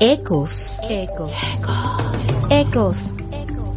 Ecos. 0.00 0.78
Ecos. 0.88 1.32
Ecos. 2.50 3.10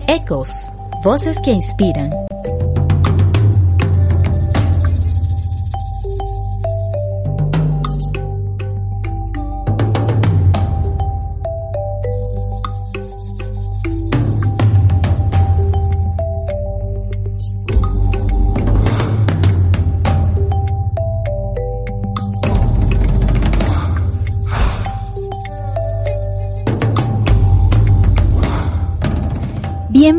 Ecos. 0.07 0.73
Voces 1.03 1.39
que 1.43 1.51
inspiran. 1.51 2.30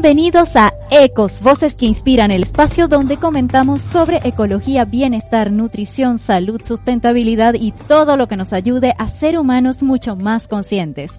Bienvenidos 0.02 0.56
a 0.56 0.74
Ecos, 0.90 1.40
voces 1.40 1.74
que 1.74 1.86
inspiran 1.86 2.32
el 2.32 2.42
espacio 2.42 2.88
donde 2.88 3.18
comentamos 3.18 3.82
sobre 3.82 4.18
ecología, 4.24 4.84
bienestar, 4.84 5.52
nutrición, 5.52 6.18
salud, 6.18 6.60
sustentabilidad 6.64 7.54
y 7.54 7.70
todo 7.70 8.16
lo 8.16 8.26
que 8.26 8.36
nos 8.36 8.52
ayude 8.52 8.96
a 8.98 9.08
ser 9.08 9.38
humanos 9.38 9.84
mucho 9.84 10.16
más 10.16 10.48
conscientes. 10.48 11.12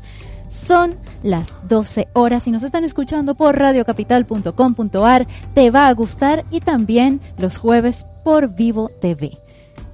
Son 0.50 0.98
las 1.24 1.48
12 1.70 2.10
horas 2.12 2.46
y 2.46 2.52
nos 2.52 2.64
están 2.64 2.84
escuchando 2.84 3.36
por 3.36 3.58
radiocapital.com.ar, 3.58 5.28
te 5.54 5.72
va 5.72 5.88
a 5.88 5.94
gustar 5.94 6.44
y 6.52 6.60
también 6.60 7.22
los 7.38 7.60
jueves 7.60 8.06
por 8.26 8.54
Vivo 8.54 8.92
TV 9.00 9.43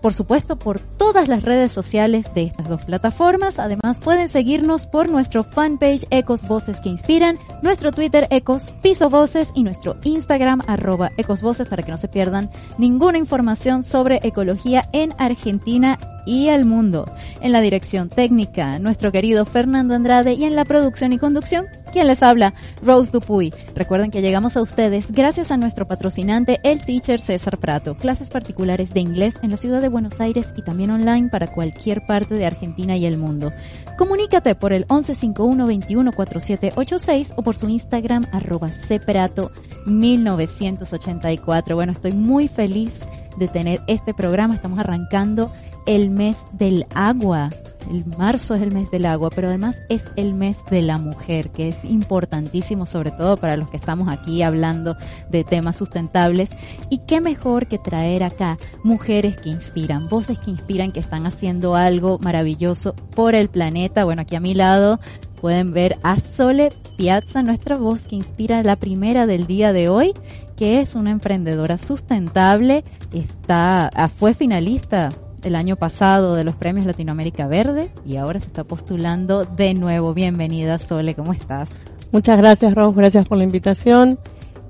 por 0.02 0.14
supuesto, 0.14 0.58
por 0.58 0.80
todas 0.80 1.28
las 1.28 1.44
redes 1.44 1.73
sociales 1.73 2.33
de 2.33 2.44
estas 2.44 2.69
dos 2.69 2.83
plataformas. 2.86 3.59
Además, 3.59 4.00
pueden 4.00 4.30
seguirnos 4.30 4.88
por 4.88 5.09
nuestro 5.09 5.44
fanpage 5.44 6.05
Ecos 6.09 6.47
Voces 6.47 6.80
que 6.80 6.89
Inspiran, 6.89 7.38
nuestro 7.61 7.92
Twitter 7.92 8.27
Ecos 8.30 8.73
Piso 8.81 9.09
Voces 9.09 9.50
y 9.55 9.64
nuestro 9.64 9.97
Instagram 10.03 10.61
arroba 10.67 11.11
Ecos 11.17 11.42
Voces 11.42 11.67
para 11.67 11.83
que 11.83 11.92
no 11.92 11.97
se 11.97 12.08
pierdan 12.08 12.50
ninguna 12.77 13.17
información 13.17 13.83
sobre 13.83 14.20
ecología 14.23 14.89
en 14.94 15.14
Argentina 15.17 15.97
y 16.30 16.50
el 16.50 16.64
mundo. 16.64 17.12
En 17.42 17.52
la 17.52 17.60
dirección 17.60 18.08
técnica, 18.08 18.78
nuestro 18.78 19.12
querido 19.12 19.46
Fernando 19.46 19.96
Andrade 19.96 20.34
y 20.34 20.46
en 20.46 20.56
la 20.56 20.64
producción 20.64 21.12
y 21.12 21.18
conducción, 21.18 21.66
quien 21.92 22.06
les 22.06 22.22
habla, 22.22 22.54
Rose 22.84 23.12
Dupuy. 23.12 23.52
Recuerden 23.76 24.12
que 24.12 24.22
llegamos 24.22 24.56
a 24.56 24.62
ustedes 24.62 25.12
gracias 25.12 25.50
a 25.50 25.58
nuestro 25.58 25.88
patrocinante, 25.88 26.60
el 26.64 26.86
teacher 26.86 27.20
César 27.20 27.58
Prato. 27.58 27.96
Clases 27.96 28.30
particulares 28.30 28.94
de 28.94 29.00
inglés 29.00 29.34
en 29.42 29.50
la 29.50 29.58
ciudad 29.58 29.82
de 29.82 29.90
Buenos 29.90 30.22
Aires 30.22 30.54
y 30.56 30.62
también 30.62 30.92
online 30.92 31.30
para 31.30 31.48
cualquier 31.48 32.06
parte 32.06 32.36
de 32.36 32.46
Argentina 32.46 32.96
y 32.96 33.08
el 33.08 33.18
mundo. 33.18 33.52
Comunícate 33.98 34.54
por 34.54 34.72
el 34.72 34.82
1151 34.82 35.66
21 35.66 36.12
4786 36.12 37.34
o 37.38 37.42
por 37.42 37.56
su 37.56 37.68
Instagram 37.70 38.28
arroba 38.32 38.70
cprato 38.88 39.52
1984. 39.88 41.76
Bueno, 41.76 41.92
estoy 41.92 42.12
muy 42.12 42.48
feliz 42.48 43.00
de 43.38 43.48
tener 43.48 43.80
este 43.88 44.14
programa. 44.14 44.54
Estamos 44.54 44.78
arrancando 44.78 45.52
el 45.89 46.11
mes 46.11 46.38
del 46.52 46.86
agua. 46.94 47.50
El 47.89 48.05
marzo 48.05 48.54
es 48.54 48.61
el 48.61 48.72
mes 48.72 48.92
del 48.92 49.08
agua, 49.08 49.32
pero 49.32 49.48
además 49.48 49.82
es 49.89 50.04
el 50.17 50.36
mes 50.36 50.58
de 50.70 50.83
la 50.83 51.00
mujer, 51.00 51.50
que 51.50 51.70
es 51.70 51.83
importantísimo, 51.83 52.86
sobre 52.86 53.10
todo 53.10 53.38
para 53.38 53.58
los 53.58 53.72
que 53.72 53.77
estamos 53.77 54.08
aquí 54.08 54.44
hablando 54.44 54.95
de 55.32 55.44
temas 55.44 55.77
sustentables. 55.77 56.52
Y 56.92 57.00
qué 57.08 57.22
mejor 57.22 57.66
que 57.66 57.80
traer 57.80 58.22
acá 58.22 58.60
mujeres 58.83 59.38
que 59.38 59.50
inspiran, 59.50 60.08
voces 60.10 60.38
que 60.38 60.52
inspiran, 60.52 60.92
que 60.92 61.00
están 61.00 61.26
haciendo 61.26 61.73
algo 61.73 62.20
maravilloso 62.20 62.94
por 63.16 63.33
el 63.33 63.50
planeta. 63.50 64.06
Bueno, 64.06 64.21
aquí 64.21 64.36
a 64.36 64.39
mi 64.39 64.54
lado 64.54 65.00
pueden 65.42 65.73
ver 65.73 65.98
a 66.04 66.20
Sole 66.20 66.70
Piazza, 66.98 67.42
nuestra 67.42 67.77
voz 67.77 68.02
que 68.02 68.16
inspira 68.16 68.61
la 68.61 68.76
primera 68.76 69.26
del 69.26 69.48
día 69.48 69.73
de 69.73 69.89
hoy 69.89 70.14
que 70.56 70.82
es 70.82 70.94
una 70.94 71.11
emprendedora 71.11 71.77
sustentable, 71.77 72.83
está, 73.14 73.89
fue 74.17 74.33
finalista 74.33 75.14
el 75.44 75.55
año 75.55 75.76
pasado 75.76 76.36
de 76.36 76.44
los 76.44 76.55
premios 76.55 76.86
Latinoamérica 76.86 77.48
Verde 77.48 77.89
y 78.05 78.17
ahora 78.17 78.39
se 78.39 78.48
está 78.48 78.64
postulando 78.64 79.45
de 79.45 79.73
nuevo. 79.73 80.14
Bienvenida, 80.14 80.77
Sole, 80.80 81.16
¿cómo 81.16 81.33
estás? 81.33 81.70
Muchas 82.11 82.38
gracias, 82.38 82.73
Ros, 82.73 82.95
gracias 82.95 83.27
por 83.27 83.38
la 83.38 83.44
invitación. 83.44 84.20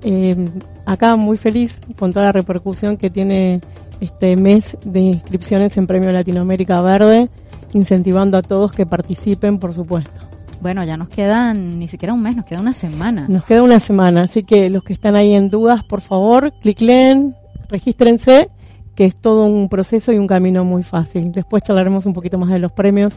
Eh, 0.02 0.48
acá 0.86 1.16
muy 1.16 1.36
feliz 1.36 1.80
con 1.98 2.12
toda 2.12 2.26
la 2.26 2.32
repercusión 2.32 2.96
que 2.96 3.10
tiene 3.10 3.60
este 4.00 4.36
mes 4.36 4.76
de 4.84 5.00
inscripciones 5.00 5.76
en 5.76 5.86
Premio 5.86 6.10
Latinoamérica 6.10 6.80
Verde, 6.80 7.28
incentivando 7.72 8.36
a 8.36 8.42
todos 8.42 8.72
que 8.72 8.86
participen, 8.86 9.58
por 9.58 9.74
supuesto. 9.74 10.20
Bueno, 10.60 10.84
ya 10.84 10.96
nos 10.96 11.08
quedan 11.08 11.78
ni 11.78 11.88
siquiera 11.88 12.12
un 12.12 12.22
mes, 12.22 12.36
nos 12.36 12.44
queda 12.44 12.60
una 12.60 12.74
semana. 12.74 13.26
Nos 13.28 13.44
queda 13.44 13.62
una 13.62 13.80
semana, 13.80 14.22
así 14.22 14.42
que 14.42 14.68
los 14.68 14.84
que 14.84 14.92
están 14.92 15.16
ahí 15.16 15.34
en 15.34 15.48
dudas, 15.48 15.84
por 15.84 16.02
favor, 16.02 16.52
cliclen, 16.60 17.34
regístrense 17.68 18.50
que 18.94 19.04
es 19.04 19.16
todo 19.16 19.44
un 19.44 19.68
proceso 19.68 20.12
y 20.12 20.18
un 20.18 20.26
camino 20.26 20.64
muy 20.64 20.82
fácil. 20.82 21.32
Después 21.32 21.62
charlaremos 21.62 22.06
un 22.06 22.12
poquito 22.12 22.38
más 22.38 22.50
de 22.50 22.58
los 22.58 22.72
premios 22.72 23.14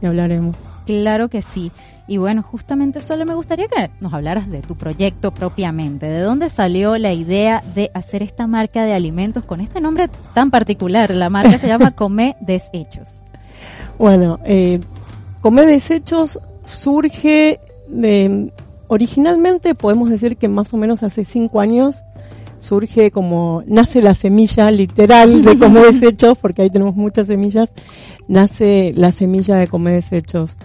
y 0.00 0.06
hablaremos. 0.06 0.56
Claro 0.86 1.28
que 1.28 1.42
sí. 1.42 1.70
Y 2.06 2.16
bueno, 2.16 2.42
justamente 2.42 3.02
solo 3.02 3.26
me 3.26 3.34
gustaría 3.34 3.68
que 3.68 3.90
nos 4.00 4.14
hablaras 4.14 4.48
de 4.48 4.62
tu 4.62 4.76
proyecto 4.76 5.30
propiamente. 5.30 6.06
¿De 6.06 6.20
dónde 6.20 6.48
salió 6.48 6.96
la 6.96 7.12
idea 7.12 7.62
de 7.74 7.90
hacer 7.92 8.22
esta 8.22 8.46
marca 8.46 8.84
de 8.84 8.94
alimentos 8.94 9.44
con 9.44 9.60
este 9.60 9.82
nombre 9.82 10.08
tan 10.32 10.50
particular? 10.50 11.10
La 11.10 11.28
marca 11.28 11.58
se 11.58 11.68
llama 11.68 11.90
Come 11.94 12.36
Desechos. 12.40 13.20
Bueno, 13.98 14.40
eh, 14.44 14.80
Come 15.42 15.66
Desechos 15.66 16.40
surge 16.64 17.60
de... 17.88 18.50
Originalmente 18.90 19.74
podemos 19.74 20.08
decir 20.08 20.38
que 20.38 20.48
más 20.48 20.72
o 20.72 20.78
menos 20.78 21.02
hace 21.02 21.26
cinco 21.26 21.60
años 21.60 22.02
surge 22.58 23.10
como, 23.10 23.62
nace 23.66 24.02
la 24.02 24.14
semilla 24.14 24.70
literal 24.70 25.42
de 25.42 25.58
Come 25.58 25.80
Desechos, 25.86 26.38
porque 26.38 26.62
ahí 26.62 26.70
tenemos 26.70 26.96
muchas 26.96 27.26
semillas, 27.26 27.72
nace 28.26 28.92
la 28.96 29.12
semilla 29.12 29.56
de 29.56 29.66
Come 29.68 29.92
Desechos. 29.92 30.56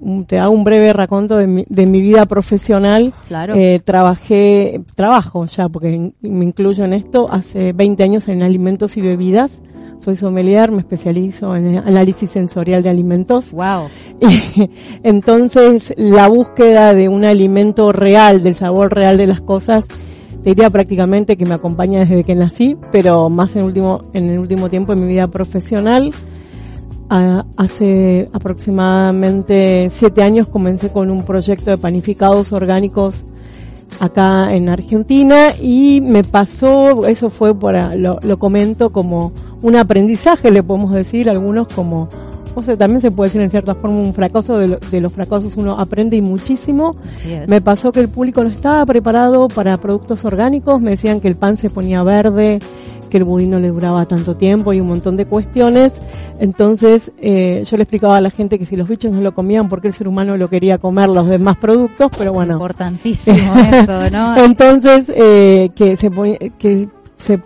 Mm, 0.00 0.22
te 0.22 0.38
hago 0.38 0.52
un 0.52 0.64
breve 0.64 0.92
raconto 0.92 1.36
de 1.36 1.46
mi, 1.46 1.64
de 1.68 1.86
mi 1.86 2.00
vida 2.00 2.26
profesional. 2.26 3.12
Claro. 3.28 3.54
Eh, 3.54 3.80
trabajé, 3.84 4.82
trabajo 4.94 5.46
ya, 5.46 5.68
porque 5.68 6.12
me 6.20 6.44
incluyo 6.44 6.84
en 6.84 6.92
esto, 6.92 7.28
hace 7.30 7.72
20 7.72 8.02
años 8.02 8.28
en 8.28 8.42
alimentos 8.42 8.96
y 8.96 9.00
bebidas. 9.00 9.60
Soy 9.98 10.14
sommelier, 10.16 10.70
me 10.70 10.80
especializo 10.80 11.56
en 11.56 11.78
análisis 11.78 12.28
sensorial 12.28 12.82
de 12.82 12.90
alimentos. 12.90 13.52
Wow. 13.52 13.88
Entonces, 15.02 15.94
la 15.96 16.28
búsqueda 16.28 16.92
de 16.92 17.08
un 17.08 17.24
alimento 17.24 17.92
real, 17.92 18.42
del 18.42 18.54
sabor 18.54 18.94
real 18.94 19.16
de 19.16 19.26
las 19.26 19.40
cosas, 19.40 19.86
te 20.46 20.50
diría 20.50 20.70
prácticamente 20.70 21.36
que 21.36 21.44
me 21.44 21.54
acompaña 21.54 22.04
desde 22.04 22.22
que 22.22 22.36
nací, 22.36 22.76
pero 22.92 23.28
más 23.28 23.56
en 23.56 23.64
último, 23.64 24.02
en 24.12 24.30
el 24.30 24.38
último 24.38 24.70
tiempo 24.70 24.92
en 24.92 25.00
mi 25.00 25.08
vida 25.08 25.26
profesional. 25.26 26.14
hace 27.08 28.28
aproximadamente 28.32 29.88
siete 29.90 30.22
años 30.22 30.46
comencé 30.46 30.92
con 30.92 31.10
un 31.10 31.24
proyecto 31.24 31.72
de 31.72 31.78
panificados 31.78 32.52
orgánicos 32.52 33.24
acá 33.98 34.54
en 34.54 34.68
Argentina 34.68 35.48
y 35.60 36.00
me 36.00 36.22
pasó, 36.22 37.08
eso 37.08 37.28
fue 37.28 37.52
por, 37.52 37.74
lo, 37.96 38.20
lo 38.22 38.38
comento 38.38 38.90
como 38.90 39.32
un 39.62 39.74
aprendizaje, 39.74 40.52
le 40.52 40.62
podemos 40.62 40.94
decir, 40.94 41.28
algunos 41.28 41.66
como 41.66 42.08
o 42.56 42.62
sea, 42.62 42.76
también 42.76 43.00
se 43.00 43.10
puede 43.10 43.28
decir 43.28 43.42
en 43.42 43.50
cierta 43.50 43.74
forma 43.74 43.98
un 44.00 44.14
fracaso 44.14 44.56
de, 44.58 44.78
de 44.90 45.00
los 45.00 45.12
fracasos 45.12 45.56
uno 45.56 45.78
aprende 45.78 46.16
y 46.16 46.22
muchísimo. 46.22 46.96
Me 47.46 47.60
pasó 47.60 47.92
que 47.92 48.00
el 48.00 48.08
público 48.08 48.42
no 48.42 48.50
estaba 48.50 48.84
preparado 48.86 49.48
para 49.48 49.76
productos 49.76 50.24
orgánicos, 50.24 50.80
me 50.80 50.92
decían 50.92 51.20
que 51.20 51.28
el 51.28 51.36
pan 51.36 51.56
se 51.56 51.68
ponía 51.68 52.02
verde, 52.02 52.60
que 53.10 53.18
el 53.18 53.24
budín 53.24 53.50
no 53.50 53.58
le 53.58 53.68
duraba 53.68 54.04
tanto 54.06 54.36
tiempo 54.36 54.72
y 54.72 54.80
un 54.80 54.88
montón 54.88 55.16
de 55.16 55.26
cuestiones. 55.26 56.00
Entonces 56.40 57.12
eh, 57.18 57.62
yo 57.64 57.76
le 57.76 57.82
explicaba 57.84 58.16
a 58.16 58.20
la 58.20 58.30
gente 58.30 58.58
que 58.58 58.66
si 58.66 58.76
los 58.76 58.88
bichos 58.88 59.12
no 59.12 59.20
lo 59.20 59.34
comían, 59.34 59.68
porque 59.68 59.88
el 59.88 59.92
ser 59.92 60.08
humano 60.08 60.36
lo 60.36 60.48
quería 60.48 60.78
comer 60.78 61.08
los 61.08 61.28
demás 61.28 61.56
productos, 61.58 62.10
pero 62.16 62.32
bueno. 62.32 62.54
Importantísimo 62.54 63.54
eso, 63.72 64.10
¿no? 64.10 64.36
Entonces 64.36 65.12
eh, 65.14 65.70
que 65.74 65.96
se 65.96 66.10
que 66.58 66.88
se 67.16 67.40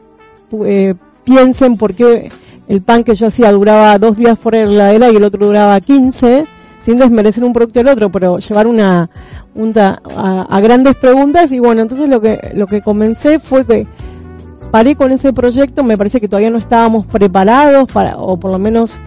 eh, 0.67 0.95
piensen 1.25 1.77
por 1.77 1.95
qué 1.95 2.31
el 2.71 2.83
pan 2.83 3.03
que 3.03 3.17
yo 3.17 3.27
hacía 3.27 3.51
duraba 3.51 3.99
dos 3.99 4.17
días 4.17 4.39
fuera 4.39 4.61
de 4.61 4.67
la 4.67 4.93
heladera 4.93 5.11
y 5.11 5.17
el 5.17 5.25
otro 5.25 5.45
duraba 5.45 5.81
15, 5.81 6.47
sin 6.85 6.99
desmerecer 6.99 7.43
un 7.43 7.53
producto 7.53 7.81
del 7.81 7.89
otro, 7.89 8.13
pero 8.13 8.39
llevar 8.39 8.69
una, 8.69 9.11
una 9.57 10.01
a, 10.17 10.61
grandes 10.61 10.95
preguntas 10.95 11.51
y 11.51 11.59
bueno, 11.59 11.83
entonces 11.83 12.09
lo 12.09 12.21
que, 12.21 12.53
lo 12.55 12.69
que 12.69 12.81
comencé 12.81 13.41
fue 13.41 13.67
que 13.67 13.89
paré 14.71 14.95
con 14.95 15.11
ese 15.11 15.33
proyecto, 15.33 15.83
me 15.83 15.99
parece 15.99 16.21
que 16.21 16.29
todavía 16.29 16.51
no 16.51 16.59
estábamos 16.59 17.09
preparados 17.09 17.91
para, 17.91 18.17
o 18.19 18.39
por 18.39 18.53
lo 18.53 18.59
menos 18.61 19.01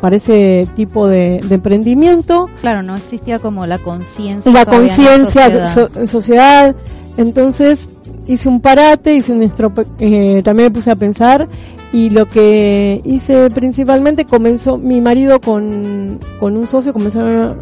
para 0.00 0.16
ese 0.16 0.66
tipo 0.74 1.06
de, 1.06 1.36
emprendimiento. 1.50 2.48
Claro, 2.62 2.82
no 2.82 2.96
existía 2.96 3.38
como 3.38 3.66
la 3.66 3.76
conciencia. 3.76 4.50
La 4.50 4.64
conciencia 4.64 5.48
en, 5.48 6.08
sociedad. 6.08 6.74
Entonces 7.18 7.90
hice 8.26 8.48
un 8.48 8.62
parate, 8.62 9.16
hice 9.16 9.32
un 9.32 9.42
eh, 9.98 10.40
también 10.42 10.68
me 10.68 10.70
puse 10.70 10.90
a 10.90 10.96
pensar 10.96 11.46
y 11.92 12.10
lo 12.10 12.26
que 12.26 13.02
hice 13.04 13.50
principalmente 13.50 14.24
comenzó 14.24 14.78
mi 14.78 15.00
marido 15.00 15.40
con, 15.40 16.18
con 16.40 16.56
un 16.56 16.66
socio 16.66 16.92
comenzaron 16.92 17.58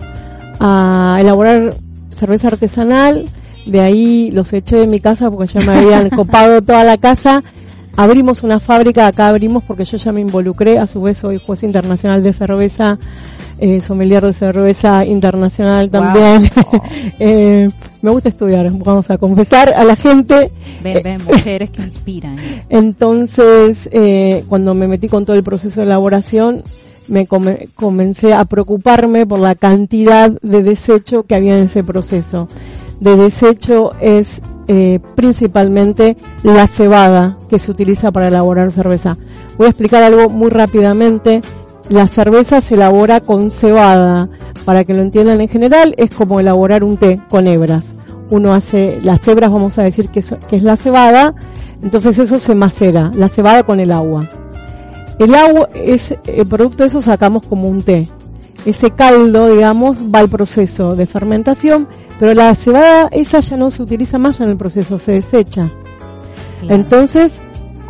a 0.60 1.18
elaborar 1.20 1.74
cerveza 2.14 2.48
artesanal, 2.48 3.26
de 3.66 3.80
ahí 3.80 4.30
los 4.30 4.52
eché 4.52 4.76
de 4.76 4.86
mi 4.86 5.00
casa 5.00 5.30
porque 5.30 5.46
ya 5.46 5.60
me 5.60 5.78
habían 5.78 6.10
copado 6.16 6.62
toda 6.62 6.84
la 6.84 6.96
casa. 6.96 7.42
Abrimos 7.96 8.44
una 8.44 8.60
fábrica, 8.60 9.08
acá 9.08 9.28
abrimos 9.28 9.64
porque 9.64 9.84
yo 9.84 9.96
ya 9.96 10.12
me 10.12 10.20
involucré, 10.20 10.78
a 10.78 10.86
su 10.86 11.02
vez 11.02 11.18
soy 11.18 11.38
juez 11.38 11.64
internacional 11.64 12.22
de 12.22 12.32
cerveza, 12.32 12.98
eh, 13.60 13.80
sommelier 13.80 14.24
de 14.24 14.32
cerveza 14.32 15.04
internacional 15.04 15.90
también. 15.90 16.50
eh, 17.18 17.68
me 18.02 18.10
gusta 18.10 18.30
estudiar, 18.30 18.70
vamos 18.72 19.10
a 19.10 19.18
confesar 19.18 19.72
a 19.74 19.84
la 19.84 19.96
gente. 19.96 20.50
Ven, 20.82 21.02
ven, 21.02 21.24
mujeres 21.24 21.70
que 21.70 21.82
inspiran. 21.82 22.36
Entonces, 22.68 23.88
eh, 23.92 24.44
cuando 24.48 24.74
me 24.74 24.88
metí 24.88 25.08
con 25.08 25.24
todo 25.24 25.36
el 25.36 25.42
proceso 25.42 25.80
de 25.80 25.86
elaboración, 25.86 26.62
me 27.08 27.26
comencé 27.26 28.32
a 28.32 28.44
preocuparme 28.44 29.26
por 29.26 29.40
la 29.40 29.54
cantidad 29.56 30.30
de 30.42 30.62
desecho 30.62 31.24
que 31.24 31.34
había 31.34 31.54
en 31.54 31.64
ese 31.64 31.82
proceso. 31.82 32.48
De 33.00 33.16
desecho 33.16 33.92
es 34.00 34.40
eh, 34.68 35.00
principalmente 35.16 36.16
la 36.42 36.68
cebada 36.68 37.36
que 37.48 37.58
se 37.58 37.70
utiliza 37.70 38.12
para 38.12 38.28
elaborar 38.28 38.70
cerveza. 38.70 39.16
Voy 39.58 39.66
a 39.66 39.70
explicar 39.70 40.02
algo 40.02 40.28
muy 40.28 40.50
rápidamente. 40.50 41.40
La 41.90 42.06
cerveza 42.06 42.60
se 42.60 42.74
elabora 42.74 43.20
con 43.20 43.50
cebada. 43.50 44.28
Para 44.64 44.84
que 44.84 44.94
lo 44.94 45.00
entiendan 45.00 45.40
en 45.40 45.48
general, 45.48 45.94
es 45.98 46.10
como 46.10 46.38
elaborar 46.38 46.84
un 46.84 46.96
té 46.96 47.20
con 47.28 47.48
hebras. 47.48 47.86
Uno 48.30 48.52
hace 48.54 49.00
las 49.02 49.26
hebras, 49.26 49.50
vamos 49.50 49.76
a 49.78 49.82
decir 49.82 50.08
que, 50.08 50.22
que 50.48 50.56
es 50.56 50.62
la 50.62 50.76
cebada, 50.76 51.34
entonces 51.82 52.18
eso 52.18 52.38
se 52.38 52.54
macera, 52.54 53.10
la 53.14 53.28
cebada 53.28 53.64
con 53.64 53.80
el 53.80 53.90
agua. 53.90 54.28
El 55.18 55.34
agua 55.34 55.68
es 55.74 56.14
el 56.26 56.46
producto 56.46 56.84
de 56.84 56.88
eso 56.88 57.02
sacamos 57.02 57.44
como 57.46 57.68
un 57.68 57.82
té. 57.82 58.08
Ese 58.64 58.90
caldo, 58.92 59.48
digamos, 59.48 59.96
va 60.14 60.20
al 60.20 60.28
proceso 60.28 60.94
de 60.94 61.06
fermentación, 61.06 61.88
pero 62.20 62.34
la 62.34 62.54
cebada 62.54 63.08
esa 63.10 63.40
ya 63.40 63.56
no 63.56 63.70
se 63.70 63.82
utiliza 63.82 64.18
más 64.18 64.38
en 64.40 64.50
el 64.50 64.56
proceso, 64.56 64.98
se 64.98 65.12
desecha. 65.12 65.70
Entonces 66.68 67.40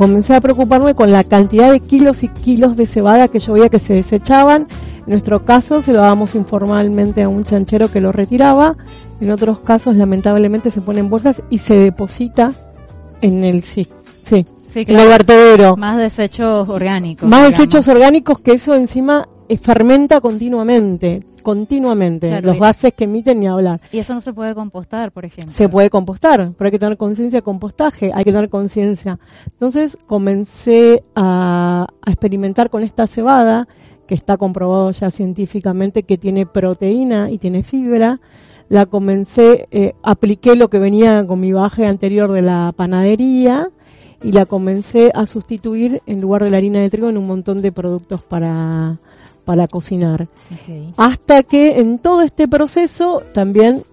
comencé 0.01 0.35
a 0.35 0.41
preocuparme 0.41 0.95
con 0.95 1.13
la 1.13 1.25
cantidad 1.25 1.71
de 1.71 1.81
kilos 1.81 2.23
y 2.23 2.29
kilos 2.29 2.75
de 2.75 2.87
cebada 2.87 3.29
que 3.29 3.39
yo 3.39 3.53
veía 3.53 3.69
que 3.69 3.79
se 3.79 3.93
desechaban. 3.93 4.67
En 5.01 5.11
nuestro 5.11 5.45
caso 5.45 5.83
se 5.83 5.93
lo 5.93 5.99
dábamos 5.99 6.35
informalmente 6.35 7.23
a 7.23 7.29
un 7.29 7.45
chanchero 7.45 7.91
que 7.91 8.01
lo 8.01 8.11
retiraba. 8.11 8.77
En 9.21 9.31
otros 9.31 9.59
casos 9.59 9.97
lamentablemente 9.97 10.71
se 10.71 10.81
pone 10.81 11.01
en 11.01 11.11
bolsas 11.11 11.43
y 11.51 11.59
se 11.59 11.75
deposita 11.75 12.55
en 13.21 13.45
el 13.45 13.63
sí. 13.63 13.87
Sí, 14.25 14.47
Sí, 14.73 14.87
claro. 14.87 15.77
Más 15.77 15.99
desechos 15.99 16.71
orgánicos. 16.71 17.29
Más 17.29 17.43
desechos 17.43 17.87
orgánicos 17.89 18.39
que 18.39 18.53
eso 18.53 18.75
encima 18.75 19.29
fermenta 19.59 20.21
continuamente, 20.21 21.25
continuamente. 21.43 22.41
los 22.43 22.59
gases 22.59 22.95
que 22.95 23.05
emiten 23.05 23.41
ni 23.41 23.47
hablar. 23.47 23.81
Y 23.93 23.99
eso 23.99 24.15
no 24.15 24.21
se 24.21 24.33
puede 24.33 24.55
compostar, 24.55 25.13
por 25.13 25.25
ejemplo. 25.25 25.53
Se 25.57 25.69
puede 25.69 25.91
compostar, 25.91 26.53
pero 26.57 26.67
hay 26.67 26.71
que 26.71 26.79
tener 26.79 26.97
conciencia 26.97 27.39
de 27.39 27.43
compostaje, 27.43 28.11
hay 28.15 28.25
que 28.25 28.33
tener 28.33 28.49
conciencia. 28.49 29.19
Entonces 29.47 29.99
comencé 30.07 31.03
a, 31.15 31.87
experimentar 32.07 32.71
con 32.71 32.83
esta 32.83 33.07
cebada, 33.07 33.69
que 34.07 34.15
está 34.15 34.37
comprobado 34.37 34.91
ya 34.91 35.11
científicamente 35.11 36.03
que 36.03 36.19
tiene 36.19 36.45
proteína 36.45 37.31
y 37.31 37.39
tiene 37.39 37.63
fibra. 37.63 38.21
La 38.69 38.87
comencé, 38.87 39.69
eh, 39.71 39.95
apliqué 40.03 40.57
lo 40.57 40.69
que 40.69 40.79
venía 40.79 41.27
con 41.27 41.41
mi 41.41 41.53
baje 41.53 41.87
anterior 41.87 42.33
de 42.33 42.43
la 42.43 42.73
panadería, 42.77 43.71
y 44.23 44.33
la 44.33 44.47
comencé 44.47 45.11
a 45.15 45.27
sustituir 45.27 46.03
en 46.07 46.21
lugar 46.21 46.45
de 46.45 46.51
la 46.51 46.59
harina 46.59 46.81
de 46.81 46.91
trigo 46.91 47.09
en 47.09 47.17
un 47.17 47.27
montón 47.27 47.63
de 47.63 47.73
productos 47.73 48.23
para, 48.23 48.99
para 49.45 49.69
cocinar. 49.69 50.29
Hasta 50.97 51.43
que 51.43 51.81
en 51.81 51.99
todo 51.99 52.23
este 52.23 52.49
proceso 52.49 53.23
también, 53.33 53.85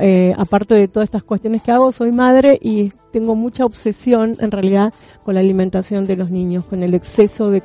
eh, 0.00 0.34
aparte 0.36 0.74
de 0.74 0.88
todas 0.88 1.06
estas 1.06 1.24
cuestiones 1.24 1.62
que 1.62 1.70
hago, 1.70 1.92
soy 1.92 2.12
madre 2.12 2.58
y 2.60 2.90
tengo 3.12 3.34
mucha 3.34 3.64
obsesión 3.64 4.36
en 4.40 4.50
realidad 4.50 4.92
con 5.24 5.34
la 5.34 5.40
alimentación 5.40 6.06
de 6.06 6.16
los 6.16 6.30
niños, 6.30 6.64
con 6.64 6.82
el 6.82 6.94
exceso 6.94 7.50
de, 7.50 7.62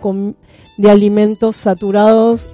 de 0.77 0.91
alimentos 0.91 1.55
saturados 1.55 2.47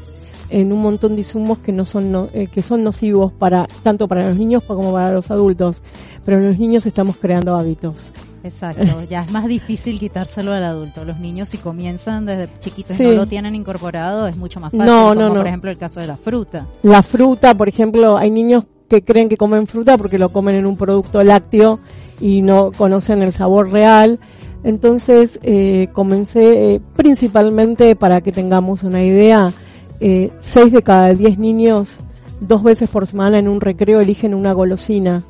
en 0.49 0.73
un 0.73 0.81
montón 0.81 1.11
de 1.13 1.19
insumos 1.19 1.59
que 1.59 1.71
no 1.71 1.85
son 1.85 2.27
eh, 2.33 2.47
que 2.51 2.63
son 2.63 2.83
nocivos 2.83 3.31
para 3.31 3.67
tanto 3.83 4.07
para 4.07 4.25
los 4.25 4.35
niños 4.35 4.65
como 4.65 4.91
para 4.91 5.13
los 5.13 5.29
adultos. 5.29 5.81
Pero 6.25 6.39
en 6.39 6.47
los 6.47 6.59
niños 6.59 6.85
estamos 6.85 7.17
creando 7.17 7.55
hábitos 7.55 8.13
Exacto, 8.43 9.03
ya 9.09 9.23
es 9.23 9.31
más 9.31 9.45
difícil 9.47 9.99
quitárselo 9.99 10.53
al 10.53 10.63
adulto. 10.63 11.03
Los 11.03 11.19
niños 11.19 11.49
si 11.49 11.57
comienzan 11.57 12.25
desde 12.25 12.49
chiquitos 12.59 12.99
y 12.99 13.03
no 13.03 13.11
lo 13.11 13.25
tienen 13.25 13.55
incorporado 13.55 14.27
es 14.27 14.37
mucho 14.37 14.59
más 14.59 14.71
fácil, 14.71 14.85
no, 14.85 15.13
no, 15.13 15.27
como 15.27 15.35
por 15.35 15.47
ejemplo 15.47 15.71
el 15.71 15.77
caso 15.77 15.99
de 15.99 16.07
la 16.07 16.17
fruta. 16.17 16.65
La 16.83 17.03
fruta, 17.03 17.53
por 17.53 17.67
ejemplo, 17.67 18.17
hay 18.17 18.31
niños 18.31 18.65
que 18.87 19.03
creen 19.03 19.29
que 19.29 19.37
comen 19.37 19.67
fruta 19.67 19.97
porque 19.97 20.17
lo 20.17 20.29
comen 20.29 20.55
en 20.55 20.65
un 20.65 20.77
producto 20.77 21.23
lácteo 21.23 21.79
y 22.19 22.41
no 22.41 22.71
conocen 22.71 23.21
el 23.21 23.31
sabor 23.31 23.71
real. 23.71 24.19
Entonces 24.63 25.39
eh, 25.43 25.89
comencé 25.93 26.73
eh, 26.73 26.81
principalmente 26.95 27.95
para 27.95 28.21
que 28.21 28.31
tengamos 28.31 28.83
una 28.83 29.03
idea, 29.03 29.53
eh, 29.99 30.31
seis 30.39 30.71
de 30.71 30.81
cada 30.81 31.13
diez 31.13 31.37
niños 31.37 31.99
dos 32.41 32.63
veces 32.63 32.89
por 32.89 33.05
semana 33.05 33.37
en 33.39 33.47
un 33.49 33.59
recreo 33.59 33.99
eligen 33.99 34.33
una 34.33 34.53
golosina 34.53 35.23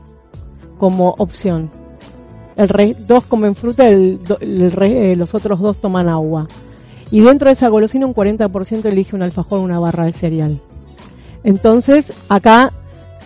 como 0.77 1.15
opción 1.17 1.71
el 2.59 2.69
rey, 2.69 2.95
dos 3.07 3.25
comen 3.25 3.55
fruta, 3.55 3.87
el, 3.87 4.19
eh, 4.41 5.15
los 5.17 5.33
otros 5.33 5.59
dos 5.59 5.77
toman 5.77 6.09
agua. 6.09 6.47
Y 7.11 7.21
dentro 7.21 7.47
de 7.47 7.53
esa 7.53 7.69
golosina 7.69 8.05
un 8.05 8.13
40% 8.13 8.85
elige 8.85 9.15
un 9.15 9.23
alfajor 9.23 9.61
una 9.61 9.79
barra 9.79 10.05
de 10.05 10.11
cereal. 10.11 10.59
Entonces, 11.43 12.13
acá 12.29 12.71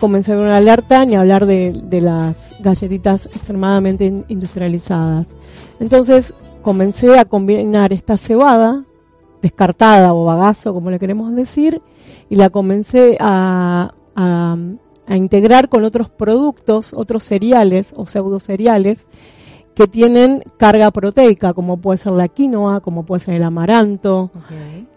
comencé 0.00 0.32
a 0.32 0.36
ver 0.36 0.46
una 0.46 0.56
alerta 0.56 1.04
ni 1.04 1.16
hablar 1.16 1.46
de, 1.46 1.72
de 1.72 2.00
las 2.00 2.56
galletitas 2.62 3.26
extremadamente 3.26 4.24
industrializadas. 4.28 5.28
Entonces, 5.80 6.32
comencé 6.62 7.18
a 7.18 7.26
combinar 7.26 7.92
esta 7.92 8.16
cebada, 8.16 8.84
descartada 9.42 10.14
o 10.14 10.24
bagazo, 10.24 10.72
como 10.72 10.90
le 10.90 10.98
queremos 10.98 11.34
decir, 11.34 11.82
y 12.30 12.36
la 12.36 12.50
comencé 12.50 13.18
a, 13.20 13.92
a 15.06 15.16
integrar 15.16 15.68
con 15.68 15.84
otros 15.84 16.08
productos, 16.08 16.92
otros 16.94 17.24
cereales 17.24 17.92
o 17.96 18.06
pseudo 18.06 18.40
cereales 18.40 19.08
que 19.74 19.88
tienen 19.88 20.42
carga 20.56 20.90
proteica, 20.90 21.52
como 21.52 21.78
puede 21.78 21.98
ser 21.98 22.12
la 22.12 22.28
quinoa, 22.28 22.80
como 22.80 23.04
puede 23.04 23.24
ser 23.24 23.34
el 23.34 23.42
amaranto. 23.42 24.30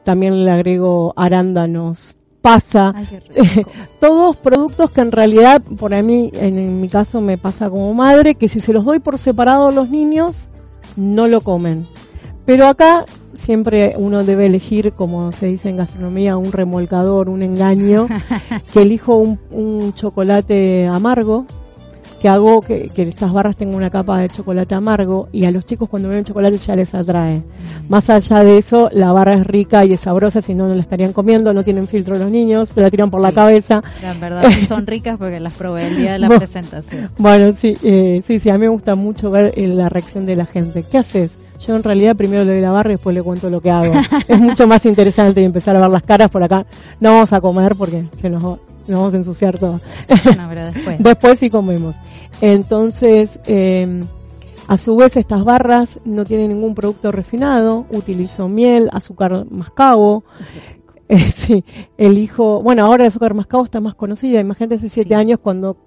También 0.03 0.45
le 0.45 0.51
agrego 0.51 1.13
arándanos, 1.15 2.15
pasa. 2.41 2.93
Todos 3.99 4.37
productos 4.37 4.91
que 4.91 5.01
en 5.01 5.11
realidad, 5.11 5.61
por 5.79 5.91
mí, 6.03 6.29
en, 6.33 6.79
mi 6.79 6.89
caso 6.89 7.21
me 7.21 7.37
pasa 7.37 7.69
como 7.69 7.93
madre, 7.93 8.35
que 8.35 8.47
si 8.47 8.61
se 8.61 8.71
los 8.71 8.85
doy 8.85 8.99
por 8.99 9.17
separado 9.17 9.67
a 9.67 9.71
los 9.71 9.89
niños, 9.89 10.47
no 10.95 11.27
lo 11.27 11.41
comen. 11.41 11.83
Pero 12.45 12.67
acá 12.67 13.05
siempre 13.37 13.93
uno 13.97 14.23
debe 14.23 14.47
elegir, 14.47 14.93
como 14.93 15.31
se 15.31 15.47
dice 15.47 15.69
en 15.69 15.77
gastronomía, 15.77 16.37
un 16.37 16.51
remolcador, 16.51 17.29
un 17.29 17.43
engaño, 17.43 18.07
que 18.73 18.81
elijo 18.81 19.15
un, 19.15 19.93
chocolate 19.93 20.87
amargo, 20.87 21.45
que 22.21 22.27
hago 22.27 22.61
que, 22.61 22.91
estas 22.95 23.31
barras 23.31 23.55
tengan 23.55 23.75
una 23.75 23.89
capa 23.89 24.19
de 24.19 24.29
chocolate 24.29 24.73
amargo 24.75 25.29
y 25.31 25.45
a 25.45 25.51
los 25.51 25.65
chicos 25.65 25.87
cuando 25.87 26.09
ven 26.09 26.19
el 26.19 26.25
chocolate 26.25 26.57
ya 26.57 26.75
les 26.75 26.93
atrae. 26.93 27.37
Mm. 27.37 27.43
Más 27.89 28.09
allá 28.09 28.43
de 28.43 28.57
eso, 28.57 28.89
la 28.91 29.11
barra 29.11 29.33
es 29.33 29.45
rica 29.45 29.85
y 29.85 29.93
es 29.93 30.01
sabrosa, 30.01 30.41
si 30.41 30.53
no, 30.53 30.67
no 30.67 30.73
la 30.73 30.81
estarían 30.81 31.13
comiendo, 31.13 31.53
no 31.53 31.63
tienen 31.63 31.87
filtro 31.87 32.17
los 32.17 32.31
niños, 32.31 32.69
se 32.69 32.81
la 32.81 32.89
tiran 32.89 33.11
por 33.11 33.21
la 33.21 33.31
cabeza. 33.31 33.81
en 34.01 34.19
verdad 34.19 34.43
son 34.67 34.85
ricas 34.87 35.17
porque 35.17 35.39
las 35.39 35.53
probé 35.53 35.87
el 35.87 35.97
día 35.97 36.13
de 36.13 36.19
la 36.19 36.29
presentación. 36.29 37.11
Bueno, 37.17 37.53
sí, 37.53 37.77
eh, 37.83 38.21
sí, 38.25 38.39
sí, 38.39 38.49
a 38.49 38.53
mí 38.55 38.61
me 38.61 38.69
gusta 38.69 38.95
mucho 38.95 39.31
ver 39.31 39.53
eh, 39.55 39.67
la 39.67 39.89
reacción 39.89 40.25
de 40.25 40.35
la 40.35 40.45
gente. 40.45 40.83
¿Qué 40.83 40.97
haces? 40.97 41.37
Yo 41.65 41.75
en 41.75 41.83
realidad 41.83 42.15
primero 42.15 42.43
le 42.43 42.53
doy 42.53 42.61
la 42.61 42.71
barra 42.71 42.91
y 42.91 42.93
después 42.93 43.15
le 43.15 43.23
cuento 43.23 43.49
lo 43.49 43.61
que 43.61 43.71
hago. 43.71 43.93
es 44.27 44.39
mucho 44.39 44.67
más 44.67 44.85
interesante 44.85 45.43
empezar 45.43 45.75
a 45.75 45.81
ver 45.81 45.89
las 45.89 46.03
caras 46.03 46.29
por 46.29 46.43
acá. 46.43 46.65
No 46.99 47.13
vamos 47.13 47.33
a 47.33 47.41
comer 47.41 47.75
porque 47.75 48.05
se 48.21 48.29
nos, 48.29 48.59
vamos 48.87 49.13
a 49.13 49.17
ensuciar 49.17 49.57
todo. 49.57 49.79
después. 50.07 51.03
después 51.03 51.39
sí 51.39 51.49
comemos. 51.49 51.95
Entonces, 52.41 53.39
eh, 53.47 53.99
a 54.67 54.77
su 54.77 54.95
vez 54.97 55.15
estas 55.15 55.43
barras 55.43 55.99
no 56.03 56.25
tienen 56.25 56.49
ningún 56.49 56.75
producto 56.75 57.11
refinado. 57.11 57.85
Utilizo 57.89 58.47
miel, 58.47 58.89
azúcar 58.91 59.45
mascabo. 59.49 60.23
Eh, 61.09 61.31
sí, 61.31 61.63
elijo, 61.97 62.61
bueno, 62.61 62.85
ahora 62.85 63.05
el 63.05 63.07
azúcar 63.07 63.33
mascabo 63.33 63.63
está 63.63 63.79
más 63.79 63.95
conocida. 63.95 64.41
Imagínate 64.41 64.75
hace 64.75 64.89
siete 64.89 65.15
años 65.15 65.39
cuando 65.41 65.77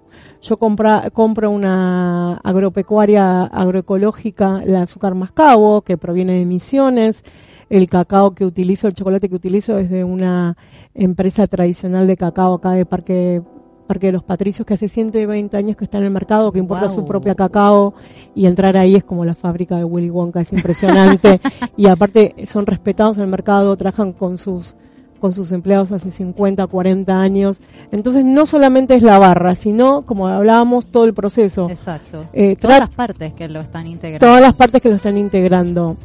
yo 0.41 0.57
compra, 0.57 1.09
compro 1.11 1.51
una 1.51 2.37
agropecuaria 2.37 3.43
agroecológica, 3.43 4.61
el 4.65 4.75
azúcar 4.75 5.13
mascabo, 5.15 5.81
que 5.81 5.97
proviene 5.97 6.33
de 6.33 6.45
Misiones. 6.45 7.23
El 7.69 7.87
cacao 7.87 8.35
que 8.35 8.43
utilizo, 8.43 8.87
el 8.87 8.93
chocolate 8.93 9.29
que 9.29 9.35
utilizo 9.35 9.77
es 9.77 9.89
de 9.89 10.03
una 10.03 10.57
empresa 10.93 11.47
tradicional 11.47 12.05
de 12.05 12.17
cacao 12.17 12.55
acá 12.55 12.71
de 12.71 12.85
Parque 12.85 13.41
Parque 13.87 14.07
de 14.07 14.13
los 14.13 14.23
Patricios, 14.23 14.65
que 14.65 14.75
hace 14.75 14.87
120 14.87 15.57
años 15.57 15.75
que 15.75 15.83
está 15.83 15.97
en 15.97 16.05
el 16.05 16.11
mercado, 16.11 16.53
que 16.53 16.59
importa 16.59 16.87
su 16.87 17.03
propia 17.03 17.35
cacao, 17.35 17.93
y 18.33 18.45
entrar 18.45 18.77
ahí 18.77 18.95
es 18.95 19.03
como 19.03 19.25
la 19.25 19.35
fábrica 19.35 19.75
de 19.75 19.83
Willy 19.83 20.09
Wonka, 20.09 20.39
es 20.39 20.53
impresionante. 20.53 21.41
y 21.75 21.87
aparte 21.87 22.33
son 22.45 22.65
respetados 22.65 23.17
en 23.17 23.23
el 23.23 23.29
mercado, 23.29 23.75
trabajan 23.75 24.13
con 24.13 24.37
sus 24.37 24.77
con 25.21 25.31
sus 25.31 25.51
empleados 25.51 25.91
hace 25.91 26.11
50, 26.11 26.67
40 26.67 27.13
años. 27.13 27.59
Entonces 27.91 28.25
no 28.25 28.45
solamente 28.45 28.95
es 28.95 29.03
la 29.03 29.19
barra, 29.19 29.55
sino, 29.55 30.01
como 30.01 30.27
hablábamos, 30.27 30.87
todo 30.87 31.05
el 31.05 31.13
proceso. 31.13 31.69
Exacto. 31.69 32.25
Eh, 32.33 32.57
todas 32.57 32.79
las 32.79 32.89
partes 32.89 33.33
que 33.33 33.47
lo 33.47 33.61
están 33.61 33.87
integrando. 33.87 34.25
Todas 34.25 34.41
las 34.41 34.55
partes 34.55 34.81
que 34.81 34.89
lo 34.89 34.95
están 34.95 35.17
integrando. 35.17 35.95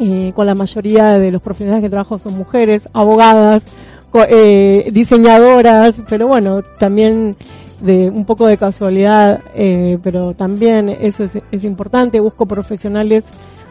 Eh, 0.00 0.32
con 0.34 0.46
la 0.46 0.54
mayoría 0.54 1.18
de 1.18 1.32
los 1.32 1.42
profesionales 1.42 1.82
que 1.82 1.90
trabajo 1.90 2.20
son 2.20 2.38
mujeres, 2.38 2.88
abogadas, 2.92 3.66
eh, 4.28 4.88
diseñadoras, 4.92 6.00
pero 6.08 6.28
bueno, 6.28 6.62
también 6.78 7.36
de 7.80 8.08
un 8.08 8.24
poco 8.24 8.46
de 8.46 8.56
casualidad, 8.56 9.40
eh, 9.54 9.98
pero 10.02 10.34
también 10.34 10.88
eso 10.88 11.24
es, 11.24 11.38
es 11.50 11.64
importante. 11.64 12.20
Busco 12.20 12.46
profesionales 12.46 13.24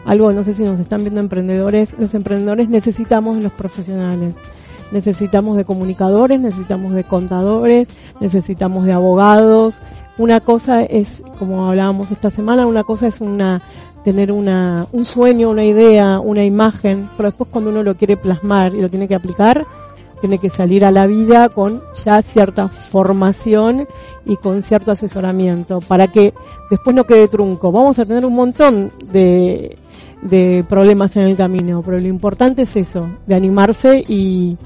algo, 0.08 0.32
no 0.32 0.44
sé 0.44 0.54
si 0.54 0.64
nos 0.64 0.80
están 0.80 1.02
viendo 1.02 1.20
emprendedores, 1.20 1.96
los 2.00 2.14
emprendedores 2.14 2.70
necesitamos 2.70 3.38
de 3.38 3.44
los 3.44 3.52
profesionales. 3.52 4.36
Necesitamos 4.92 5.58
de 5.58 5.66
comunicadores, 5.66 6.40
necesitamos 6.40 6.94
de 6.94 7.04
contadores, 7.04 7.90
necesitamos 8.22 8.86
de 8.86 8.94
abogados. 8.94 9.82
Una 10.18 10.40
cosa 10.40 10.84
es, 10.84 11.22
como 11.38 11.68
hablábamos 11.68 12.10
esta 12.10 12.30
semana, 12.30 12.66
una 12.66 12.86
cosa 12.86 13.08
es 13.08 13.20
una 13.20 13.62
tener 14.06 14.32
una, 14.32 14.88
un 14.94 15.04
sueño, 15.04 15.50
una 15.50 15.66
idea, 15.66 16.22
una 16.22 16.46
imagen, 16.46 17.10
pero 17.18 17.28
después 17.28 17.50
cuando 17.52 17.72
uno 17.72 17.84
lo 17.84 17.96
quiere 17.96 18.16
plasmar 18.16 18.74
y 18.74 18.82
lo 18.82 18.90
tiene 18.90 19.10
que 19.10 19.16
aplicar, 19.16 19.66
tiene 20.22 20.38
que 20.38 20.50
salir 20.50 20.86
a 20.86 20.92
la 20.92 21.06
vida 21.06 21.50
con 21.50 21.82
ya 22.06 22.22
cierta 22.22 22.70
formación 22.70 23.86
y 24.26 24.38
con 24.38 24.64
cierto 24.64 24.94
asesoramiento 24.94 25.82
para 25.82 26.08
que 26.08 26.34
después 26.70 26.96
no 26.96 27.04
quede 27.04 27.28
trunco. 27.28 27.74
Vamos 27.74 28.00
a 28.00 28.06
tener 28.06 28.26
un 28.26 28.36
montón 28.36 28.90
de, 29.12 29.78
de 30.22 30.66
problemas 30.68 31.16
en 31.16 31.24
el 31.24 31.36
camino, 31.36 31.82
pero 31.84 32.00
lo 32.00 32.08
importante 32.08 32.64
es 32.64 32.76
eso, 32.76 33.02
de 33.26 33.36
animarse 33.36 34.04
y 34.08 34.58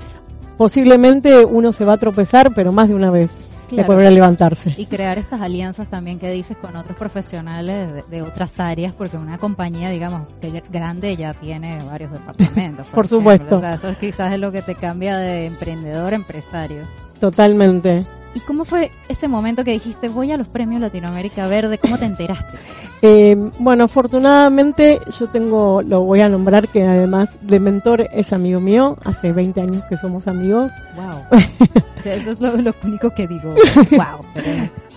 posiblemente 0.58 1.46
uno 1.46 1.74
se 1.74 1.86
va 1.86 1.94
a 1.94 1.98
tropezar, 1.98 2.52
pero 2.54 2.72
más 2.72 2.90
de 2.90 2.96
una 2.96 3.12
vez. 3.12 3.32
De 3.70 3.84
volver 3.84 4.08
a 4.08 4.12
levantarse. 4.12 4.76
Y 4.78 4.86
crear 4.86 5.18
estas 5.18 5.40
alianzas 5.40 5.88
también 5.88 6.20
que 6.20 6.30
dices 6.30 6.58
con 6.58 6.76
otros 6.76 6.98
profesionales 6.98 8.06
de, 8.10 8.22
otras 8.22 8.60
áreas, 8.60 8.92
porque 8.92 9.16
una 9.16 9.38
compañía, 9.38 9.90
digamos, 9.90 10.24
grande 10.70 11.16
ya 11.16 11.34
tiene 11.36 11.80
varios 11.90 12.12
departamentos. 12.12 12.88
Por, 12.94 13.08
supuesto. 13.08 13.66
eso 13.66 13.96
quizás 13.98 14.34
es 14.34 14.40
lo 14.40 14.52
que 14.52 14.62
te 14.62 14.76
cambia 14.76 15.18
de 15.18 15.46
emprendedor 15.46 16.12
a 16.12 16.18
empresario. 16.18 16.84
Totalmente. 17.22 18.04
¿Y 18.34 18.40
cómo 18.42 18.64
fue 18.66 18.92
ese 19.10 19.28
momento 19.28 19.64
que 19.64 19.72
dijiste, 19.72 20.08
voy 20.08 20.32
a 20.32 20.38
los 20.38 20.48
premios 20.48 20.82
Latinoamérica 20.82 21.48
Verde? 21.48 21.78
¿Cómo 21.78 21.98
te 21.98 22.06
enteraste? 22.06 22.58
Eh, 23.04 23.36
bueno, 23.58 23.86
afortunadamente 23.86 25.00
yo 25.20 25.26
tengo, 25.26 25.82
lo 25.82 26.04
voy 26.04 26.22
a 26.22 26.30
nombrar, 26.30 26.68
que 26.68 26.84
además 26.84 27.36
de 27.42 27.60
mentor 27.60 28.08
es 28.14 28.32
amigo 28.32 28.60
mío, 28.60 28.96
hace 29.04 29.32
20 29.32 29.60
años 29.60 29.84
que 29.90 29.98
somos 29.98 30.28
amigos. 30.28 30.72
Wow. 30.96 31.40
Eso 32.06 32.32
es 32.32 32.40
lo, 32.40 32.76
único 32.84 33.10
que 33.10 33.28
digo. 33.28 33.56
wow. 33.92 34.44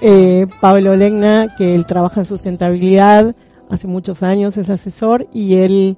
Eh, 0.03 0.47
Pablo 0.61 0.95
Legna, 0.97 1.55
que 1.57 1.75
él 1.75 1.87
trabaja 1.87 2.21
en 2.21 2.26
sustentabilidad, 2.26 3.35
hace 3.71 3.87
muchos 3.87 4.23
años 4.23 4.59
es 4.59 4.69
asesor 4.69 5.26
y 5.33 5.55
él 5.57 5.97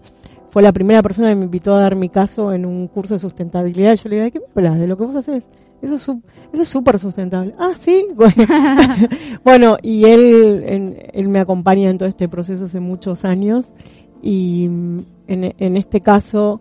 fue 0.50 0.62
la 0.62 0.72
primera 0.72 1.02
persona 1.02 1.30
que 1.30 1.34
me 1.34 1.46
invitó 1.46 1.74
a 1.74 1.80
dar 1.80 1.96
mi 1.96 2.08
caso 2.08 2.52
en 2.52 2.66
un 2.66 2.86
curso 2.86 3.14
de 3.14 3.18
sustentabilidad. 3.18 3.96
Yo 3.96 4.08
le 4.08 4.16
dije, 4.16 4.30
¿qué 4.30 4.38
me 4.38 4.46
hablas? 4.68 4.78
¿De 4.78 4.86
lo 4.86 4.96
que 4.96 5.04
vos 5.04 5.16
haces? 5.16 5.48
Eso 5.82 5.94
es 5.96 6.02
eso 6.02 6.62
es 6.62 6.68
súper 6.68 6.98
sustentable. 6.98 7.54
Ah, 7.58 7.72
sí. 7.78 8.06
bueno, 9.44 9.76
y 9.82 10.04
él, 10.04 10.96
él 11.12 11.28
me 11.28 11.40
acompaña 11.40 11.90
en 11.90 11.98
todo 11.98 12.08
este 12.08 12.28
proceso 12.28 12.64
hace 12.64 12.80
muchos 12.80 13.24
años 13.24 13.72
y 14.22 14.68
mm, 14.68 14.98
en, 15.28 15.54
en 15.58 15.76
este 15.76 16.00
caso 16.00 16.60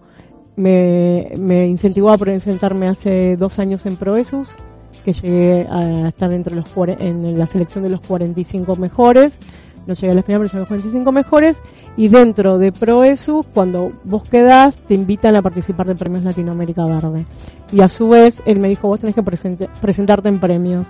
me, 0.55 1.31
me 1.37 1.67
incentivó 1.67 2.11
a 2.11 2.17
presentarme 2.17 2.87
hace 2.87 3.37
dos 3.37 3.59
años 3.59 3.85
en 3.85 3.95
Proesus, 3.95 4.55
que 5.03 5.13
llegué 5.13 5.67
a 5.69 6.07
estar 6.07 6.31
entre 6.31 6.55
los 6.55 6.65
en 6.99 7.37
la 7.37 7.45
selección 7.45 7.83
de 7.83 7.89
los 7.89 8.01
45 8.01 8.75
mejores 8.75 9.39
no 9.87 9.93
llegué 9.93 10.11
a 10.11 10.15
la 10.15 10.23
final, 10.23 10.41
pero 10.41 10.45
llegué 10.45 10.57
a 10.57 10.59
los 10.61 10.67
45 10.67 11.11
mejores. 11.11 11.61
Y 11.97 12.07
dentro 12.07 12.57
de 12.57 12.71
ProESU, 12.71 13.45
cuando 13.53 13.89
vos 14.03 14.23
quedás, 14.27 14.77
te 14.77 14.93
invitan 14.93 15.35
a 15.35 15.41
participar 15.41 15.87
de 15.87 15.95
Premios 15.95 16.23
Latinoamérica 16.23 16.85
Verde. 16.85 17.25
Y 17.71 17.81
a 17.81 17.87
su 17.87 18.09
vez, 18.09 18.41
él 18.45 18.59
me 18.59 18.69
dijo, 18.69 18.87
vos 18.87 18.99
tenés 18.99 19.15
que 19.15 19.23
presentarte 19.23 20.29
en 20.29 20.39
premios. 20.39 20.87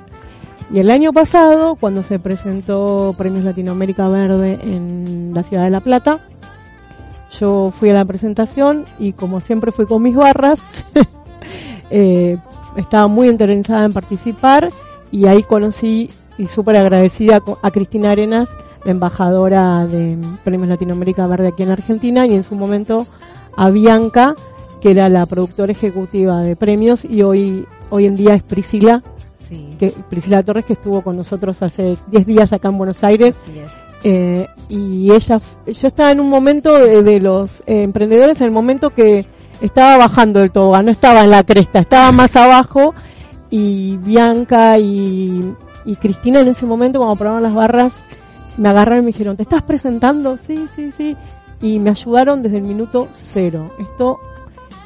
Y 0.71 0.79
el 0.79 0.89
año 0.89 1.13
pasado, 1.13 1.75
cuando 1.75 2.03
se 2.03 2.19
presentó 2.19 3.13
Premios 3.17 3.43
Latinoamérica 3.43 4.07
Verde 4.07 4.59
en 4.61 5.31
la 5.33 5.43
ciudad 5.43 5.63
de 5.63 5.69
La 5.69 5.79
Plata, 5.79 6.19
yo 7.39 7.71
fui 7.71 7.89
a 7.89 7.93
la 7.93 8.05
presentación 8.05 8.85
y 8.97 9.13
como 9.13 9.41
siempre 9.41 9.71
fui 9.71 9.85
con 9.85 10.01
mis 10.01 10.15
barras, 10.15 10.59
eh, 11.91 12.37
estaba 12.75 13.07
muy 13.07 13.29
interesada 13.29 13.85
en 13.85 13.93
participar 13.93 14.71
y 15.11 15.27
ahí 15.27 15.43
conocí 15.43 16.09
y 16.37 16.47
súper 16.47 16.77
agradecida 16.77 17.41
a 17.61 17.71
Cristina 17.71 18.11
Arenas, 18.11 18.49
embajadora 18.85 19.85
de 19.85 20.17
Premios 20.43 20.69
Latinoamérica 20.69 21.27
Verde 21.27 21.47
aquí 21.49 21.63
en 21.63 21.71
Argentina, 21.71 22.25
y 22.25 22.35
en 22.35 22.43
su 22.43 22.55
momento 22.55 23.07
a 23.55 23.69
Bianca, 23.69 24.35
que 24.81 24.91
era 24.91 25.09
la 25.09 25.25
productora 25.25 25.71
ejecutiva 25.71 26.41
de 26.41 26.55
premios, 26.55 27.05
y 27.05 27.21
hoy, 27.23 27.65
hoy 27.89 28.05
en 28.05 28.15
día 28.15 28.33
es 28.33 28.43
Priscila, 28.43 29.03
que, 29.79 29.93
Priscila 30.09 30.43
Torres, 30.43 30.65
que 30.65 30.73
estuvo 30.73 31.01
con 31.01 31.17
nosotros 31.17 31.61
hace 31.61 31.97
10 32.07 32.25
días 32.25 32.53
acá 32.53 32.69
en 32.69 32.77
Buenos 32.77 33.03
Aires. 33.03 33.35
Eh, 34.03 34.47
y 34.69 35.11
ella, 35.11 35.39
yo 35.65 35.87
estaba 35.87 36.11
en 36.11 36.19
un 36.19 36.29
momento 36.29 36.73
de, 36.73 37.19
los 37.19 37.61
eh, 37.61 37.83
emprendedores, 37.83 38.39
en 38.41 38.47
el 38.47 38.53
momento 38.53 38.91
que 38.91 39.25
estaba 39.61 39.97
bajando 39.97 40.39
del 40.39 40.51
todo, 40.51 40.79
no 40.81 40.91
estaba 40.91 41.23
en 41.23 41.31
la 41.31 41.43
cresta, 41.43 41.79
estaba 41.79 42.11
más 42.11 42.35
abajo 42.35 42.93
y 43.49 43.97
Bianca 43.97 44.77
y, 44.77 45.53
y 45.85 45.95
Cristina 45.95 46.41
en 46.41 46.49
ese 46.49 46.65
momento 46.65 46.99
cuando 46.99 47.15
probaron 47.15 47.43
las 47.43 47.53
barras 47.53 47.93
me 48.57 48.69
agarraron 48.69 48.99
y 48.99 49.05
me 49.05 49.11
dijeron, 49.11 49.35
¿te 49.35 49.43
estás 49.43 49.63
presentando? 49.63 50.37
Sí, 50.37 50.67
sí, 50.75 50.91
sí. 50.91 51.15
Y 51.61 51.79
me 51.79 51.89
ayudaron 51.89 52.41
desde 52.41 52.57
el 52.57 52.63
minuto 52.63 53.07
cero. 53.11 53.67
Esto 53.79 54.19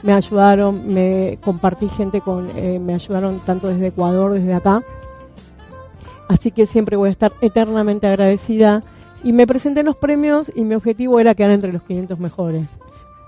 me 0.04 0.14
ayudaron, 0.14 0.94
me 0.94 1.38
compartí 1.42 1.90
gente 1.90 2.22
con, 2.22 2.48
eh, 2.56 2.80
me 2.80 2.94
ayudaron 2.94 3.40
tanto 3.40 3.68
desde 3.68 3.88
Ecuador, 3.88 4.34
desde 4.34 4.54
acá. 4.54 4.84
Así 6.28 6.52
que 6.52 6.68
siempre 6.68 6.96
voy 6.96 7.10
a 7.10 7.12
estar 7.12 7.34
eternamente 7.42 8.08
agradecida. 8.08 8.84
Y 9.24 9.34
me 9.34 9.48
presenté 9.48 9.82
en 9.82 9.88
los 9.88 9.98
premios 9.98 10.52
y 10.56 10.64
mi 10.64 10.76
objetivo 10.76 11.20
era 11.20 11.36
quedar 11.36 11.52
entre 11.52 11.74
los 11.74 11.84
500 11.84 12.20
mejores. 12.20 12.66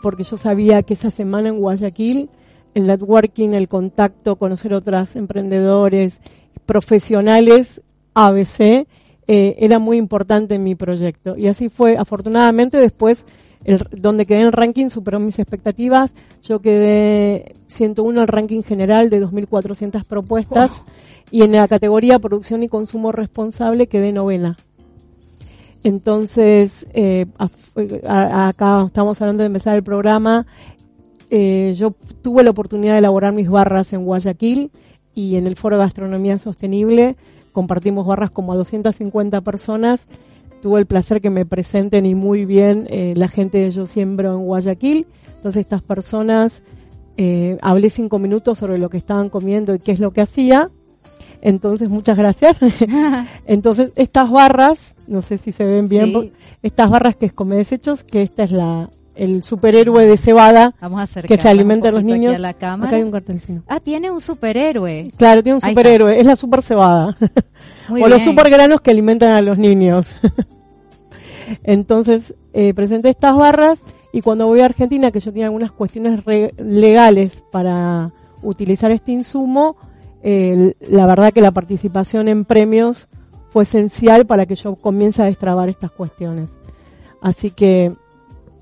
Porque 0.02 0.24
yo 0.24 0.38
sabía 0.38 0.84
que 0.84 0.94
esa 0.94 1.12
semana 1.12 1.50
en 1.50 1.60
Guayaquil, 1.60 2.30
el 2.74 2.88
networking, 2.88 3.50
el 3.50 3.68
contacto, 3.68 4.38
conocer 4.38 4.74
otras 4.74 5.16
emprendedores, 5.16 6.22
profesionales, 6.66 7.82
ABC, 8.14 8.88
eh, 9.28 9.56
era 9.60 9.80
muy 9.80 9.98
importante 9.98 10.56
en 10.56 10.64
mi 10.64 10.76
proyecto. 10.76 11.36
Y 11.38 11.48
así 11.48 11.70
fue, 11.70 11.98
afortunadamente 11.98 12.78
después, 12.78 13.26
el, 13.64 13.80
donde 13.92 14.26
quedé 14.26 14.42
en 14.42 14.48
el 14.48 14.54
ranking 14.54 14.90
superó 14.90 15.20
mis 15.20 15.40
expectativas. 15.40 16.12
Yo 16.44 16.60
quedé 16.60 17.56
101 17.68 18.22
el 18.22 18.28
ranking 18.28 18.62
general 18.62 19.10
de 19.10 19.22
2.400 19.26 20.06
propuestas 20.06 20.84
y 21.30 21.44
en 21.44 21.54
la 21.54 21.68
categoría 21.68 22.20
producción 22.20 22.64
y 22.64 22.68
consumo 22.68 23.12
responsable 23.12 23.88
quedé 23.88 24.12
novena. 24.12 24.58
Entonces, 25.84 26.86
eh, 26.94 27.26
acá 28.08 28.84
estamos 28.86 29.20
hablando 29.22 29.42
de 29.42 29.48
empezar 29.48 29.76
el 29.76 29.84
programa. 29.84 30.46
Eh, 31.30 31.74
yo 31.76 31.96
tuve 32.22 32.44
la 32.44 32.52
oportunidad 32.52 32.94
de 32.94 33.00
elaborar 33.00 33.34
mis 33.34 33.50
barras 33.50 33.94
en 33.94 34.06
Guayaquil 34.06 34.70
y 35.16 35.38
en 35.38 35.48
el 35.48 35.56
Foro 35.56 35.78
de 35.78 35.84
Gastronomía 35.84 36.38
Sostenible 36.38 37.16
compartimos 37.52 38.06
barras 38.06 38.32
como 38.32 38.54
a 38.54 38.56
250 38.56 39.42
personas. 39.42 40.08
Tuve 40.62 40.80
el 40.80 40.86
placer 40.86 41.22
que 41.22 41.30
me 41.30 41.46
presenten 41.46 42.06
y 42.06 42.16
muy 42.16 42.46
bien 42.46 42.88
eh, 42.90 43.14
la 43.16 43.28
gente 43.28 43.58
de 43.58 43.72
Yo 43.72 43.86
Siembro 43.86 44.36
en 44.36 44.44
Guayaquil. 44.44 45.08
Entonces 45.36 45.62
estas 45.62 45.82
personas, 45.82 46.64
eh, 47.18 47.58
hablé 47.62 47.90
cinco 47.90 48.20
minutos 48.20 48.60
sobre 48.60 48.78
lo 48.78 48.90
que 48.90 48.98
estaban 48.98 49.30
comiendo 49.30 49.74
y 49.74 49.80
qué 49.80 49.92
es 49.92 50.00
lo 50.00 50.12
que 50.12 50.22
hacía. 50.22 50.70
Entonces, 51.42 51.90
muchas 51.90 52.18
gracias. 52.18 52.60
Entonces, 53.48 53.92
estas 53.96 54.30
barras, 54.30 54.96
no 55.08 55.22
sé 55.22 55.38
si 55.38 55.52
se 55.52 55.66
ven 55.66 55.88
bien, 55.88 56.32
estas 56.62 56.90
barras 56.90 57.16
que 57.16 57.26
es 57.26 57.34
come 57.34 57.56
desechos, 57.58 58.04
que 58.04 58.22
esta 58.22 58.44
es 58.44 58.52
la, 58.52 58.90
el 59.16 59.44
superhéroe 59.44 60.06
de 60.06 60.18
cebada 60.18 60.74
que 61.28 61.38
se 61.38 61.50
alimenta 61.50 61.90
a 61.90 61.92
los 61.92 62.04
niños. 62.04 62.40
la 62.40 62.54
cámara. 62.54 62.98
hay 62.98 63.04
un 63.04 63.12
cartelcino. 63.12 63.64
Ah, 63.68 63.80
tiene 63.80 64.12
un 64.12 64.22
superhéroe. 64.22 65.12
Claro, 65.18 65.44
tiene 65.44 65.56
un 65.56 65.62
superhéroe. 65.62 66.20
Es 66.20 66.26
la 66.26 66.36
super 66.36 66.62
cebada. 66.62 67.18
o 67.92 68.08
los 68.08 68.22
super 68.22 68.50
granos 68.50 68.82
que 68.82 68.92
alimentan 68.92 69.32
a 69.32 69.42
los 69.42 69.58
niños. 69.58 70.16
Entonces, 71.64 72.34
eh, 72.54 72.74
presenté 72.74 73.10
estas 73.10 73.36
barras 73.36 73.82
y 74.14 74.22
cuando 74.22 74.48
voy 74.48 74.62
a 74.62 74.66
Argentina, 74.66 75.12
que 75.12 75.20
yo 75.20 75.32
tenía 75.32 75.46
algunas 75.46 75.72
cuestiones 75.72 76.22
legales 76.58 77.44
para 77.52 78.12
utilizar 78.42 78.92
este 78.92 79.12
insumo, 79.12 79.78
la 80.24 81.08
verdad 81.08 81.32
que 81.34 81.42
la 81.42 81.52
participación 81.52 82.28
en 82.28 82.46
premios 82.46 83.08
fue 83.52 83.64
esencial 83.64 84.26
para 84.26 84.46
que 84.46 84.56
yo 84.56 84.76
comience 84.76 85.22
a 85.22 85.26
destrabar 85.26 85.70
estas 85.70 85.92
cuestiones. 85.92 86.52
Así 87.22 87.52
que 87.52 87.94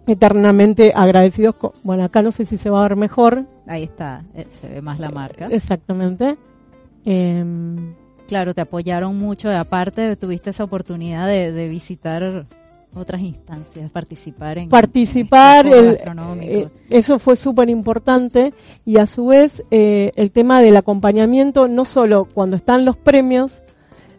eternamente 0.07 0.91
agradecidos. 0.95 1.55
Bueno, 1.83 2.03
acá 2.03 2.21
no 2.21 2.31
sé 2.31 2.45
si 2.45 2.57
se 2.57 2.69
va 2.69 2.79
a 2.79 2.89
ver 2.89 2.97
mejor. 2.97 3.45
Ahí 3.67 3.83
está, 3.83 4.23
eh, 4.33 4.47
se 4.59 4.67
ve 4.67 4.81
más 4.81 4.99
la 4.99 5.09
marca. 5.11 5.47
Exactamente. 5.47 6.37
Em, 7.05 7.93
claro, 8.29 8.53
te 8.53 8.61
apoyaron 8.61 9.17
mucho. 9.17 9.49
Aparte, 9.49 10.15
tuviste 10.15 10.51
esa 10.51 10.63
oportunidad 10.63 11.27
de, 11.27 11.67
visitar 11.67 12.45
otras 12.95 13.21
instancias, 13.21 13.91
participar 13.91 14.57
en 14.57 14.69
participar, 14.69 15.67
eh, 15.67 16.67
eso 16.89 17.19
fue 17.19 17.35
súper 17.35 17.69
importante 17.69 18.51
y 18.83 18.97
a 18.97 19.05
su 19.05 19.27
vez 19.27 19.63
eh, 19.69 20.11
el 20.15 20.31
tema 20.31 20.59
del 20.61 20.75
acompañamiento, 20.75 21.67
no 21.67 21.85
solo 21.85 22.25
cuando 22.25 22.55
están 22.55 22.85
los 22.85 22.97
premios, 22.97 23.61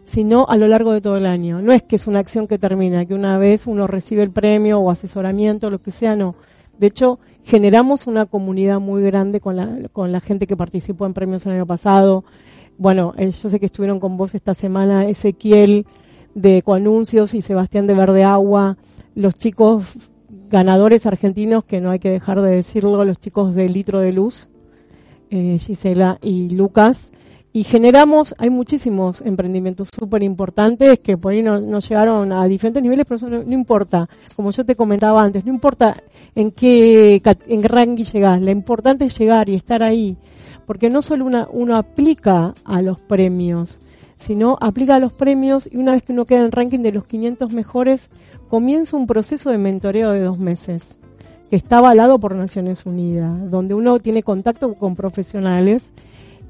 sino 0.05 0.45
a 0.47 0.55
lo 0.55 0.67
largo 0.67 0.93
de 0.93 1.01
todo 1.01 1.17
el 1.17 1.25
año. 1.25 1.61
No 1.61 1.73
es 1.73 1.83
que 1.83 1.95
es 1.95 2.07
una 2.07 2.19
acción 2.19 2.47
que 2.47 2.57
termina, 2.57 3.05
que 3.05 3.13
una 3.13 3.37
vez 3.37 3.67
uno 3.67 3.87
recibe 3.87 4.23
el 4.23 4.31
premio 4.31 4.79
o 4.79 4.91
asesoramiento, 4.91 5.69
lo 5.69 5.79
que 5.79 5.91
sea, 5.91 6.15
no. 6.15 6.35
De 6.77 6.87
hecho, 6.87 7.19
generamos 7.43 8.07
una 8.07 8.25
comunidad 8.25 8.79
muy 8.79 9.03
grande 9.03 9.39
con 9.39 9.55
la, 9.55 9.69
con 9.91 10.11
la 10.11 10.19
gente 10.19 10.47
que 10.47 10.57
participó 10.57 11.05
en 11.05 11.13
premios 11.13 11.45
el 11.45 11.53
año 11.53 11.65
pasado. 11.65 12.23
Bueno, 12.81 13.13
eh, 13.15 13.29
yo 13.29 13.47
sé 13.47 13.59
que 13.59 13.67
estuvieron 13.67 13.99
con 13.99 14.17
vos 14.17 14.33
esta 14.33 14.55
semana 14.55 15.05
Ezequiel 15.05 15.85
de 16.33 16.57
Ecoanuncios 16.57 17.35
y 17.35 17.43
Sebastián 17.43 17.85
de 17.85 17.93
Verde 17.93 18.23
Agua, 18.23 18.75
los 19.13 19.35
chicos 19.35 20.09
ganadores 20.49 21.05
argentinos, 21.05 21.63
que 21.63 21.79
no 21.79 21.91
hay 21.91 21.99
que 21.99 22.09
dejar 22.09 22.41
de 22.41 22.49
decirlo, 22.55 23.05
los 23.05 23.19
chicos 23.19 23.53
de 23.53 23.69
Litro 23.69 23.99
de 23.99 24.13
Luz, 24.13 24.49
eh, 25.29 25.59
Gisela 25.59 26.17
y 26.23 26.49
Lucas, 26.49 27.11
y 27.53 27.65
generamos, 27.65 28.33
hay 28.39 28.49
muchísimos 28.49 29.21
emprendimientos 29.21 29.89
súper 29.95 30.23
importantes 30.23 30.99
que 31.01 31.17
por 31.17 31.33
ahí 31.33 31.43
nos, 31.43 31.87
llegaron 31.87 32.31
a 32.31 32.45
diferentes 32.45 32.81
niveles, 32.81 33.05
pero 33.07 33.17
eso 33.17 33.29
no, 33.29 33.53
importa, 33.53 34.09
como 34.35 34.49
yo 34.49 34.65
te 34.65 34.75
comentaba 34.75 35.21
antes, 35.21 35.45
no 35.45 35.53
importa 35.53 36.01
en 36.33 36.49
qué, 36.49 37.21
en 37.47 37.61
qué 37.61 37.67
ranking 37.67 38.05
llegás, 38.05 38.41
lo 38.41 38.49
importante 38.49 39.05
es 39.05 39.15
llegar 39.19 39.49
y 39.49 39.55
estar 39.55 39.83
ahí, 39.83 40.17
porque 40.65 40.89
no 40.89 41.01
solo 41.01 41.25
una, 41.25 41.47
uno 41.51 41.75
aplica 41.75 42.53
a 42.63 42.81
los 42.81 42.99
premios, 42.99 43.79
sino 44.17 44.57
aplica 44.61 44.95
a 44.95 44.99
los 44.99 45.13
premios 45.13 45.67
y 45.71 45.77
una 45.77 45.93
vez 45.93 46.03
que 46.03 46.13
uno 46.13 46.25
queda 46.25 46.39
en 46.39 46.45
el 46.45 46.51
ranking 46.51 46.79
de 46.79 46.91
los 46.91 47.05
500 47.05 47.51
mejores, 47.53 48.09
comienza 48.49 48.97
un 48.97 49.07
proceso 49.07 49.49
de 49.49 49.57
mentoreo 49.57 50.11
de 50.11 50.21
dos 50.21 50.37
meses 50.37 50.97
que 51.49 51.55
está 51.55 51.79
avalado 51.79 52.19
por 52.19 52.35
Naciones 52.35 52.85
Unidas, 52.85 53.51
donde 53.51 53.73
uno 53.73 53.99
tiene 53.99 54.23
contacto 54.23 54.73
con 54.73 54.95
profesionales 54.95 55.83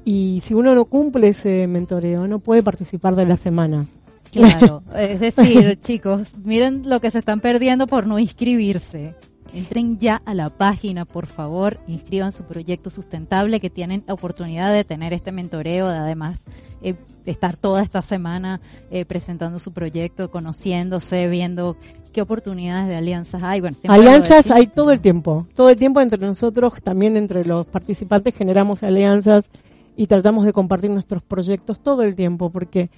y 0.04 0.40
si 0.42 0.54
uno 0.54 0.74
no 0.74 0.84
cumple 0.84 1.28
ese 1.28 1.66
mentoreo, 1.66 2.26
no 2.28 2.38
puede 2.38 2.62
participar 2.62 3.16
de 3.16 3.26
la 3.26 3.36
semana. 3.36 3.86
Claro, 4.32 4.82
es 4.96 5.20
decir, 5.20 5.78
chicos, 5.80 6.28
miren 6.44 6.88
lo 6.88 7.00
que 7.00 7.10
se 7.10 7.18
están 7.18 7.40
perdiendo 7.40 7.86
por 7.86 8.06
no 8.06 8.18
inscribirse. 8.18 9.14
Entren 9.54 9.98
ya 9.98 10.22
a 10.24 10.34
la 10.34 10.48
página, 10.48 11.04
por 11.04 11.26
favor, 11.26 11.78
inscriban 11.86 12.32
su 12.32 12.44
proyecto 12.44 12.88
sustentable 12.88 13.60
que 13.60 13.68
tienen 13.68 14.02
la 14.06 14.14
oportunidad 14.14 14.72
de 14.72 14.84
tener 14.84 15.12
este 15.12 15.30
mentoreo, 15.30 15.88
de 15.88 15.96
además 15.96 16.38
eh, 16.82 16.94
estar 17.26 17.56
toda 17.56 17.82
esta 17.82 18.02
semana 18.02 18.60
eh, 18.90 19.04
presentando 19.04 19.58
su 19.58 19.72
proyecto, 19.72 20.30
conociéndose, 20.30 21.28
viendo 21.28 21.76
qué 22.12 22.22
oportunidades 22.22 22.88
de 22.88 22.96
alianzas 22.96 23.42
hay. 23.42 23.60
Bueno, 23.60 23.76
alianzas 23.88 24.50
hay 24.50 24.66
todo 24.66 24.90
el 24.90 25.00
tiempo, 25.00 25.46
todo 25.54 25.70
el 25.70 25.76
tiempo 25.76 26.00
entre 26.00 26.18
nosotros, 26.18 26.74
también 26.82 27.16
entre 27.16 27.44
los 27.44 27.66
participantes 27.66 28.34
generamos 28.34 28.82
alianzas 28.82 29.50
y 29.96 30.06
tratamos 30.06 30.46
de 30.46 30.52
compartir 30.52 30.90
nuestros 30.90 31.22
proyectos 31.22 31.80
todo 31.80 32.02
el 32.02 32.14
tiempo, 32.14 32.50
porque 32.50 32.90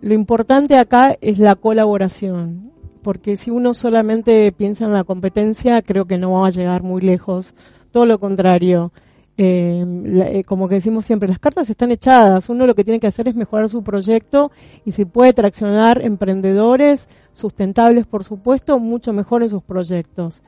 lo 0.00 0.14
importante 0.14 0.76
acá 0.76 1.16
es 1.20 1.38
la 1.38 1.54
colaboración, 1.54 2.70
porque 3.06 3.36
si 3.36 3.52
uno 3.52 3.72
solamente 3.72 4.50
piensa 4.50 4.84
en 4.84 4.92
la 4.92 5.04
competencia, 5.04 5.80
creo 5.80 6.06
que 6.06 6.18
no 6.18 6.32
va 6.32 6.48
a 6.48 6.50
llegar 6.50 6.82
muy 6.82 7.00
lejos, 7.00 7.54
todo 7.92 8.04
lo 8.04 8.18
contrario. 8.18 8.90
Eh, 9.38 9.84
eh, 10.32 10.42
como 10.44 10.68
que 10.68 10.74
decimos 10.74 11.04
siempre, 11.04 11.28
las 11.28 11.38
cartas 11.38 11.70
están 11.70 11.92
echadas, 11.92 12.48
uno 12.48 12.66
lo 12.66 12.74
que 12.74 12.82
tiene 12.82 12.98
que 12.98 13.06
hacer 13.06 13.28
es 13.28 13.36
mejorar 13.36 13.68
su 13.68 13.84
proyecto 13.84 14.50
y 14.84 14.90
si 14.90 15.04
puede 15.04 15.32
traccionar 15.34 16.04
emprendedores 16.04 17.08
sustentables, 17.32 18.06
por 18.06 18.24
supuesto, 18.24 18.80
mucho 18.80 19.12
mejor 19.12 19.44
en 19.44 19.50
sus 19.50 19.62
proyectos. 19.62 20.42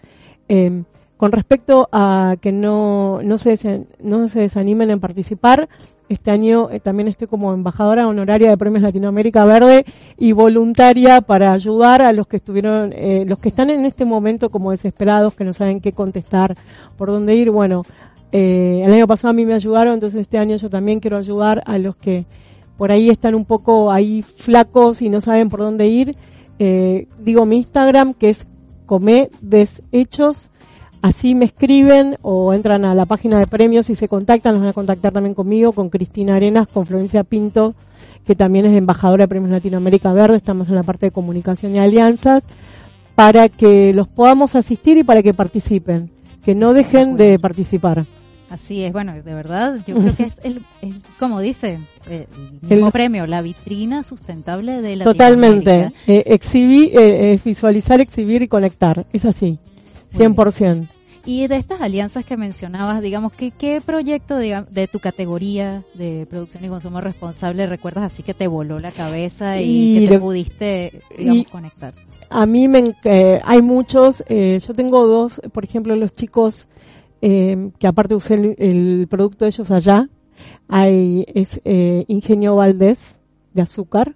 Eh, 0.48 0.82
con 1.18 1.32
respecto 1.32 1.88
a 1.92 2.36
que 2.40 2.52
no, 2.52 3.20
no, 3.22 3.36
se, 3.38 3.86
no 4.00 4.28
se 4.28 4.40
desanimen 4.40 4.90
en 4.90 5.00
participar, 5.00 5.68
este 6.08 6.30
año 6.30 6.70
eh, 6.70 6.80
también 6.80 7.08
estoy 7.08 7.26
como 7.28 7.52
embajadora 7.52 8.08
honoraria 8.08 8.48
de 8.48 8.56
Premios 8.56 8.82
Latinoamérica 8.82 9.44
Verde 9.44 9.84
y 10.16 10.32
voluntaria 10.32 11.20
para 11.20 11.52
ayudar 11.52 12.00
a 12.00 12.12
los 12.14 12.26
que 12.26 12.38
estuvieron, 12.38 12.94
eh, 12.94 13.24
los 13.26 13.38
que 13.38 13.50
están 13.50 13.68
en 13.68 13.84
este 13.84 14.06
momento 14.06 14.48
como 14.48 14.70
desesperados, 14.70 15.34
que 15.34 15.44
no 15.44 15.52
saben 15.52 15.80
qué 15.80 15.92
contestar, 15.92 16.54
por 16.96 17.08
dónde 17.08 17.34
ir. 17.34 17.50
Bueno, 17.50 17.82
eh, 18.32 18.82
el 18.84 18.92
año 18.92 19.06
pasado 19.06 19.30
a 19.30 19.34
mí 19.34 19.44
me 19.44 19.54
ayudaron, 19.54 19.94
entonces 19.94 20.22
este 20.22 20.38
año 20.38 20.56
yo 20.56 20.70
también 20.70 21.00
quiero 21.00 21.18
ayudar 21.18 21.62
a 21.66 21.76
los 21.78 21.96
que 21.96 22.24
por 22.78 22.90
ahí 22.90 23.10
están 23.10 23.34
un 23.34 23.44
poco 23.44 23.92
ahí 23.92 24.22
flacos 24.22 25.02
y 25.02 25.10
no 25.10 25.20
saben 25.20 25.50
por 25.50 25.60
dónde 25.60 25.88
ir. 25.88 26.16
digo 27.18 27.44
mi 27.44 27.56
Instagram 27.56 28.14
que 28.14 28.30
es 28.30 28.46
come 28.86 29.30
deshechos 29.42 30.50
Así 31.00 31.34
me 31.34 31.44
escriben 31.44 32.16
o 32.22 32.52
entran 32.52 32.84
a 32.84 32.94
la 32.94 33.06
página 33.06 33.38
de 33.38 33.46
premios 33.46 33.88
y 33.88 33.94
se 33.94 34.08
contactan, 34.08 34.54
los 34.54 34.62
van 34.62 34.70
a 34.70 34.74
contactar 34.74 35.12
también 35.12 35.34
conmigo, 35.34 35.72
con 35.72 35.90
Cristina 35.90 36.36
Arenas, 36.36 36.66
con 36.66 36.86
Florencia 36.86 37.22
Pinto, 37.22 37.74
que 38.26 38.34
también 38.34 38.66
es 38.66 38.76
embajadora 38.76 39.24
de 39.24 39.28
Premios 39.28 39.52
Latinoamérica 39.52 40.12
Verde, 40.12 40.36
estamos 40.36 40.68
en 40.68 40.74
la 40.74 40.82
parte 40.82 41.06
de 41.06 41.12
comunicación 41.12 41.74
y 41.74 41.78
alianzas, 41.78 42.42
para 43.14 43.48
que 43.48 43.92
los 43.92 44.08
podamos 44.08 44.54
asistir 44.54 44.98
y 44.98 45.04
para 45.04 45.22
que 45.22 45.34
participen, 45.34 46.10
que 46.44 46.54
no 46.54 46.74
dejen 46.74 47.16
de 47.16 47.38
participar. 47.38 48.04
Así 48.50 48.82
es, 48.82 48.92
bueno, 48.92 49.12
de 49.12 49.34
verdad, 49.34 49.78
yo 49.86 49.94
creo 49.94 50.16
que 50.16 50.22
es 50.24 50.34
el, 50.42 50.62
como 51.18 51.40
dice, 51.40 51.78
eh, 52.08 52.26
el 52.62 52.76
mismo 52.76 52.90
premio, 52.90 53.26
la 53.26 53.42
vitrina 53.42 54.02
sustentable 54.02 54.80
de 54.80 54.96
la 54.96 55.04
Totalmente, 55.04 55.92
eh, 56.06 56.24
exhibir, 56.26 56.90
eh, 56.98 57.38
visualizar, 57.44 58.00
exhibir 58.00 58.42
y 58.42 58.48
conectar, 58.48 59.06
es 59.12 59.26
así. 59.26 59.58
100%. 60.12 60.88
Y 61.28 61.46
de 61.46 61.56
estas 61.56 61.82
alianzas 61.82 62.24
que 62.24 62.38
mencionabas, 62.38 63.02
digamos, 63.02 63.32
¿qué, 63.32 63.50
qué 63.50 63.82
proyecto 63.84 64.36
de 64.36 64.88
tu 64.90 64.98
categoría 64.98 65.84
de 65.92 66.26
producción 66.30 66.64
y 66.64 66.68
consumo 66.68 67.02
responsable 67.02 67.66
recuerdas 67.66 68.04
así 68.04 68.22
que 68.22 68.32
te 68.32 68.46
voló 68.46 68.78
la 68.78 68.92
cabeza 68.92 69.60
y, 69.60 70.00
que 70.00 70.08
te 70.08 70.18
pudiste, 70.18 71.02
digamos, 71.18 71.48
conectar? 71.48 71.92
A 72.30 72.46
mí 72.46 72.66
me, 72.66 72.94
eh, 73.04 73.42
hay 73.44 73.60
muchos, 73.60 74.24
eh, 74.28 74.58
yo 74.66 74.72
tengo 74.72 75.06
dos, 75.06 75.38
por 75.52 75.64
ejemplo, 75.64 75.94
los 75.96 76.14
chicos 76.14 76.66
eh, 77.20 77.72
que 77.78 77.86
aparte 77.86 78.14
usé 78.14 78.56
el, 78.56 79.06
producto 79.10 79.44
de 79.44 79.50
ellos 79.50 79.70
allá, 79.70 80.08
hay, 80.66 81.26
es 81.34 81.60
Ingenio 82.08 82.56
Valdés 82.56 83.20
de 83.52 83.60
azúcar, 83.60 84.14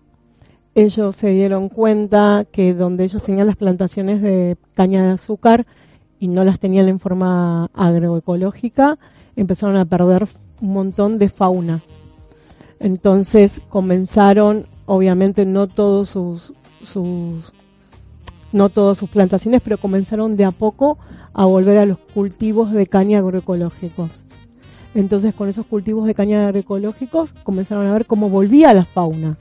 ellos 0.74 1.14
se 1.14 1.28
dieron 1.28 1.68
cuenta 1.68 2.46
que 2.50 2.72
donde 2.72 3.04
ellos 3.04 3.22
tenían 3.22 3.48
las 3.48 3.56
plantaciones 3.56 4.22
de 4.22 4.56
caña 4.74 5.06
de 5.06 5.12
azúcar 5.12 5.66
y 6.22 6.28
no 6.28 6.44
las 6.44 6.60
tenían 6.60 6.86
en 6.88 7.00
forma 7.00 7.68
agroecológica, 7.74 8.96
empezaron 9.34 9.74
a 9.74 9.86
perder 9.86 10.28
un 10.60 10.72
montón 10.72 11.18
de 11.18 11.28
fauna. 11.28 11.80
Entonces 12.78 13.60
comenzaron, 13.68 14.66
obviamente 14.86 15.44
no 15.44 15.66
todos 15.66 16.10
sus, 16.10 16.52
sus 16.84 17.52
no 18.52 18.68
todas 18.68 18.98
sus 18.98 19.10
plantaciones, 19.10 19.62
pero 19.62 19.78
comenzaron 19.78 20.36
de 20.36 20.44
a 20.44 20.52
poco 20.52 20.96
a 21.34 21.44
volver 21.44 21.78
a 21.78 21.86
los 21.86 21.98
cultivos 21.98 22.70
de 22.70 22.86
caña 22.86 23.18
agroecológicos. 23.18 24.10
Entonces 24.94 25.34
con 25.34 25.48
esos 25.48 25.66
cultivos 25.66 26.06
de 26.06 26.14
caña 26.14 26.46
agroecológicos 26.46 27.32
comenzaron 27.42 27.88
a 27.88 27.92
ver 27.94 28.06
cómo 28.06 28.30
volvía 28.30 28.72
la 28.72 28.84
fauna. 28.84 29.38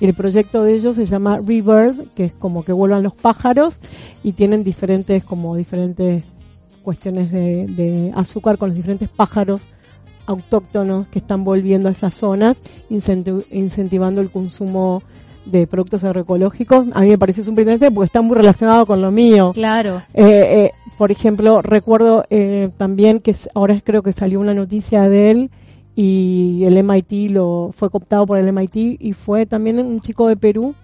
Y 0.00 0.06
el 0.06 0.14
proyecto 0.14 0.62
de 0.62 0.74
ellos 0.74 0.96
se 0.96 1.06
llama 1.06 1.38
Rebirth, 1.38 2.12
que 2.14 2.24
es 2.26 2.32
como 2.32 2.64
que 2.64 2.72
vuelvan 2.72 3.02
los 3.02 3.14
pájaros 3.14 3.78
y 4.22 4.32
tienen 4.32 4.62
diferentes, 4.62 5.24
como 5.24 5.56
diferentes 5.56 6.22
cuestiones 6.82 7.32
de, 7.32 8.12
azúcar 8.14 8.58
con 8.58 8.68
los 8.68 8.76
diferentes 8.76 9.08
pájaros 9.08 9.62
autóctonos 10.26 11.06
que 11.08 11.18
están 11.18 11.44
volviendo 11.44 11.88
a 11.88 11.92
esas 11.92 12.14
zonas, 12.14 12.60
incentivando 12.88 14.20
el 14.20 14.30
consumo 14.30 15.02
de 15.46 15.66
productos 15.66 16.04
agroecológicos. 16.04 16.86
A 16.92 17.00
mí 17.00 17.08
me 17.08 17.18
parece 17.18 17.42
súper 17.42 17.62
interesante 17.62 17.94
porque 17.94 18.06
está 18.06 18.20
muy 18.20 18.36
relacionado 18.36 18.84
con 18.86 19.00
lo 19.00 19.10
mío. 19.10 19.52
Claro. 19.54 20.02
Eh, 20.14 20.24
eh, 20.24 20.70
por 20.98 21.10
ejemplo, 21.10 21.62
recuerdo 21.62 22.24
eh, 22.30 22.70
también 22.76 23.20
que 23.20 23.34
ahora 23.54 23.80
creo 23.82 24.02
que 24.02 24.12
salió 24.12 24.40
una 24.40 24.54
noticia 24.54 25.08
de 25.08 25.30
él 25.30 25.50
y 25.96 26.62
el 26.64 26.82
MIT 26.84 27.30
lo 27.30 27.70
fue 27.72 27.90
cooptado 27.90 28.26
por 28.26 28.38
el 28.38 28.52
MIT 28.52 29.00
y 29.00 29.12
fue 29.14 29.46
también 29.46 29.80
un 29.80 30.00
chico 30.00 30.28
de 30.28 30.36
Perú 30.36 30.74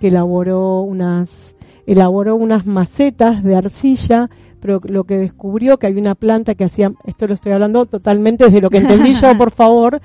que 0.00 0.08
elaboró 0.08 0.80
unas 0.80 1.54
elaboró 1.86 2.34
unas 2.34 2.66
macetas 2.66 3.44
de 3.44 3.54
arcilla 3.54 4.30
pero 4.60 4.80
lo 4.84 5.04
que 5.04 5.16
descubrió 5.16 5.78
que 5.78 5.86
había 5.86 6.00
una 6.00 6.14
planta 6.14 6.54
que 6.54 6.64
hacía 6.64 6.92
esto 7.04 7.26
lo 7.26 7.34
estoy 7.34 7.52
hablando 7.52 7.84
totalmente 7.84 8.44
desde 8.44 8.60
lo 8.60 8.70
que 8.70 8.78
entendí 8.78 9.14
yo 9.14 9.36
por 9.36 9.50
favor 9.52 10.00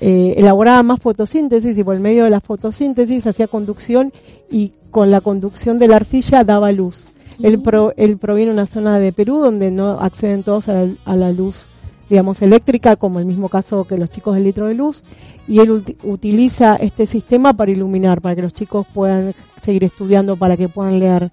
eh, 0.00 0.34
elaboraba 0.36 0.82
más 0.84 1.00
fotosíntesis 1.00 1.76
y 1.76 1.82
por 1.82 1.96
el 1.96 2.00
medio 2.00 2.24
de 2.24 2.30
la 2.30 2.40
fotosíntesis 2.40 3.26
hacía 3.26 3.48
conducción 3.48 4.12
y 4.48 4.72
con 4.90 5.10
la 5.10 5.20
conducción 5.20 5.78
de 5.78 5.88
la 5.88 5.96
arcilla 5.96 6.44
daba 6.44 6.70
luz. 6.70 7.08
Él, 7.42 7.60
pro, 7.60 7.92
él 7.96 8.16
proviene 8.16 8.50
de 8.50 8.54
una 8.54 8.66
zona 8.66 8.98
de 8.98 9.12
Perú 9.12 9.38
donde 9.38 9.70
no 9.70 10.00
acceden 10.00 10.42
todos 10.42 10.68
a 10.68 10.86
la, 11.06 11.32
luz, 11.32 11.68
digamos, 12.08 12.42
eléctrica, 12.42 12.96
como 12.96 13.18
el 13.18 13.26
mismo 13.26 13.48
caso 13.48 13.84
que 13.84 13.98
los 13.98 14.10
chicos 14.10 14.34
del 14.34 14.44
litro 14.44 14.66
de 14.66 14.74
luz, 14.74 15.04
y 15.46 15.60
él 15.60 15.82
utiliza 16.02 16.76
este 16.76 17.06
sistema 17.06 17.52
para 17.54 17.70
iluminar, 17.70 18.20
para 18.20 18.34
que 18.36 18.42
los 18.42 18.52
chicos 18.52 18.86
puedan 18.92 19.34
seguir 19.62 19.84
estudiando, 19.84 20.36
para 20.36 20.56
que 20.56 20.68
puedan 20.68 20.98
leer. 20.98 21.30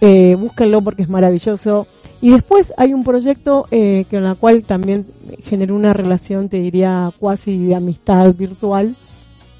Eh, 0.00 0.36
búsquenlo 0.38 0.82
porque 0.82 1.02
es 1.02 1.08
maravilloso. 1.08 1.86
Y 2.20 2.30
después 2.30 2.72
hay 2.76 2.92
un 2.94 3.04
proyecto 3.04 3.66
eh, 3.70 4.04
con 4.10 4.24
la 4.24 4.34
cual 4.34 4.64
también 4.64 5.06
generó 5.42 5.74
una 5.74 5.92
relación, 5.92 6.48
te 6.48 6.58
diría, 6.58 7.12
cuasi 7.18 7.66
de 7.66 7.74
amistad 7.74 8.34
virtual, 8.34 8.94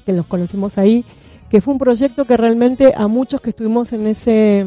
que 0.05 0.13
los 0.13 0.25
conocimos 0.25 0.77
ahí, 0.77 1.05
que 1.49 1.61
fue 1.61 1.73
un 1.73 1.79
proyecto 1.79 2.25
que 2.25 2.37
realmente 2.37 2.93
a 2.95 3.07
muchos 3.07 3.41
que 3.41 3.51
estuvimos 3.51 3.93
en 3.93 4.07
ese 4.07 4.65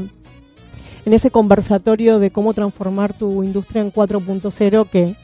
en 1.05 1.15
ese 1.15 1.31
conversatorio 1.31 2.19
de 2.19 2.31
cómo 2.31 2.53
transformar 2.53 3.15
tu 3.15 3.43
industria 3.43 3.83
en 3.83 3.93
4.0, 3.93 4.87
que 4.89 5.15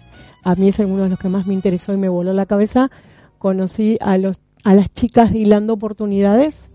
a 0.46 0.54
mí 0.54 0.68
es 0.68 0.78
uno 0.78 1.02
de 1.02 1.09
los 1.09 1.18
que 1.18 1.28
más 1.28 1.48
me 1.48 1.54
interesó 1.54 1.92
y 1.92 1.96
me 1.96 2.09
voló 2.09 2.32
la 2.32 2.46
cabeza, 2.46 2.88
conocí 3.38 3.98
a 4.00 4.16
los 4.16 4.38
a 4.62 4.74
las 4.74 4.92
chicas 4.92 5.32
de 5.32 5.40
Hilando 5.40 5.72
Oportunidades, 5.72 6.70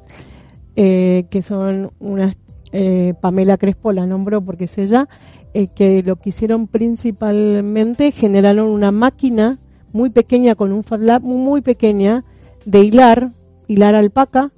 eh, 0.75 1.25
que 1.29 1.41
son 1.41 1.91
unas, 1.99 2.36
eh, 2.73 3.13
Pamela 3.21 3.57
Crespo 3.57 3.93
la 3.93 4.05
nombro 4.05 4.41
porque 4.41 4.65
es 4.65 4.77
ella, 4.77 5.07
eh, 5.53 5.67
que 5.67 6.03
lo 6.03 6.17
que 6.17 6.29
hicieron 6.29 6.67
principalmente, 6.67 8.12
generaron 8.12 8.67
una 8.67 8.91
máquina 8.91 9.57
muy 9.93 10.10
pequeña 10.10 10.55
con 10.55 10.73
un 10.73 10.84
Fab 10.84 11.01
Lab 11.01 11.21
muy 11.21 11.62
pequeña 11.62 12.25
de 12.65 12.79
hilar, 12.79 13.31
hilar 13.67 13.95
alpaca, 13.95 14.51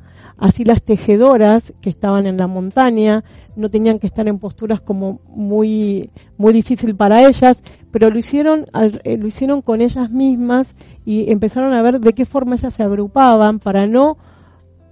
así 0.44 0.66
las 0.66 0.84
tejedoras 0.84 1.72
que 1.80 1.90
estaban 1.90 2.28
en 2.28 2.36
la 2.36 2.48
montaña 2.48 3.24
no 3.56 3.70
tenían 3.70 3.98
que 3.98 4.08
estar 4.08 4.28
en 4.28 4.40
posturas 4.40 4.82
como 4.82 5.22
muy 5.30 6.10
muy 6.38 6.52
difícil 6.52 6.98
para 6.98 7.26
ellas, 7.26 7.64
pero 7.92 8.10
lo 8.10 8.20
hicieron 8.20 8.66
eh, 9.06 9.18
lo 9.18 9.26
hicieron 9.26 9.62
con 9.62 9.80
ellas 9.80 10.12
mismas 10.12 10.76
y 11.06 11.32
empezaron 11.32 11.74
a 11.74 11.82
ver 11.82 12.02
de 12.02 12.12
qué 12.12 12.26
forma 12.26 12.56
ellas 12.56 12.74
se 12.74 12.84
agrupaban 12.84 13.60
para 13.60 13.88
no 13.88 14.18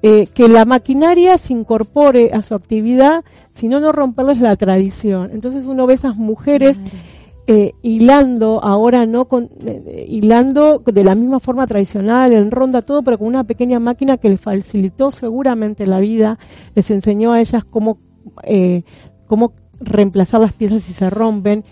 eh, 0.02 0.28
que 0.28 0.48
la 0.48 0.64
maquinaria 0.64 1.38
se 1.38 1.52
incorpore 1.52 2.32
a 2.32 2.44
su 2.44 2.56
actividad, 2.56 3.26
sino 3.52 3.82
no 3.82 3.92
romperles 3.92 4.40
la 4.40 4.56
tradición. 4.56 5.32
Entonces 5.34 5.66
uno 5.66 5.86
ve 5.86 5.96
esas 5.96 6.16
mujeres 6.16 6.82
eh, 7.48 7.74
hilando, 7.82 8.64
ahora 8.64 9.06
no 9.06 9.26
con, 9.26 9.50
eh, 9.66 10.06
hilando 10.08 10.80
de 10.80 11.04
la 11.04 11.16
misma 11.16 11.40
forma 11.40 11.68
tradicional, 11.68 12.34
en 12.34 12.52
ronda, 12.52 12.82
todo, 12.82 13.02
pero 13.04 13.18
con 13.18 13.28
una 13.28 13.44
pequeña 13.44 13.80
máquina 13.80 14.18
que 14.18 14.30
les 14.30 14.40
facilitó 14.40 15.12
seguramente 15.12 15.86
la 15.86 16.00
vida, 16.00 16.38
les 16.76 16.90
enseñó 16.92 17.34
a 17.34 17.42
ellas 17.42 17.64
cómo, 17.64 18.00
cómo 19.28 19.54
reemplazar 19.80 20.42
las 20.42 20.54
piezas 20.54 20.84
si 20.84 20.94
se 20.94 21.10
rompen. 21.10 21.64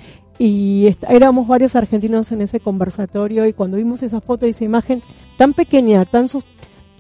Y 0.42 0.90
éramos 1.10 1.48
varios 1.48 1.76
argentinos 1.76 2.32
en 2.32 2.42
ese 2.42 2.62
conversatorio 2.62 3.46
y 3.46 3.52
cuando 3.52 3.76
vimos 3.76 4.04
esa 4.04 4.22
foto 4.22 4.48
y 4.48 4.52
esa 4.52 4.64
imagen 4.64 5.02
tan 5.38 5.54
pequeña, 5.54 6.06
tan 6.06 6.28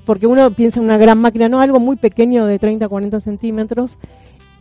porque 0.10 0.27
uno 0.27 0.49
piensa 0.51 0.79
en 0.79 0.86
una 0.86 0.97
gran 0.97 1.19
máquina, 1.19 1.47
no, 1.49 1.62
algo 1.62 1.79
muy 1.79 1.95
pequeño 1.95 2.45
de 2.47 2.58
30, 2.58 2.89
40 2.89 3.19
centímetros, 3.19 3.97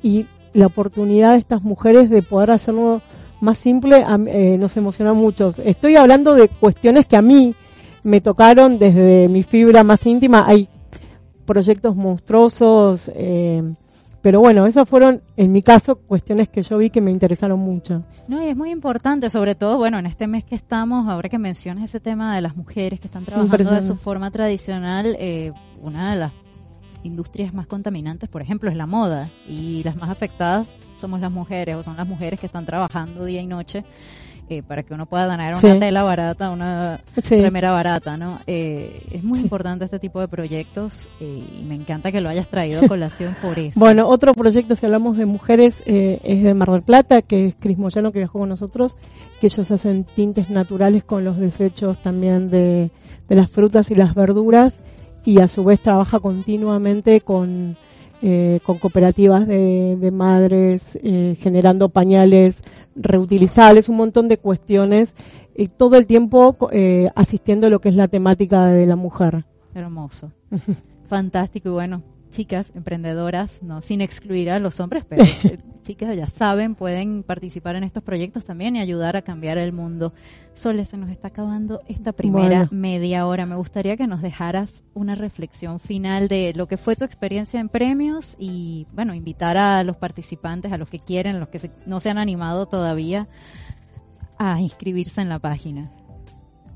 y 0.02 0.26
la 0.52 0.66
oportunidad 0.66 1.32
de 1.32 1.38
estas 1.38 1.62
mujeres 1.62 2.10
de 2.10 2.22
poder 2.22 2.50
hacerlo 2.50 3.00
más 3.40 3.58
simple 3.58 4.04
eh, 4.28 4.56
nos 4.58 4.76
emociona 4.76 5.12
mucho. 5.12 5.50
Estoy 5.64 5.96
hablando 5.96 6.34
de 6.34 6.48
cuestiones 6.48 7.06
que 7.06 7.16
a 7.16 7.22
mí 7.22 7.54
me 8.02 8.20
tocaron 8.20 8.78
desde 8.78 9.28
mi 9.28 9.42
fibra 9.42 9.84
más 9.84 10.04
íntima. 10.06 10.44
Hay 10.46 10.68
proyectos 11.44 11.96
monstruosos, 11.96 13.10
eh, 13.14 13.62
pero 14.20 14.40
bueno, 14.40 14.66
esas 14.66 14.88
fueron, 14.88 15.22
en 15.36 15.52
mi 15.52 15.62
caso, 15.62 15.96
cuestiones 15.96 16.48
que 16.48 16.62
yo 16.62 16.76
vi 16.78 16.90
que 16.90 17.00
me 17.00 17.10
interesaron 17.10 17.58
mucho. 17.60 18.02
No, 18.26 18.42
y 18.42 18.48
es 18.48 18.56
muy 18.56 18.70
importante, 18.70 19.30
sobre 19.30 19.54
todo, 19.54 19.78
bueno, 19.78 19.98
en 19.98 20.06
este 20.06 20.26
mes 20.26 20.44
que 20.44 20.54
estamos, 20.54 21.08
ahora 21.08 21.28
que 21.28 21.38
mencionas 21.38 21.84
ese 21.84 22.00
tema 22.00 22.34
de 22.34 22.42
las 22.42 22.56
mujeres 22.56 23.00
que 23.00 23.06
están 23.06 23.24
trabajando 23.24 23.70
de 23.70 23.82
su 23.82 23.96
forma 23.96 24.30
tradicional, 24.30 25.16
eh, 25.18 25.52
una 25.80 26.10
de 26.12 26.18
las 26.18 26.32
industrias 27.02 27.54
más 27.54 27.66
contaminantes, 27.66 28.28
por 28.28 28.42
ejemplo, 28.42 28.70
es 28.70 28.76
la 28.76 28.86
moda, 28.86 29.28
y 29.48 29.82
las 29.84 29.96
más 29.96 30.10
afectadas 30.10 30.76
somos 30.96 31.20
las 31.20 31.30
mujeres, 31.30 31.76
o 31.76 31.82
son 31.82 31.96
las 31.96 32.06
mujeres 32.06 32.40
que 32.40 32.46
están 32.46 32.66
trabajando 32.66 33.24
día 33.24 33.40
y 33.40 33.46
noche 33.46 33.84
eh, 34.50 34.62
para 34.62 34.82
que 34.82 34.94
uno 34.94 35.04
pueda 35.04 35.26
ganar 35.26 35.54
una 35.62 35.78
tela 35.78 36.02
barata, 36.02 36.50
una 36.50 37.00
primera 37.28 37.70
barata, 37.70 38.16
¿no? 38.16 38.38
Eh, 38.46 39.02
es 39.10 39.22
muy 39.22 39.40
importante 39.40 39.84
este 39.84 39.98
tipo 39.98 40.20
de 40.20 40.28
proyectos 40.28 41.06
eh, 41.20 41.42
y 41.60 41.62
me 41.64 41.74
encanta 41.74 42.10
que 42.10 42.22
lo 42.22 42.30
hayas 42.30 42.48
traído 42.48 42.80
a 42.80 42.88
colación 42.88 43.36
por 43.42 43.58
eso. 43.58 43.78
Bueno, 43.78 44.08
otro 44.08 44.32
proyecto, 44.32 44.74
si 44.74 44.86
hablamos 44.86 45.18
de 45.18 45.26
mujeres, 45.26 45.82
es 45.84 46.42
de 46.42 46.54
Mar 46.54 46.70
del 46.70 46.80
Plata, 46.80 47.20
que 47.20 47.48
es 47.48 47.56
Cris 47.56 47.76
Moyano, 47.76 48.10
que 48.10 48.20
viajó 48.20 48.38
con 48.38 48.48
nosotros, 48.48 48.96
que 49.38 49.48
ellos 49.48 49.70
hacen 49.70 50.04
tintes 50.04 50.48
naturales 50.48 51.04
con 51.04 51.24
los 51.24 51.36
desechos 51.36 52.00
también 52.00 52.48
de, 52.48 52.90
las 53.28 53.50
frutas 53.50 53.90
y 53.90 53.96
las 53.96 54.14
verduras 54.14 54.78
y 55.28 55.40
a 55.40 55.48
su 55.48 55.64
vez 55.64 55.80
trabaja 55.80 56.20
continuamente 56.20 57.20
con... 57.20 57.76
con 58.64 58.78
cooperativas 58.78 59.46
de, 59.46 59.96
de 59.96 60.10
madres, 60.10 60.98
generando 61.38 61.88
pañales 61.88 62.64
reutilizables, 62.96 63.88
un 63.88 63.96
montón 63.96 64.26
de 64.26 64.38
cuestiones, 64.38 65.14
y 65.58 65.66
todo 65.66 65.96
el 65.96 66.06
tiempo 66.06 66.56
eh, 66.70 67.10
asistiendo 67.16 67.66
a 67.66 67.70
lo 67.70 67.80
que 67.80 67.88
es 67.88 67.96
la 67.96 68.06
temática 68.06 68.66
de 68.66 68.86
la 68.86 68.94
mujer. 68.94 69.44
Hermoso. 69.74 70.30
Fantástico 71.08 71.70
y 71.70 71.72
bueno, 71.72 72.02
chicas 72.30 72.70
emprendedoras, 72.74 73.62
no 73.62 73.82
sin 73.82 74.00
excluir 74.00 74.50
a 74.50 74.58
los 74.58 74.80
hombres, 74.80 75.04
pero 75.08 75.24
eh, 75.44 75.58
chicas 75.82 76.16
ya 76.16 76.26
saben, 76.26 76.74
pueden 76.74 77.22
participar 77.22 77.76
en 77.76 77.84
estos 77.84 78.02
proyectos 78.02 78.44
también 78.44 78.76
y 78.76 78.80
ayudar 78.80 79.16
a 79.16 79.22
cambiar 79.22 79.58
el 79.58 79.72
mundo. 79.72 80.12
Sole, 80.52 80.84
se 80.84 80.96
nos 80.96 81.10
está 81.10 81.28
acabando 81.28 81.80
esta 81.86 82.12
primera 82.12 82.68
media 82.70 83.26
hora. 83.26 83.46
Me 83.46 83.56
gustaría 83.56 83.96
que 83.96 84.06
nos 84.06 84.20
dejaras 84.20 84.84
una 84.94 85.14
reflexión 85.14 85.80
final 85.80 86.28
de 86.28 86.52
lo 86.54 86.66
que 86.66 86.76
fue 86.76 86.96
tu 86.96 87.04
experiencia 87.04 87.60
en 87.60 87.68
premios 87.68 88.34
y, 88.38 88.86
bueno, 88.92 89.14
invitar 89.14 89.56
a 89.56 89.82
los 89.84 89.96
participantes, 89.96 90.72
a 90.72 90.78
los 90.78 90.90
que 90.90 90.98
quieren, 90.98 91.40
los 91.40 91.48
que 91.48 91.70
no 91.86 92.00
se 92.00 92.10
han 92.10 92.18
animado 92.18 92.66
todavía, 92.66 93.28
a 94.38 94.60
inscribirse 94.60 95.20
en 95.20 95.28
la 95.28 95.38
página. 95.38 95.88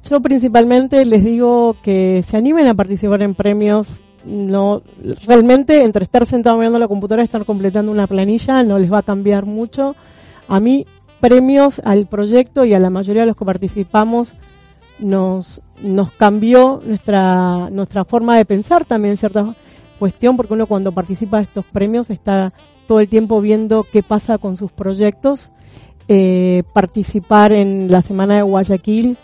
Yo 0.09 0.21
principalmente 0.21 1.05
les 1.05 1.25
digo 1.25 1.77
que 1.83 2.23
se 2.25 2.37
animen 2.37 2.67
a 2.67 2.75
participar 2.75 3.23
en 3.23 3.35
premios 3.35 4.01
no 4.25 4.83
realmente 5.27 5.83
entre 5.83 6.05
estar 6.05 6.27
sentado 6.27 6.57
mirando 6.57 6.79
la 6.79 6.89
computadora 6.89 7.23
y 7.23 7.25
estar 7.25 7.45
completando 7.45 7.91
una 7.91 8.07
planilla 8.07 8.63
no 8.63 8.79
les 8.79 8.93
va 8.93 8.99
a 8.99 9.03
cambiar 9.03 9.47
mucho. 9.47 9.95
A 10.49 10.61
mí 10.61 10.87
premios 11.21 11.81
al 11.85 12.07
proyecto 12.07 12.65
y 12.65 12.75
a 12.75 12.79
la 12.79 12.91
mayoría 12.91 13.23
de 13.23 13.29
los 13.29 13.37
que 13.37 13.45
participamos 13.45 14.35
nos 14.99 15.63
nos 15.83 16.13
cambió 16.13 16.81
nuestra 16.85 17.71
nuestra 17.71 18.05
forma 18.05 18.37
de 18.37 18.45
pensar 18.45 18.85
también 18.85 19.17
cierta 19.17 19.55
cuestión 19.99 20.37
porque 20.37 20.55
uno 20.55 20.67
cuando 20.67 20.93
participa 20.93 21.39
de 21.39 21.45
estos 21.45 21.65
premios 21.65 22.11
está 22.11 22.53
todo 22.87 23.01
el 23.01 23.09
tiempo 23.09 23.41
viendo 23.41 23.85
qué 23.91 24.03
pasa 24.03 24.39
con 24.39 24.57
sus 24.57 24.73
proyectos. 24.73 25.53
Eh, 26.09 26.65
participar 26.75 27.53
en 27.53 27.91
la 27.91 28.03
semana 28.03 28.37
de 28.37 28.43
Guayaquil, 28.43 29.17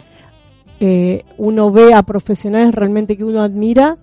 eh, 0.81 1.25
uno 1.37 1.73
ve 1.73 1.93
a 1.93 2.03
profesionales 2.05 2.75
realmente 2.75 3.17
que 3.17 3.25
uno 3.25 3.43
admira 3.43 3.99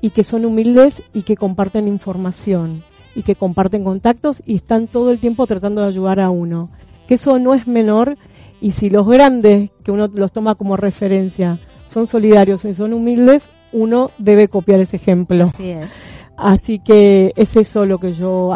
y 0.00 0.10
que 0.10 0.24
son 0.24 0.44
humildes 0.44 1.02
y 1.12 1.22
que 1.22 1.36
comparten 1.36 1.88
información 1.88 2.82
y 3.14 3.22
que 3.22 3.34
comparten 3.34 3.84
contactos 3.84 4.42
y 4.46 4.56
están 4.56 4.86
todo 4.86 5.10
el 5.10 5.18
tiempo 5.18 5.46
tratando 5.46 5.80
de 5.80 5.88
ayudar 5.88 6.20
a 6.20 6.30
uno. 6.30 6.68
Que 7.06 7.14
eso 7.14 7.38
no 7.38 7.54
es 7.54 7.66
menor 7.66 8.16
y 8.60 8.72
si 8.72 8.90
los 8.90 9.08
grandes, 9.08 9.70
que 9.82 9.90
uno 9.90 10.08
los 10.12 10.32
toma 10.32 10.54
como 10.54 10.76
referencia, 10.76 11.58
son 11.86 12.06
solidarios 12.06 12.64
y 12.64 12.74
son 12.74 12.92
humildes, 12.92 13.48
uno 13.72 14.10
debe 14.18 14.48
copiar 14.48 14.80
ese 14.80 14.96
ejemplo. 14.96 15.44
Así, 15.44 15.70
es. 15.70 15.88
Así 16.36 16.78
que 16.78 17.32
es 17.36 17.56
eso 17.56 17.86
lo 17.86 17.98
que 17.98 18.12
yo 18.12 18.52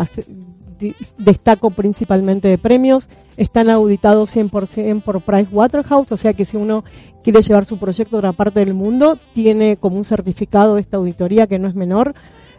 destaco 1.18 1.71
principalmente 1.71 2.49
de 2.49 2.59
premios. 2.59 3.09
Están 3.37 3.71
auditados 3.71 4.37
100% 4.37 5.03
por 5.03 5.21
Pricewaterhouse, 5.21 6.11
o 6.12 6.16
sea 6.16 6.35
que 6.35 6.45
si 6.45 6.57
uno 6.57 6.85
quiere 7.23 7.42
llevar 7.42 7.64
su 7.64 7.79
proyecto 7.79 8.16
a 8.16 8.18
otra 8.18 8.33
parte 8.33 8.59
del 8.61 8.75
mundo, 8.75 9.18
tiene 9.33 9.77
como 9.77 9.97
un 9.97 10.05
certificado 10.05 10.79
esta 10.79 10.99
auditoría 10.99 11.47
que 11.47 11.59
no 11.59 11.68
es 11.68 11.75
menor. 11.75 12.14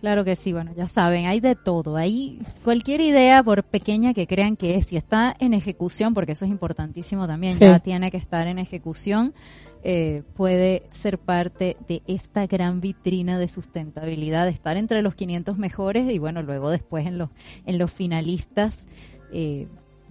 Claro 0.00 0.24
que 0.24 0.34
sí, 0.34 0.52
bueno, 0.52 0.72
ya 0.74 0.86
saben, 0.86 1.26
hay 1.26 1.40
de 1.40 1.54
todo. 1.54 1.96
Hay 1.96 2.40
cualquier 2.64 3.00
idea, 3.02 3.42
por 3.42 3.62
pequeña 3.64 4.14
que 4.14 4.26
crean 4.26 4.56
que 4.56 4.76
es, 4.76 4.86
si 4.86 4.96
está 4.96 5.36
en 5.38 5.52
ejecución, 5.52 6.14
porque 6.14 6.32
eso 6.32 6.46
es 6.46 6.50
importantísimo 6.50 7.26
también, 7.26 7.58
ya 7.58 7.78
tiene 7.80 8.10
que 8.10 8.16
estar 8.16 8.46
en 8.46 8.58
ejecución, 8.58 9.34
eh, 9.82 10.22
puede 10.34 10.84
ser 10.92 11.18
parte 11.18 11.76
de 11.86 12.02
esta 12.06 12.46
gran 12.46 12.80
vitrina 12.80 13.38
de 13.38 13.48
sustentabilidad, 13.48 14.48
estar 14.48 14.76
entre 14.76 15.02
los 15.02 15.14
500 15.14 15.58
mejores 15.58 16.10
y 16.10 16.18
bueno, 16.18 16.42
luego 16.42 16.70
después 16.70 17.06
en 17.06 17.18
los, 17.18 17.30
en 17.66 17.78
los 17.78 17.90
finalistas. 17.90 18.74
Eh, 19.32 19.68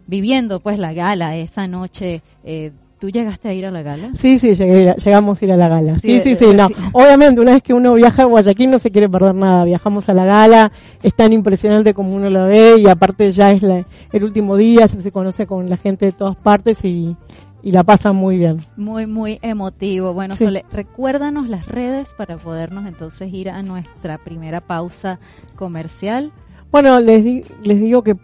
viviendo 0.10 0.60
pues 0.60 0.80
la 0.80 0.91
gala 0.93 1.38
esa 1.38 1.67
noche. 1.67 2.23
Eh, 2.43 2.71
¿Tú 3.00 3.10
llegaste 3.10 3.48
a 3.48 3.54
ir 3.54 3.66
a 3.66 3.72
la 3.72 3.82
gala? 3.82 4.12
Sí, 4.16 4.40
sí, 4.40 4.54
llegamos 4.56 5.42
a 5.42 5.46
ir 5.46 5.54
a 5.54 5.58
la 5.58 5.70
gala. 5.70 6.00
Sí, 6.00 6.20
sí, 6.22 6.36
sí, 6.36 6.46
eh, 6.46 6.54
no. 6.54 6.68
Obviamente, 6.92 7.40
una 7.40 7.54
vez 7.54 7.64
que 7.64 7.74
uno 7.74 7.94
viaja 7.94 8.24
a 8.24 8.26
Guayaquil 8.26 8.70
no 8.70 8.78
se 8.78 8.92
quiere 8.92 9.08
perder 9.08 9.36
nada. 9.36 9.64
Viajamos 9.64 10.10
a 10.10 10.14
la 10.14 10.26
gala, 10.26 10.72
es 11.02 11.14
tan 11.14 11.32
impresionante 11.32 11.94
como 11.94 12.14
uno 12.14 12.30
lo 12.30 12.48
ve 12.48 12.76
y 12.78 12.88
aparte 12.90 13.32
ya 13.32 13.52
es 13.52 13.64
el 13.64 14.24
último 14.24 14.58
día, 14.58 14.86
ya 14.86 15.02
se 15.02 15.12
conoce 15.14 15.48
con 15.48 15.70
la 15.70 15.78
gente 15.78 16.08
de 16.08 16.12
todas 16.12 16.36
partes 16.36 16.84
y, 16.84 17.16
y 17.64 17.72
la 17.72 17.84
pasan 17.84 18.18
muy 18.18 18.38
bien. 18.38 18.58
Muy, 18.76 19.08
muy 19.08 19.40
emotivo. 19.42 20.14
Bueno, 20.14 20.36
Sole, 20.36 20.66
recuérdanos 20.70 21.48
las 21.48 21.68
redes 21.68 22.10
para 22.18 22.36
podernos 22.36 22.86
entonces 22.86 23.34
ir 23.34 23.50
a 23.50 23.64
nuestra 23.64 24.18
primera 24.18 24.60
pausa 24.60 25.20
comercial. 25.56 26.34
Bueno, 26.70 27.00
les, 27.00 27.24
les 27.64 27.80
digo 27.80 28.04
que, 28.04 28.18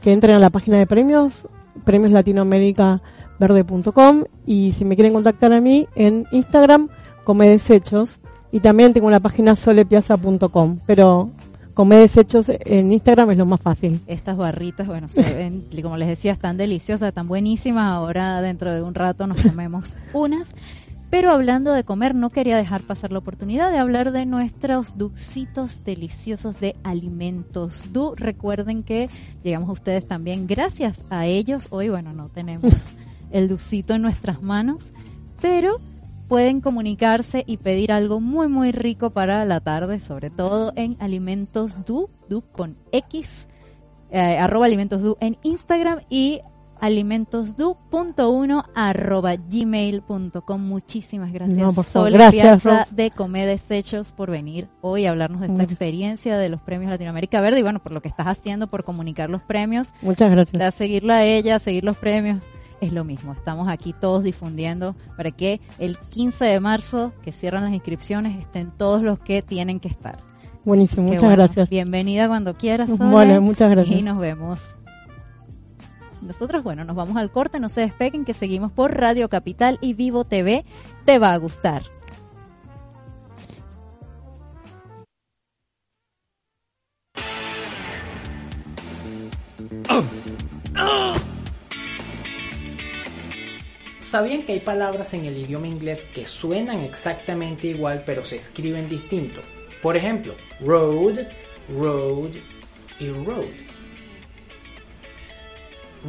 que 0.00 0.12
entren 0.12 0.36
a 0.36 0.38
la 0.38 0.48
página 0.48 0.78
de 0.78 0.86
premios, 0.86 1.46
Premios 1.84 2.12
Latinoamérica 2.12 3.02
verde.com 3.42 4.24
y 4.46 4.72
si 4.72 4.84
me 4.84 4.94
quieren 4.94 5.12
contactar 5.12 5.52
a 5.52 5.60
mí 5.60 5.88
en 5.94 6.26
Instagram, 6.30 6.88
come 7.24 7.48
desechos 7.48 8.20
y 8.52 8.60
también 8.60 8.92
tengo 8.92 9.10
la 9.10 9.20
página 9.20 9.56
solepiazza.com, 9.56 10.78
pero 10.86 11.30
come 11.74 11.96
desechos 11.96 12.46
en 12.48 12.92
Instagram 12.92 13.32
es 13.32 13.38
lo 13.38 13.46
más 13.46 13.60
fácil. 13.60 14.00
Estas 14.06 14.36
barritas, 14.36 14.86
bueno, 14.86 15.08
se 15.08 15.22
ven, 15.34 15.64
como 15.82 15.96
les 15.96 16.08
decía, 16.08 16.32
están 16.32 16.56
deliciosas, 16.56 17.08
están 17.08 17.28
buenísimas. 17.28 17.90
Ahora 17.90 18.40
dentro 18.40 18.72
de 18.72 18.82
un 18.82 18.94
rato 18.94 19.26
nos 19.26 19.40
comemos 19.40 19.96
unas. 20.12 20.54
Pero 21.10 21.30
hablando 21.30 21.74
de 21.74 21.84
comer, 21.84 22.14
no 22.14 22.30
quería 22.30 22.56
dejar 22.56 22.80
pasar 22.80 23.12
la 23.12 23.18
oportunidad 23.18 23.70
de 23.70 23.76
hablar 23.76 24.12
de 24.12 24.24
nuestros 24.24 24.96
duxitos 24.96 25.84
deliciosos 25.84 26.58
de 26.58 26.74
alimentos. 26.84 27.92
Du, 27.92 28.14
recuerden 28.14 28.82
que 28.82 29.10
llegamos 29.42 29.68
a 29.68 29.72
ustedes 29.72 30.08
también 30.08 30.46
gracias 30.46 30.98
a 31.10 31.26
ellos. 31.26 31.66
Hoy, 31.68 31.90
bueno, 31.90 32.14
no 32.14 32.30
tenemos 32.30 32.72
el 33.32 33.48
dulcito 33.48 33.94
en 33.94 34.02
nuestras 34.02 34.42
manos, 34.42 34.92
pero 35.40 35.80
pueden 36.28 36.60
comunicarse 36.60 37.44
y 37.46 37.58
pedir 37.58 37.92
algo 37.92 38.20
muy 38.20 38.48
muy 38.48 38.72
rico 38.72 39.10
para 39.10 39.44
la 39.44 39.60
tarde, 39.60 40.00
sobre 40.00 40.30
todo 40.30 40.72
en 40.76 40.96
Alimentos 41.00 41.84
Du, 41.84 42.08
Du 42.28 42.42
con 42.52 42.76
X, 42.92 43.46
eh, 44.10 44.38
arroba 44.38 44.66
Alimentos 44.66 45.02
Du 45.02 45.16
en 45.20 45.36
Instagram 45.42 46.00
y 46.08 46.40
alimentosdu.1 46.82 48.64
arroba 48.74 49.36
gmail.com. 49.36 50.60
Muchísimas 50.60 51.32
gracias, 51.32 51.58
no, 51.58 51.82
Sol 51.82 52.12
gracias, 52.12 52.64
de 52.96 53.10
Comer 53.12 53.46
Desechos 53.46 54.12
por 54.12 54.30
venir 54.30 54.68
hoy 54.80 55.06
a 55.06 55.10
hablarnos 55.10 55.42
de 55.42 55.46
esta 55.46 55.62
experiencia 55.62 56.36
de 56.36 56.48
los 56.48 56.60
premios 56.60 56.90
Latinoamérica 56.90 57.40
Verde 57.40 57.60
y 57.60 57.62
bueno, 57.62 57.80
por 57.80 57.92
lo 57.92 58.02
que 58.02 58.08
estás 58.08 58.26
haciendo, 58.26 58.66
por 58.66 58.82
comunicar 58.82 59.30
los 59.30 59.42
premios. 59.42 59.92
Muchas 60.02 60.30
gracias. 60.30 60.60
A 60.60 60.70
seguirla 60.72 61.18
a 61.18 61.24
ella, 61.24 61.60
seguir 61.60 61.84
los 61.84 61.96
premios 61.96 62.42
es 62.82 62.92
lo 62.92 63.04
mismo. 63.04 63.32
Estamos 63.32 63.68
aquí 63.68 63.94
todos 63.98 64.24
difundiendo 64.24 64.96
para 65.16 65.30
que 65.30 65.60
el 65.78 65.96
15 65.98 66.44
de 66.44 66.60
marzo, 66.60 67.12
que 67.22 67.30
cierran 67.30 67.62
las 67.64 67.72
inscripciones, 67.72 68.36
estén 68.38 68.72
todos 68.72 69.02
los 69.02 69.20
que 69.20 69.40
tienen 69.40 69.78
que 69.78 69.88
estar. 69.88 70.18
Buenísimo, 70.64 71.06
muchas 71.06 71.30
gracias. 71.30 71.70
Bienvenida 71.70 72.26
cuando 72.26 72.54
quieras. 72.54 72.88
Sole, 72.88 73.10
bueno, 73.10 73.40
muchas 73.40 73.70
gracias. 73.70 74.00
Y 74.00 74.02
nos 74.02 74.18
vemos. 74.18 74.58
Nosotros, 76.22 76.64
bueno, 76.64 76.84
nos 76.84 76.96
vamos 76.96 77.16
al 77.16 77.30
corte, 77.30 77.60
no 77.60 77.68
se 77.68 77.82
despeguen, 77.82 78.24
que 78.24 78.34
seguimos 78.34 78.72
por 78.72 78.96
Radio 78.96 79.28
Capital 79.28 79.78
y 79.80 79.94
Vivo 79.94 80.24
TV. 80.24 80.64
Te 81.04 81.18
va 81.20 81.32
a 81.32 81.36
gustar. 81.36 81.82
¿Sabían 94.12 94.42
que 94.42 94.52
hay 94.52 94.60
palabras 94.60 95.14
en 95.14 95.24
el 95.24 95.38
idioma 95.38 95.66
inglés 95.66 96.04
que 96.12 96.26
suenan 96.26 96.80
exactamente 96.80 97.68
igual 97.68 98.02
pero 98.04 98.22
se 98.22 98.36
escriben 98.36 98.86
distinto? 98.86 99.40
Por 99.80 99.96
ejemplo, 99.96 100.34
road, 100.60 101.20
road 101.74 102.32
y 103.00 103.08
road. 103.08 103.54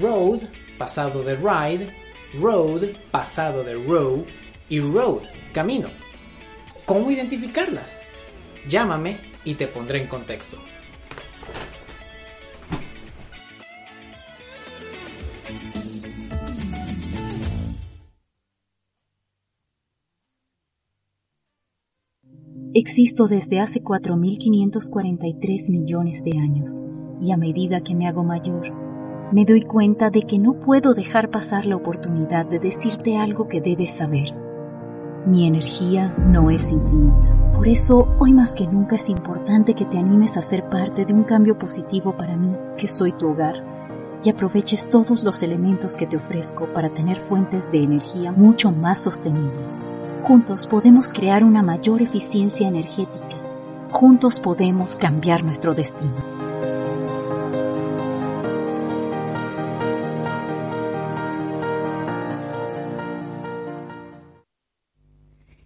Road, 0.02 0.42
pasado 0.78 1.24
de 1.24 1.38
ride, 1.38 1.96
road, 2.42 2.89
pasado 3.10 3.63
de 3.63 3.76
row 3.76 4.26
y 4.68 4.82
road, 4.82 5.22
camino. 5.54 5.89
¿Cómo 6.84 7.10
identificarlas? 7.10 8.02
Llámame 8.68 9.16
y 9.46 9.54
te 9.54 9.68
pondré 9.68 10.02
en 10.02 10.08
contexto. 10.08 10.58
Existo 22.76 23.28
desde 23.28 23.60
hace 23.60 23.84
4.543 23.84 25.70
millones 25.70 26.24
de 26.24 26.40
años 26.40 26.82
y 27.22 27.32
a 27.32 27.38
medida 27.38 27.82
que 27.82 27.94
me 27.94 28.08
hago 28.08 28.24
mayor, 28.24 28.74
me 29.32 29.46
doy 29.46 29.62
cuenta 29.62 30.10
de 30.10 30.24
que 30.24 30.40
no 30.40 30.60
puedo 30.60 30.96
dejar 30.96 31.30
pasar 31.30 31.68
la 31.68 31.76
oportunidad 31.76 32.48
de 32.48 32.58
decirte 32.58 33.16
algo 33.16 33.48
que 33.48 33.62
debes 33.62 33.92
saber. 33.92 34.34
Mi 35.28 35.46
energía 35.46 36.16
no 36.18 36.50
es 36.50 36.72
infinita. 36.72 37.52
Por 37.54 37.68
eso, 37.68 38.08
hoy 38.18 38.34
más 38.34 38.56
que 38.56 38.66
nunca 38.66 38.96
es 38.96 39.08
importante 39.08 39.76
que 39.76 39.86
te 39.86 40.00
animes 40.00 40.36
a 40.38 40.42
ser 40.42 40.68
parte 40.68 41.06
de 41.06 41.14
un 41.14 41.26
cambio 41.26 41.60
positivo 41.60 42.18
para 42.18 42.36
mí, 42.36 42.56
que 42.76 42.88
soy 42.88 43.12
tu 43.12 43.30
hogar, 43.30 44.20
y 44.24 44.32
aproveches 44.32 44.90
todos 44.90 45.24
los 45.24 45.44
elementos 45.44 45.96
que 45.96 46.08
te 46.08 46.18
ofrezco 46.18 46.74
para 46.74 46.92
tener 46.92 47.20
fuentes 47.20 47.70
de 47.70 47.84
energía 47.84 48.32
mucho 48.32 48.72
más 48.72 49.04
sostenibles. 49.04 49.92
Juntos 50.24 50.66
podemos 50.68 51.12
crear 51.12 51.44
una 51.44 51.62
mayor 51.62 52.02
eficiencia 52.02 52.66
energética. 52.66 53.36
Juntos 53.92 54.40
podemos 54.40 54.98
cambiar 54.98 55.44
nuestro 55.44 55.74
destino. 55.74 56.33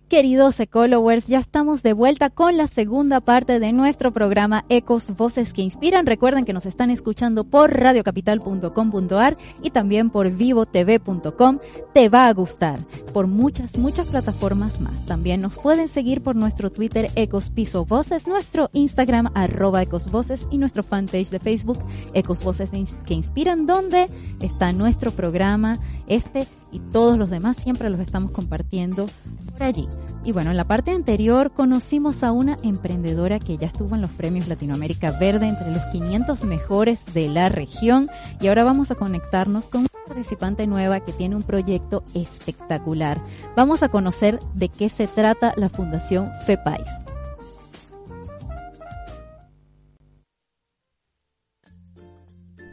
Queridos 0.09 0.57
Ecolowers, 0.61 1.27
ya 1.27 1.39
estamos 1.39 1.83
de 1.83 1.91
vuelta 1.91 2.29
con 2.29 2.55
la 2.55 2.67
segunda 2.67 3.19
parte 3.19 3.59
de 3.59 3.73
nuestro 3.73 4.13
programa 4.13 4.63
Ecos 4.69 5.11
Voces 5.17 5.51
que 5.51 5.61
Inspiran. 5.61 6.05
Recuerden 6.05 6.45
que 6.45 6.53
nos 6.53 6.65
están 6.65 6.91
escuchando 6.91 7.43
por 7.43 7.73
radiocapital.com.ar 7.77 9.37
y 9.61 9.71
también 9.71 10.09
por 10.09 10.31
vivotv.com. 10.31 11.59
Te 11.93 12.07
va 12.07 12.27
a 12.27 12.33
gustar. 12.33 12.85
Por 13.13 13.27
muchas, 13.27 13.77
muchas 13.77 14.07
plataformas 14.07 14.79
más. 14.79 15.05
También 15.05 15.41
nos 15.41 15.57
pueden 15.57 15.89
seguir 15.89 16.23
por 16.23 16.37
nuestro 16.37 16.69
Twitter 16.69 17.11
Ecos 17.15 17.49
Piso 17.49 17.83
Voces, 17.83 18.27
nuestro 18.27 18.69
Instagram 18.71 19.31
arroba 19.35 19.81
Ecos 19.81 20.09
Voces 20.09 20.47
y 20.49 20.57
nuestro 20.57 20.83
fanpage 20.83 21.31
de 21.31 21.39
Facebook 21.39 21.79
Ecos 22.13 22.45
Voces 22.45 22.71
que 23.05 23.13
Inspiran, 23.13 23.65
donde 23.65 24.05
está 24.39 24.71
nuestro 24.71 25.11
programa, 25.11 25.79
este 26.07 26.47
y 26.71 26.79
todos 26.79 27.17
los 27.17 27.29
demás 27.29 27.57
siempre 27.57 27.89
los 27.89 27.99
estamos 27.99 28.31
compartiendo 28.31 29.07
por 29.51 29.63
allí. 29.63 29.87
Y 30.23 30.33
bueno, 30.33 30.51
en 30.51 30.57
la 30.57 30.65
parte 30.65 30.91
anterior 30.91 31.51
conocimos 31.51 32.23
a 32.23 32.31
una 32.31 32.57
emprendedora 32.61 33.39
que 33.39 33.57
ya 33.57 33.67
estuvo 33.67 33.95
en 33.95 34.01
los 34.01 34.11
premios 34.11 34.47
Latinoamérica 34.47 35.11
Verde 35.11 35.47
entre 35.47 35.71
los 35.71 35.83
500 35.91 36.43
mejores 36.43 36.99
de 37.13 37.29
la 37.29 37.47
región 37.49 38.09
y 38.41 38.47
ahora 38.47 38.65
vamos 38.65 38.91
a 38.91 38.95
conectarnos 38.95 39.69
con 39.69 39.81
una 39.81 40.05
participante 40.05 40.67
nueva 40.67 40.99
que 40.99 41.13
tiene 41.13 41.35
un 41.35 41.43
proyecto 41.43 42.03
espectacular. 42.13 43.21
Vamos 43.55 43.83
a 43.83 43.89
conocer 43.89 44.39
de 44.53 44.69
qué 44.69 44.89
se 44.89 45.07
trata 45.07 45.53
la 45.55 45.69
Fundación 45.69 46.29
FEPAIS. 46.45 46.87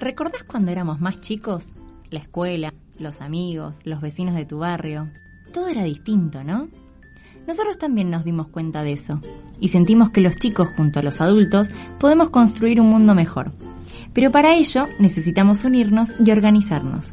¿Recordás 0.00 0.44
cuando 0.44 0.70
éramos 0.70 1.00
más 1.00 1.20
chicos? 1.20 1.64
La 2.11 2.18
escuela, 2.18 2.74
los 2.98 3.20
amigos, 3.20 3.76
los 3.85 4.00
vecinos 4.00 4.35
de 4.35 4.44
tu 4.44 4.59
barrio. 4.59 5.09
Todo 5.52 5.68
era 5.68 5.85
distinto, 5.85 6.42
¿no? 6.42 6.68
Nosotros 7.46 7.78
también 7.78 8.11
nos 8.11 8.24
dimos 8.24 8.48
cuenta 8.48 8.83
de 8.83 8.92
eso 8.92 9.20
y 9.61 9.68
sentimos 9.68 10.11
que 10.11 10.20
los 10.20 10.37
chicos 10.37 10.68
junto 10.76 11.00
a 11.00 11.02
los 11.02 11.20
adultos 11.20 11.68
podemos 11.98 12.30
construir 12.30 12.80
un 12.80 12.88
mundo 12.88 13.14
mejor. 13.14 13.52
Pero 14.12 14.30
para 14.30 14.54
ello 14.54 14.87
necesitamos 14.98 15.64
unirnos 15.64 16.14
y 16.24 16.30
organizarnos. 16.30 17.12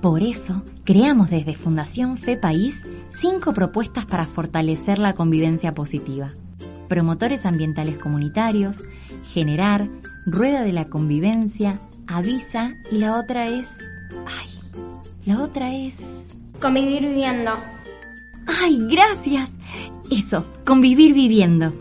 Por 0.00 0.22
eso 0.22 0.62
creamos 0.84 1.30
desde 1.30 1.54
Fundación 1.54 2.16
Fe 2.16 2.36
País 2.36 2.82
cinco 3.18 3.54
propuestas 3.54 4.06
para 4.06 4.26
fortalecer 4.26 4.98
la 4.98 5.14
convivencia 5.14 5.74
positiva. 5.74 6.30
Promotores 6.88 7.46
ambientales 7.46 7.98
comunitarios, 7.98 8.78
generar, 9.32 9.88
rueda 10.26 10.62
de 10.62 10.72
la 10.72 10.86
convivencia, 10.86 11.80
avisa 12.06 12.72
y 12.90 12.98
la 12.98 13.16
otra 13.16 13.46
es... 13.46 13.68
¡Ay! 14.26 14.51
La 15.24 15.40
otra 15.40 15.72
es... 15.72 15.98
Convivir 16.60 17.06
viviendo. 17.06 17.52
¡Ay, 18.60 18.78
gracias! 18.90 19.50
Eso, 20.10 20.44
convivir 20.66 21.14
viviendo. 21.14 21.72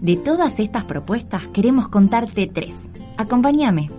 De 0.00 0.16
todas 0.16 0.60
estas 0.60 0.84
propuestas 0.84 1.46
queremos 1.48 1.88
contarte 1.88 2.46
tres. 2.46 2.74
Acompáñame. 3.16 3.90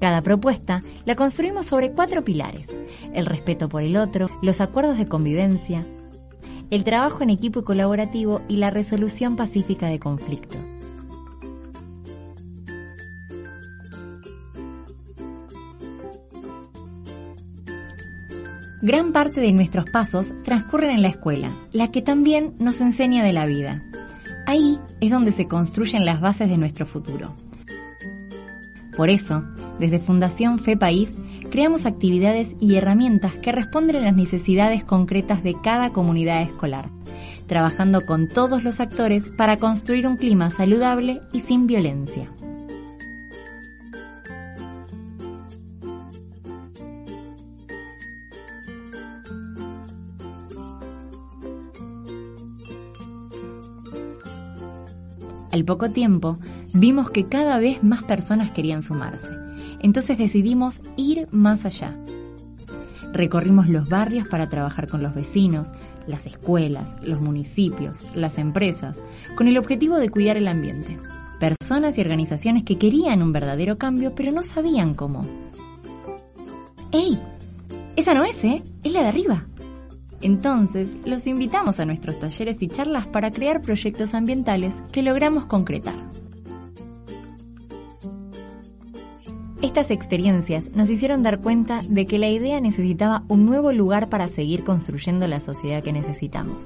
Cada 0.00 0.22
propuesta 0.22 0.82
la 1.04 1.14
construimos 1.16 1.66
sobre 1.66 1.92
cuatro 1.92 2.24
pilares. 2.24 2.66
El 3.12 3.26
respeto 3.26 3.68
por 3.68 3.82
el 3.82 3.96
otro, 3.96 4.30
los 4.40 4.60
acuerdos 4.60 4.96
de 4.96 5.06
convivencia, 5.06 5.84
el 6.70 6.82
trabajo 6.82 7.22
en 7.22 7.30
equipo 7.30 7.60
y 7.60 7.64
colaborativo 7.64 8.40
y 8.48 8.56
la 8.56 8.70
resolución 8.70 9.36
pacífica 9.36 9.86
de 9.86 9.98
conflictos. 9.98 10.60
Gran 18.80 19.10
parte 19.10 19.40
de 19.40 19.52
nuestros 19.52 19.86
pasos 19.90 20.32
transcurren 20.44 20.90
en 20.90 21.02
la 21.02 21.08
escuela, 21.08 21.56
la 21.72 21.90
que 21.90 22.00
también 22.00 22.54
nos 22.60 22.80
enseña 22.80 23.24
de 23.24 23.32
la 23.32 23.44
vida. 23.44 23.82
Ahí 24.46 24.78
es 25.00 25.10
donde 25.10 25.32
se 25.32 25.48
construyen 25.48 26.04
las 26.04 26.20
bases 26.20 26.48
de 26.48 26.58
nuestro 26.58 26.86
futuro. 26.86 27.34
Por 28.96 29.10
eso, 29.10 29.42
desde 29.80 29.98
Fundación 29.98 30.60
Fe 30.60 30.76
País, 30.76 31.10
creamos 31.50 31.86
actividades 31.86 32.54
y 32.60 32.76
herramientas 32.76 33.34
que 33.34 33.50
responden 33.50 33.96
a 33.96 34.00
las 34.00 34.14
necesidades 34.14 34.84
concretas 34.84 35.42
de 35.42 35.56
cada 35.60 35.90
comunidad 35.90 36.42
escolar, 36.42 36.88
trabajando 37.48 38.00
con 38.06 38.28
todos 38.28 38.62
los 38.62 38.78
actores 38.78 39.26
para 39.36 39.56
construir 39.56 40.06
un 40.06 40.16
clima 40.16 40.50
saludable 40.50 41.20
y 41.32 41.40
sin 41.40 41.66
violencia. 41.66 42.30
Al 55.50 55.64
poco 55.64 55.90
tiempo, 55.90 56.38
vimos 56.74 57.10
que 57.10 57.26
cada 57.26 57.58
vez 57.58 57.82
más 57.82 58.02
personas 58.02 58.50
querían 58.50 58.82
sumarse. 58.82 59.28
Entonces 59.80 60.18
decidimos 60.18 60.80
ir 60.96 61.28
más 61.30 61.64
allá. 61.64 61.96
Recorrimos 63.12 63.68
los 63.68 63.88
barrios 63.88 64.28
para 64.28 64.48
trabajar 64.48 64.88
con 64.88 65.02
los 65.02 65.14
vecinos, 65.14 65.68
las 66.06 66.26
escuelas, 66.26 66.94
los 67.02 67.20
municipios, 67.20 68.04
las 68.14 68.38
empresas, 68.38 69.00
con 69.36 69.48
el 69.48 69.56
objetivo 69.56 69.96
de 69.96 70.10
cuidar 70.10 70.36
el 70.36 70.48
ambiente. 70.48 70.98
Personas 71.40 71.96
y 71.96 72.00
organizaciones 72.00 72.64
que 72.64 72.76
querían 72.76 73.22
un 73.22 73.32
verdadero 73.32 73.78
cambio, 73.78 74.14
pero 74.14 74.32
no 74.32 74.42
sabían 74.42 74.94
cómo. 74.94 75.24
¡Ey! 76.92 77.18
Esa 77.96 78.12
no 78.12 78.24
es, 78.24 78.44
¿eh? 78.44 78.62
Es 78.82 78.92
la 78.92 79.02
de 79.02 79.08
arriba. 79.08 79.46
Entonces, 80.20 80.90
los 81.04 81.26
invitamos 81.26 81.80
a 81.80 81.84
nuestros 81.84 82.18
talleres 82.18 82.60
y 82.62 82.68
charlas 82.68 83.06
para 83.06 83.30
crear 83.30 83.62
proyectos 83.62 84.14
ambientales 84.14 84.74
que 84.92 85.02
logramos 85.02 85.46
concretar. 85.46 85.94
Estas 89.62 89.90
experiencias 89.90 90.70
nos 90.74 90.88
hicieron 90.88 91.22
dar 91.22 91.40
cuenta 91.40 91.82
de 91.88 92.06
que 92.06 92.18
la 92.18 92.28
idea 92.28 92.60
necesitaba 92.60 93.24
un 93.28 93.44
nuevo 93.44 93.72
lugar 93.72 94.08
para 94.08 94.28
seguir 94.28 94.62
construyendo 94.62 95.26
la 95.26 95.40
sociedad 95.40 95.82
que 95.82 95.92
necesitamos. 95.92 96.64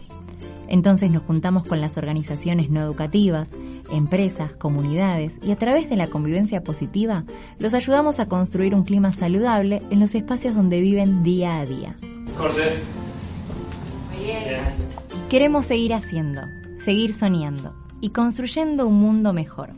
Entonces 0.68 1.10
nos 1.10 1.22
juntamos 1.22 1.64
con 1.66 1.80
las 1.80 1.96
organizaciones 1.96 2.70
no 2.70 2.80
educativas, 2.80 3.50
empresas, 3.90 4.56
comunidades 4.56 5.38
y 5.42 5.52
a 5.52 5.56
través 5.56 5.88
de 5.90 5.96
la 5.96 6.08
convivencia 6.08 6.62
positiva 6.62 7.24
los 7.58 7.74
ayudamos 7.74 8.20
a 8.20 8.26
construir 8.26 8.74
un 8.74 8.84
clima 8.84 9.12
saludable 9.12 9.82
en 9.90 10.00
los 10.00 10.14
espacios 10.14 10.54
donde 10.54 10.80
viven 10.80 11.22
día 11.22 11.60
a 11.60 11.66
día. 11.66 11.96
Queremos 15.28 15.66
seguir 15.66 15.94
haciendo, 15.94 16.42
seguir 16.78 17.12
soñando 17.12 17.74
y 18.00 18.10
construyendo 18.10 18.86
un 18.86 19.00
mundo 19.00 19.32
mejor. 19.32 19.70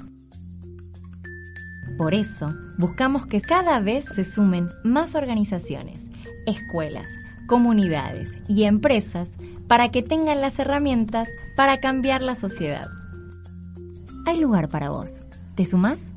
Por 1.97 2.15
eso, 2.15 2.53
buscamos 2.77 3.27
que 3.27 3.41
cada 3.41 3.79
vez 3.81 4.05
se 4.05 4.25
sumen 4.25 4.69
más 4.83 5.15
organizaciones, 5.15 6.09
escuelas, 6.47 7.07
comunidades 7.47 8.31
y 8.49 8.65
empresas 8.65 9.29
para 9.69 9.91
que 9.91 10.03
tengan 10.03 10.41
las 10.41 10.59
herramientas 10.59 11.29
para 11.57 11.79
cambiar 11.79 12.23
la 12.23 12.35
sociedad. 12.35 12.87
Hay 14.27 14.39
lugar 14.41 14.69
para 14.69 14.91
vos. 14.91 15.11
¿Te 15.55 15.65
sumás? 15.65 16.15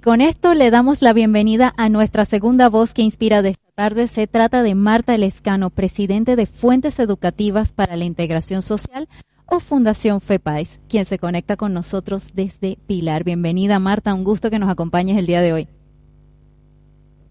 Y 0.00 0.02
con 0.02 0.22
esto 0.22 0.54
le 0.54 0.70
damos 0.70 1.02
la 1.02 1.12
bienvenida 1.12 1.74
a 1.76 1.90
nuestra 1.90 2.24
segunda 2.24 2.70
voz 2.70 2.94
que 2.94 3.02
inspira 3.02 3.42
de 3.42 3.50
esta 3.50 3.70
tarde. 3.74 4.06
Se 4.06 4.26
trata 4.26 4.62
de 4.62 4.74
Marta 4.74 5.14
Elescano, 5.14 5.68
presidente 5.68 6.36
de 6.36 6.46
Fuentes 6.46 6.98
Educativas 6.98 7.74
para 7.74 7.96
la 7.96 8.06
Integración 8.06 8.62
Social 8.62 9.10
o 9.44 9.60
Fundación 9.60 10.22
FEPAIS, 10.22 10.80
quien 10.88 11.04
se 11.04 11.18
conecta 11.18 11.58
con 11.58 11.74
nosotros 11.74 12.32
desde 12.32 12.78
Pilar. 12.86 13.24
Bienvenida 13.24 13.78
Marta, 13.78 14.14
un 14.14 14.24
gusto 14.24 14.48
que 14.48 14.58
nos 14.58 14.70
acompañes 14.70 15.18
el 15.18 15.26
día 15.26 15.42
de 15.42 15.52
hoy. 15.52 15.68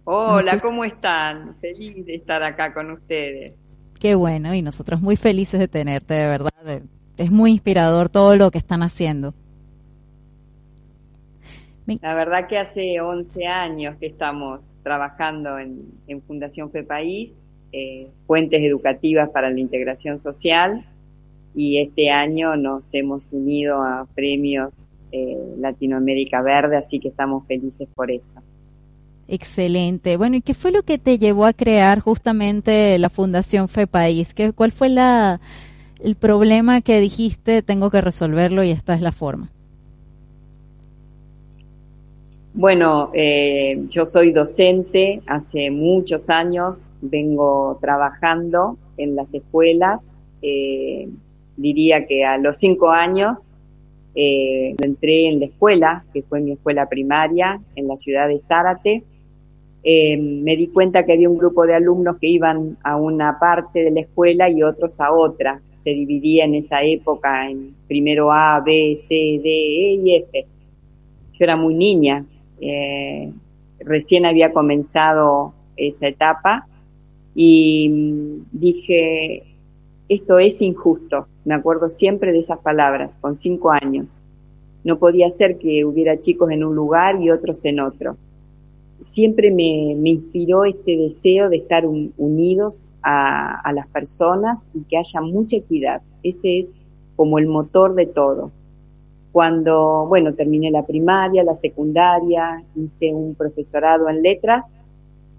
Hola, 0.04 0.62
¿cómo 0.62 0.86
están? 0.86 1.56
Feliz 1.60 2.06
de 2.06 2.14
estar 2.14 2.44
acá 2.44 2.72
con 2.72 2.92
ustedes. 2.92 3.56
Qué 4.00 4.14
bueno, 4.14 4.54
y 4.54 4.62
nosotros 4.62 5.02
muy 5.02 5.18
felices 5.18 5.60
de 5.60 5.68
tenerte, 5.68 6.14
de 6.14 6.28
verdad. 6.28 6.84
Es 7.18 7.32
muy 7.32 7.50
inspirador 7.50 8.10
todo 8.10 8.36
lo 8.36 8.52
que 8.52 8.60
están 8.60 8.84
haciendo. 8.84 9.34
La 12.02 12.14
verdad 12.14 12.48
que 12.48 12.58
hace 12.58 13.02
11 13.02 13.46
años 13.46 13.96
que 13.98 14.08
estamos 14.08 14.72
trabajando 14.84 15.58
en, 15.58 16.22
Fundación 16.28 16.72
Fe 16.72 16.84
País, 16.84 17.42
eh, 17.72 18.08
fuentes 18.28 18.62
educativas 18.62 19.30
para 19.30 19.50
la 19.50 19.60
integración 19.60 20.20
social, 20.20 20.86
y 21.56 21.80
este 21.80 22.10
año 22.12 22.56
nos 22.56 22.94
hemos 22.94 23.34
unido 23.34 23.82
a 23.82 24.08
premios 24.16 24.88
eh, 25.12 25.38
Latinoamérica 25.58 26.42
Verde, 26.42 26.78
así 26.78 27.00
que 27.00 27.08
estamos 27.08 27.46
felices 27.48 27.88
por 27.96 28.12
eso. 28.12 28.42
Excelente. 29.28 30.18
Bueno, 30.18 30.38
¿y 30.38 30.42
qué 30.42 30.54
fue 30.54 30.72
lo 30.72 30.84
que 30.84 30.98
te 30.98 31.20
llevó 31.20 31.46
a 31.46 31.54
crear 31.54 32.00
justamente 32.00 32.98
la 32.98 33.10
Fundación 33.10 33.68
Fe 33.68 33.88
País? 33.88 34.34
¿Qué, 34.34 34.54
¿Cuál 34.54 34.72
fue 34.72 34.90
la, 34.90 35.40
el 36.04 36.16
problema 36.16 36.82
que 36.82 37.00
dijiste 37.00 37.62
tengo 37.62 37.92
que 37.92 38.02
resolverlo 38.02 38.64
y 38.64 38.72
esta 38.72 38.94
es 38.94 39.02
la 39.02 39.12
forma? 39.12 39.50
Bueno, 42.54 43.12
eh, 43.14 43.84
yo 43.90 44.06
soy 44.06 44.32
docente, 44.32 45.22
hace 45.28 45.70
muchos 45.70 46.30
años 46.30 46.90
vengo 47.00 47.78
trabajando 47.80 48.78
en 48.98 49.16
las 49.16 49.34
escuelas, 49.34 50.12
eh, 50.42 51.08
diría 51.58 52.08
que 52.08 52.26
a 52.26 52.38
los 52.38 52.58
cinco 52.58 52.90
años 52.90 53.50
eh, 54.16 54.76
entré 54.82 55.28
en 55.28 55.40
la 55.40 55.46
escuela, 55.46 56.04
que 56.12 56.24
fue 56.24 56.42
mi 56.42 56.54
escuela 56.54 56.90
primaria 56.90 57.62
en 57.76 57.88
la 57.88 57.96
ciudad 57.98 58.28
de 58.28 58.40
Zárate. 58.40 59.04
Eh, 59.84 60.18
me 60.18 60.58
di 60.58 60.68
cuenta 60.68 61.06
que 61.06 61.14
había 61.14 61.30
un 61.30 61.38
grupo 61.38 61.66
de 61.66 61.76
alumnos 61.76 62.18
que 62.18 62.28
iban 62.28 62.78
a 62.84 62.98
una 62.98 63.40
parte 63.40 63.84
de 63.84 63.92
la 63.92 64.02
escuela 64.02 64.50
y 64.50 64.64
otros 64.64 65.00
a 65.00 65.14
otra. 65.14 65.62
Se 65.76 65.92
dividía 65.92 66.46
en 66.46 66.56
esa 66.56 66.84
época 66.84 67.50
en 67.50 67.76
primero 67.88 68.32
A, 68.32 68.60
B, 68.60 68.98
C, 68.98 69.40
D, 69.42 69.44
E 69.46 69.94
y 70.04 70.16
F. 70.16 70.46
Yo 71.34 71.46
era 71.46 71.56
muy 71.56 71.76
niña, 71.76 72.26
eh, 72.62 73.32
recién 73.80 74.26
había 74.26 74.52
comenzado 74.52 75.54
esa 75.78 76.08
etapa 76.08 76.68
y 77.36 78.42
dije, 78.52 79.44
esto 80.10 80.40
es 80.40 80.62
injusto. 80.62 81.28
Me 81.46 81.54
acuerdo 81.54 81.90
siempre 81.90 82.32
de 82.32 82.40
esas 82.40 82.60
palabras, 82.60 83.16
con 83.22 83.36
cinco 83.36 83.72
años. 83.72 84.22
No 84.84 84.98
podía 84.98 85.30
ser 85.30 85.58
que 85.58 85.86
hubiera 85.86 86.20
chicos 86.20 86.52
en 86.52 86.64
un 86.64 86.76
lugar 86.76 87.22
y 87.22 87.30
otros 87.30 87.64
en 87.66 87.80
otro. 87.80 88.18
Siempre 89.02 89.52
me, 89.52 89.94
inspiró 90.10 90.66
este 90.66 90.98
deseo 90.98 91.50
de 91.50 91.58
estar 91.58 91.86
unidos 91.86 92.92
a, 93.02 93.62
a 93.62 93.72
las 93.72 93.88
personas 93.88 94.70
y 94.74 94.82
que 94.84 94.98
haya 94.98 95.22
mucha 95.22 95.58
equidad. 95.58 96.02
Ese 96.24 96.60
es 96.60 96.72
como 97.16 97.40
el 97.40 97.48
motor 97.48 97.96
de 97.96 98.08
todo. 98.08 98.52
Cuando, 99.32 100.08
bueno, 100.08 100.34
terminé 100.34 100.72
la 100.72 100.86
primaria, 100.86 101.44
la 101.44 101.54
secundaria, 101.54 102.64
hice 102.76 103.14
un 103.14 103.36
profesorado 103.36 104.10
en 104.10 104.24
letras, 104.24 104.74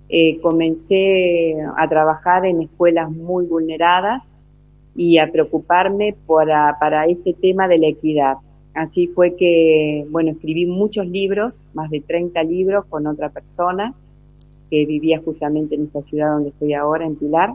eh, 0.09 0.41
comencé 0.41 1.57
a 1.76 1.86
trabajar 1.88 2.47
en 2.47 2.62
escuelas 2.62 3.11
muy 3.11 3.47
vulneradas 3.47 4.32
y 4.95 5.18
a 5.18 5.30
preocuparme 5.30 6.14
para, 6.26 6.76
para 6.78 7.07
este 7.07 7.32
tema 7.34 7.66
de 7.66 7.78
la 7.78 7.88
equidad. 7.88 8.36
Así 8.74 9.09
fue 9.09 9.34
que, 9.34 10.07
bueno, 10.11 10.30
escribí 10.30 10.66
muchos 10.66 11.07
libros, 11.07 11.66
más 11.74 11.91
de 11.91 12.01
30 12.01 12.43
libros 12.45 12.84
con 12.86 13.07
otra 13.09 13.30
persona 13.30 13.95
que 14.70 14.86
vivía 14.86 15.20
justamente 15.24 15.74
en 15.74 15.84
esta 15.84 16.03
ciudad 16.03 16.32
donde 16.32 16.51
estoy 16.51 16.74
ahora, 16.74 17.05
en 17.05 17.16
Pilar, 17.16 17.55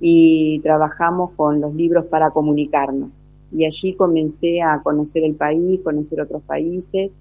y 0.00 0.60
trabajamos 0.60 1.32
con 1.32 1.60
los 1.60 1.74
libros 1.74 2.06
para 2.06 2.30
comunicarnos 2.30 3.24
y 3.52 3.64
allí 3.64 3.94
comencé 3.94 4.62
a 4.62 4.80
conocer 4.82 5.24
el 5.24 5.34
país, 5.34 5.80
conocer 5.82 6.20
otros 6.20 6.42
países 6.42 7.16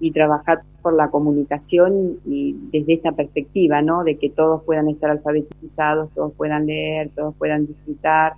y 0.00 0.10
trabajar 0.10 0.62
por 0.82 0.94
la 0.94 1.10
comunicación 1.10 2.18
y, 2.26 2.56
desde 2.72 2.94
esta 2.94 3.12
perspectiva, 3.12 3.82
¿no? 3.82 4.04
De 4.04 4.16
que 4.16 4.30
todos 4.30 4.62
puedan 4.64 4.88
estar 4.88 5.10
alfabetizados, 5.10 6.10
todos 6.14 6.32
puedan 6.34 6.66
leer, 6.66 7.10
todos 7.14 7.34
puedan 7.36 7.66
disfrutar, 7.66 8.34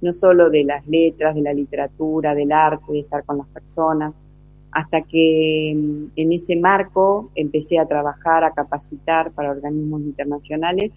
no 0.00 0.12
solo 0.12 0.50
de 0.50 0.64
las 0.64 0.86
letras, 0.86 1.34
de 1.34 1.42
la 1.42 1.52
literatura, 1.52 2.34
del 2.34 2.52
arte, 2.52 2.92
de 2.92 3.00
estar 3.00 3.24
con 3.24 3.38
las 3.38 3.46
personas, 3.48 4.12
hasta 4.72 5.02
que 5.02 5.74
mm, 5.76 6.04
en 6.16 6.32
ese 6.32 6.56
marco 6.56 7.30
empecé 7.34 7.78
a 7.78 7.86
trabajar, 7.86 8.42
a 8.42 8.52
capacitar 8.52 9.30
para 9.32 9.50
organismos 9.50 10.02
internacionales 10.02 10.92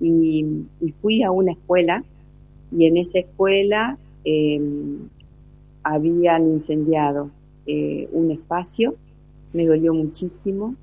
y, 0.00 0.64
fui 0.96 1.22
a 1.22 1.30
una 1.30 1.52
escuela 1.52 2.02
y 2.72 2.86
en 2.86 2.96
esa 2.96 3.18
escuela 3.18 3.98
em, 4.24 5.08
habían 5.82 6.48
incendiado 6.48 7.30
eh, 7.66 8.08
un 8.12 8.30
espacio, 8.30 8.94
me 9.52 9.66
dolió 9.66 9.94
muchísimo, 9.94 10.74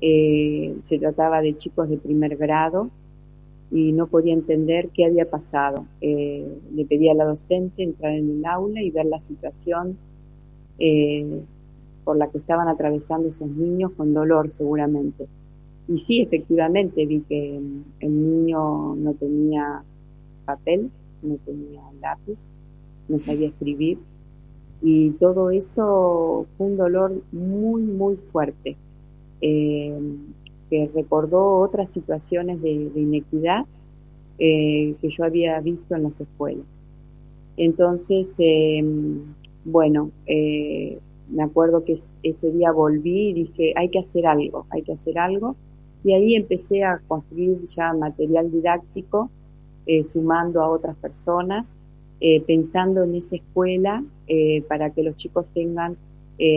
eh, 0.00 0.76
se 0.82 0.98
trataba 0.98 1.40
de 1.40 1.56
chicos 1.56 1.88
de 1.88 1.96
primer 1.96 2.36
grado 2.36 2.90
y 3.70 3.92
no 3.92 4.06
podía 4.06 4.34
entender 4.34 4.90
qué 4.90 5.06
había 5.06 5.28
pasado. 5.28 5.86
Eh, 6.00 6.46
le 6.74 6.84
pedí 6.84 7.08
a 7.08 7.14
la 7.14 7.24
docente 7.24 7.82
entrar 7.82 8.12
en 8.12 8.38
el 8.38 8.44
aula 8.44 8.82
y 8.82 8.90
ver 8.90 9.06
la 9.06 9.18
situación 9.18 9.96
por 12.04 12.16
la 12.16 12.28
que 12.28 12.38
estaban 12.38 12.68
atravesando 12.68 13.28
esos 13.28 13.48
niños 13.48 13.92
con 13.96 14.12
dolor 14.12 14.50
seguramente. 14.50 15.26
Y 15.86 15.98
sí, 15.98 16.20
efectivamente, 16.20 17.06
vi 17.06 17.20
que 17.20 17.60
el 18.00 18.30
niño 18.30 18.96
no 18.96 19.14
tenía 19.14 19.82
papel, 20.44 20.90
no 21.22 21.36
tenía 21.44 21.82
lápiz, 22.00 22.48
no 23.08 23.18
sabía 23.18 23.48
escribir. 23.48 23.98
Y 24.82 25.10
todo 25.12 25.50
eso 25.50 26.46
fue 26.56 26.66
un 26.66 26.76
dolor 26.76 27.22
muy, 27.32 27.82
muy 27.82 28.16
fuerte, 28.16 28.76
eh, 29.40 29.98
que 30.68 30.90
recordó 30.94 31.60
otras 31.60 31.88
situaciones 31.88 32.60
de, 32.60 32.70
inequidad 32.70 33.64
eh, 34.38 34.94
que 35.00 35.08
yo 35.08 35.24
había 35.24 35.60
visto 35.60 35.94
en 35.94 36.02
las 36.02 36.20
escuelas. 36.20 36.66
Entonces, 37.56 38.34
eh, 38.40 38.84
bueno, 39.64 40.10
me 41.28 41.42
acuerdo 41.42 41.84
que 41.84 41.94
ese 42.22 42.50
día 42.52 42.72
volví 42.72 43.30
y 43.30 43.32
dije, 43.32 43.72
hay 43.76 43.88
que 43.88 43.98
hacer 43.98 44.26
algo, 44.26 44.66
hay 44.70 44.82
que 44.82 44.92
hacer 44.92 45.18
algo. 45.18 45.56
Y 46.04 46.12
ahí 46.12 46.34
empecé 46.36 46.84
a 46.84 47.00
construir 47.08 47.64
ya 47.64 47.94
material 47.94 48.50
didáctico, 48.50 49.30
eh, 49.86 50.04
sumando 50.04 50.62
a 50.62 50.68
otras 50.68 50.96
personas, 50.96 51.74
eh, 52.26 52.40
pensando 52.40 53.04
en 53.04 53.14
esa 53.16 53.36
escuela 53.36 54.02
eh, 54.26 54.62
para 54.66 54.88
que 54.88 55.02
los 55.02 55.14
chicos 55.16 55.44
tengan, 55.52 55.98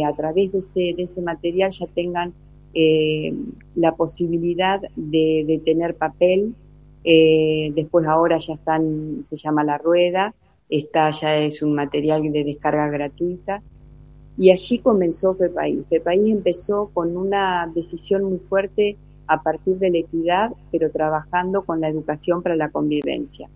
a 0.07 0.15
través 0.15 0.51
de 0.53 0.57
ese, 0.59 0.93
de 0.95 1.03
ese 1.03 1.21
material, 1.21 1.69
ya 1.69 1.85
tengan 1.87 2.33
la 3.75 3.95
posibilidad 3.95 4.81
de, 4.95 5.43
de 5.45 5.61
tener 5.63 5.93
papel. 5.95 6.55
después 7.03 8.07
ahora 8.07 8.37
ya 8.39 8.53
están, 8.55 9.21
se 9.23 9.35
llama 9.35 9.63
La 9.63 9.77
Rueda, 9.77 10.33
esta 10.69 11.11
ya 11.11 11.37
es 11.37 11.61
un 11.61 11.75
material 11.75 12.23
de 12.31 12.43
descarga 12.43 12.87
gratuita 12.89 13.61
y 14.37 14.51
allí 14.51 14.79
comenzó 14.79 15.35
FEPAI. 15.35 15.83
FEPAI 15.89 16.31
empezó 16.31 16.89
con 16.93 17.17
una 17.17 17.69
decisión 17.75 18.23
muy 18.23 18.39
fuerte 18.39 18.95
a 19.27 19.41
partir 19.43 19.77
de 19.79 19.89
la 19.89 19.97
equidad, 19.97 20.51
pero 20.71 20.89
trabajando 20.91 21.63
con 21.63 21.81
la 21.81 21.89
educación 21.89 22.41
para 22.41 22.55
la 22.55 22.69
convivencia. 22.69 23.49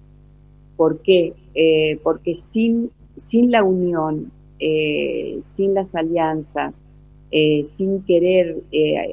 ¿Por 0.81 0.97
qué? 1.03 1.33
Eh, 1.53 1.99
porque 2.01 2.33
sin, 2.33 2.89
sin 3.15 3.51
la 3.51 3.63
unión, 3.63 4.31
eh, 4.57 5.37
sin 5.43 5.75
las 5.75 5.93
alianzas, 5.93 6.81
eh, 7.29 7.63
sin 7.65 8.01
querer 8.01 8.63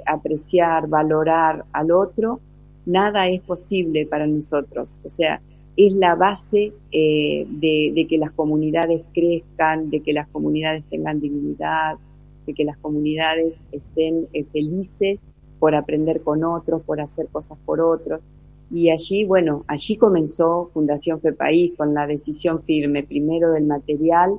apreciar, 0.06 0.88
valorar 0.88 1.66
al 1.74 1.90
otro, 1.90 2.40
nada 2.86 3.28
es 3.28 3.42
posible 3.42 4.06
para 4.06 4.26
nosotros. 4.26 4.98
O 5.04 5.10
sea, 5.10 5.42
es 5.76 5.92
la 5.92 6.14
base 6.14 6.72
eh, 6.90 7.46
de, 7.46 8.06
que 8.08 8.16
las 8.16 8.32
comunidades 8.32 9.02
crezcan, 9.12 9.90
de 9.90 10.00
que 10.00 10.14
las 10.14 10.26
comunidades 10.28 10.84
tengan 10.88 11.20
dignidad, 11.20 11.98
de 12.46 12.54
que 12.54 12.64
las 12.64 12.78
comunidades 12.78 13.62
estén 13.72 14.26
felices 14.52 15.22
por 15.58 15.74
aprender 15.74 16.22
con 16.22 16.44
otros, 16.44 16.80
por 16.80 17.02
hacer 17.02 17.26
cosas 17.28 17.58
por 17.66 17.82
otros. 17.82 18.22
Y 18.70 18.90
allí, 18.90 19.24
bueno, 19.24 19.64
allí 19.66 19.96
comenzó 19.96 20.70
Fundación 20.74 21.20
FEPAIS 21.20 21.72
con 21.76 21.94
la 21.94 22.06
decisión 22.06 22.62
firme, 22.62 23.02
primero 23.02 23.52
del 23.52 23.64
material 23.64 24.32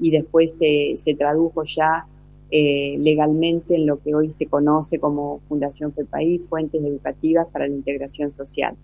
y 0.00 0.10
después 0.10 0.58
se, 0.58 0.94
se 0.96 1.14
tradujo 1.14 1.62
ya 1.64 2.06
eh, 2.50 2.96
legalmente 2.98 3.74
en 3.74 3.86
lo 3.86 4.00
que 4.00 4.14
hoy 4.14 4.30
se 4.30 4.46
conoce 4.46 4.98
como 4.98 5.40
Fundación 5.48 5.92
FEPAIS, 5.92 6.42
Fuentes 6.48 6.82
Educativas 6.82 7.46
para 7.52 7.68
la 7.68 7.74
Integración 7.74 8.32
Social. 8.32 8.74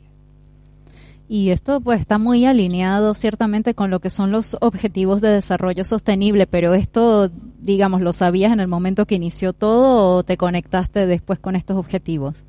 Y 1.28 1.50
esto 1.50 1.80
pues 1.80 2.00
está 2.00 2.18
muy 2.18 2.44
alineado 2.44 3.14
ciertamente 3.14 3.74
con 3.74 3.90
lo 3.90 4.00
que 4.00 4.10
son 4.10 4.30
los 4.30 4.58
objetivos 4.60 5.22
de 5.22 5.30
desarrollo 5.30 5.84
sostenible, 5.84 6.46
pero 6.46 6.74
esto, 6.74 7.30
digamos, 7.62 8.02
¿lo 8.02 8.12
sabías 8.12 8.52
en 8.52 8.60
el 8.60 8.68
momento 8.68 9.06
que 9.06 9.14
inició 9.14 9.54
todo 9.54 10.18
o 10.18 10.22
te 10.22 10.36
conectaste 10.36 11.06
después 11.06 11.38
con 11.38 11.56
estos 11.56 11.78
objetivos? 11.78 12.44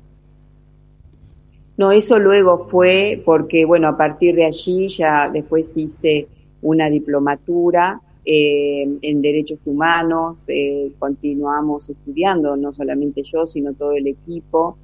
No, 1.76 1.92
eso 1.92 2.18
luego 2.18 2.58
fue 2.58 3.22
porque, 3.24 3.64
bueno, 3.64 3.88
a 3.88 3.96
partir 3.96 4.34
de 4.34 4.46
allí 4.46 4.88
ya 4.88 5.28
después 5.30 5.76
hice 5.76 6.26
una 6.62 6.88
diplomatura 6.88 8.00
eh, 8.24 8.88
en 9.02 9.22
derechos 9.22 9.60
humanos, 9.66 10.46
eh, 10.48 10.90
continuamos 10.98 11.88
estudiando, 11.90 12.56
no 12.56 12.72
solamente 12.72 13.22
yo, 13.22 13.46
sino 13.46 13.74
todo 13.74 13.92
el 13.92 14.06
equipo, 14.06 14.78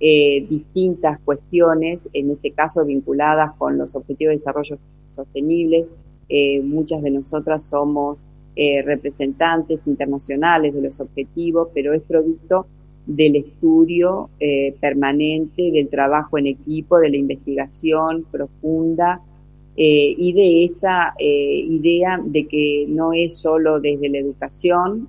eh, 0.00 0.46
distintas 0.48 1.18
cuestiones, 1.20 2.08
en 2.12 2.30
este 2.30 2.52
caso 2.52 2.84
vinculadas 2.84 3.52
con 3.56 3.76
los 3.76 3.96
objetivos 3.96 4.30
de 4.30 4.36
desarrollo 4.36 4.78
sostenibles. 5.14 5.92
Eh, 6.28 6.60
muchas 6.62 7.02
de 7.02 7.10
nosotras 7.10 7.64
somos 7.64 8.24
eh, 8.54 8.82
representantes 8.82 9.88
internacionales 9.88 10.72
de 10.72 10.82
los 10.82 11.00
objetivos, 11.00 11.68
pero 11.74 11.94
es 11.94 12.02
producto 12.02 12.66
del 13.08 13.36
estudio 13.36 14.30
permanente, 14.80 15.70
del 15.72 15.88
trabajo 15.88 16.38
en 16.38 16.46
equipo, 16.46 16.98
de 16.98 17.10
la 17.10 17.16
investigación 17.16 18.24
profunda 18.30 19.20
y 19.74 20.32
de 20.32 20.64
esta 20.64 21.14
idea 21.18 22.20
de 22.22 22.46
que 22.46 22.84
no 22.86 23.12
es 23.12 23.38
solo 23.38 23.80
desde 23.80 24.08
la 24.10 24.18
educación, 24.18 25.08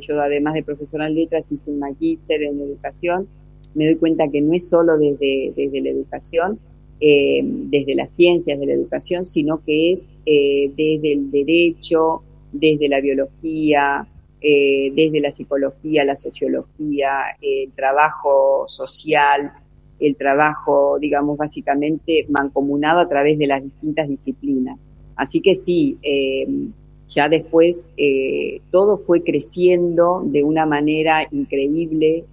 yo 0.00 0.20
además 0.20 0.54
de 0.54 0.62
profesional 0.62 1.14
de 1.14 1.22
letras 1.22 1.52
hice 1.52 1.70
un 1.70 1.80
magíster 1.80 2.42
en 2.42 2.60
educación, 2.60 3.26
me 3.74 3.86
doy 3.86 3.96
cuenta 3.96 4.28
que 4.28 4.40
no 4.40 4.52
es 4.54 4.68
solo 4.68 4.98
desde, 4.98 5.52
desde 5.56 5.80
la 5.80 5.90
educación, 5.90 6.58
eh, 7.00 7.40
desde 7.42 7.94
las 7.94 8.14
ciencias 8.14 8.58
de 8.60 8.66
la 8.66 8.74
educación, 8.74 9.24
sino 9.24 9.62
que 9.64 9.92
es 9.92 10.12
eh, 10.26 10.70
desde 10.76 11.14
el 11.14 11.30
derecho, 11.30 12.22
desde 12.52 12.88
la 12.88 13.00
biología, 13.00 14.06
eh, 14.42 14.92
desde 14.94 15.20
la 15.20 15.30
psicología, 15.30 16.04
la 16.04 16.16
sociología, 16.16 17.36
el 17.40 17.70
trabajo 17.72 18.64
social, 18.66 19.52
el 20.00 20.16
trabajo, 20.16 20.98
digamos, 20.98 21.36
básicamente 21.36 22.26
mancomunado 22.28 23.00
a 23.00 23.08
través 23.08 23.38
de 23.38 23.46
las 23.46 23.62
distintas 23.62 24.08
disciplinas. 24.08 24.78
Así 25.14 25.40
que 25.40 25.54
sí, 25.54 25.98
ya 27.06 27.28
después 27.28 27.90
todo 28.70 28.96
fue 28.96 29.22
creciendo 29.22 30.22
de 30.24 30.42
una 30.42 30.66
manera 30.66 31.28
increíble 31.30 32.24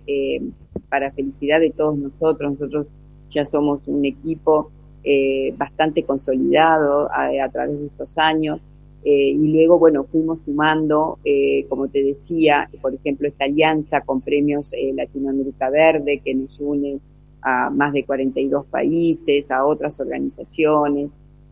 para 0.90 1.12
felicidad 1.12 1.60
de 1.60 1.70
todos 1.70 1.98
nosotros. 1.98 2.54
Nosotros 2.54 2.88
ya 3.30 3.46
somos 3.46 3.82
un 3.88 4.06
equipo 4.06 4.72
eh, 5.04 5.54
bastante 5.58 6.04
consolidado 6.04 7.10
a, 7.12 7.50
través 7.50 7.80
de 7.80 7.86
estos 7.88 8.18
años. 8.18 8.66
Eh, 9.04 9.30
y 9.32 9.54
luego, 9.54 9.80
bueno, 9.80 10.04
fuimos 10.04 10.42
sumando, 10.42 11.20
eh, 11.24 11.66
como 11.70 11.88
te 11.88 12.04
decía, 12.04 12.70
por 12.82 12.94
ejemplo, 12.94 13.28
esta 13.28 13.46
alianza 13.46 14.02
con 14.02 14.22
premios 14.22 14.74
Latinoamérica 14.94 15.70
Verde 15.70 16.22
que 16.24 16.36
nos 16.36 16.60
une 16.60 17.00
a 17.42 17.70
más 17.70 17.94
de 17.94 18.04
42 18.04 18.66
países, 18.66 19.50
a 19.52 19.66
otras 19.66 20.00
organizaciones. 20.00 21.10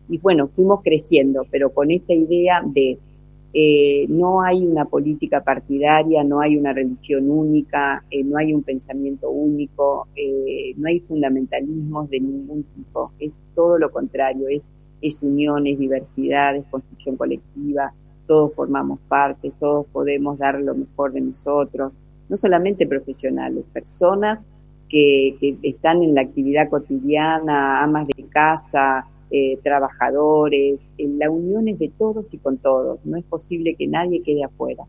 Y 0.08 0.18
bueno, 0.18 0.48
fuimos 0.48 0.82
creciendo, 0.82 1.46
pero 1.50 1.70
con 1.70 1.90
esta 1.90 2.12
idea 2.12 2.62
de 2.64 2.98
eh, 3.54 4.06
no 4.08 4.42
hay 4.42 4.66
una 4.66 4.84
política 4.84 5.42
partidaria, 5.42 6.22
no 6.22 6.40
hay 6.40 6.56
una 6.56 6.72
religión 6.74 7.30
única, 7.30 8.04
eh, 8.10 8.22
no 8.22 8.36
hay 8.36 8.52
un 8.52 8.62
pensamiento 8.62 9.30
único, 9.30 10.06
eh, 10.14 10.74
no 10.76 10.88
hay 10.88 11.00
fundamentalismos 11.00 12.10
de 12.10 12.20
ningún 12.20 12.64
tipo, 12.64 13.12
es 13.18 13.40
todo 13.54 13.78
lo 13.78 13.90
contrario, 13.90 14.48
es, 14.48 14.70
es 15.00 15.22
unión, 15.22 15.66
es 15.66 15.78
diversidad, 15.78 16.56
es 16.56 16.64
construcción 16.66 17.16
colectiva, 17.16 17.92
todos 18.26 18.54
formamos 18.54 18.98
parte, 19.08 19.52
todos 19.58 19.86
podemos 19.86 20.38
dar 20.38 20.60
lo 20.60 20.74
mejor 20.74 21.12
de 21.12 21.20
nosotros, 21.20 21.92
no 22.28 22.36
solamente 22.36 22.86
profesionales, 22.86 23.64
personas 23.72 24.40
que, 24.88 25.36
que 25.40 25.56
están 25.62 26.02
en 26.02 26.14
la 26.14 26.22
actividad 26.22 26.68
cotidiana, 26.68 27.82
amas 27.82 28.06
de 28.06 28.24
casa, 28.24 29.06
eh, 29.30 29.58
trabajadores, 29.62 30.90
la 30.96 31.30
unión 31.30 31.68
es 31.68 31.78
de 31.78 31.90
todos 31.90 32.32
y 32.32 32.38
con 32.38 32.56
todos, 32.56 32.98
no 33.04 33.18
es 33.18 33.24
posible 33.24 33.74
que 33.74 33.86
nadie 33.86 34.22
quede 34.22 34.44
afuera. 34.44 34.84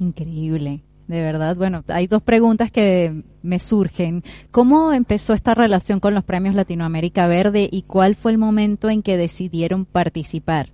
Increíble. 0.00 0.80
De 1.08 1.22
verdad. 1.22 1.56
Bueno, 1.56 1.82
hay 1.88 2.06
dos 2.06 2.22
preguntas 2.22 2.70
que 2.70 3.24
me 3.42 3.58
surgen. 3.58 4.22
¿Cómo 4.52 4.92
empezó 4.92 5.32
esta 5.32 5.54
relación 5.54 6.00
con 6.00 6.14
los 6.14 6.22
premios 6.22 6.54
Latinoamérica 6.54 7.26
Verde 7.26 7.68
y 7.70 7.82
cuál 7.82 8.14
fue 8.14 8.30
el 8.30 8.38
momento 8.38 8.90
en 8.90 9.02
que 9.02 9.16
decidieron 9.16 9.86
participar? 9.86 10.68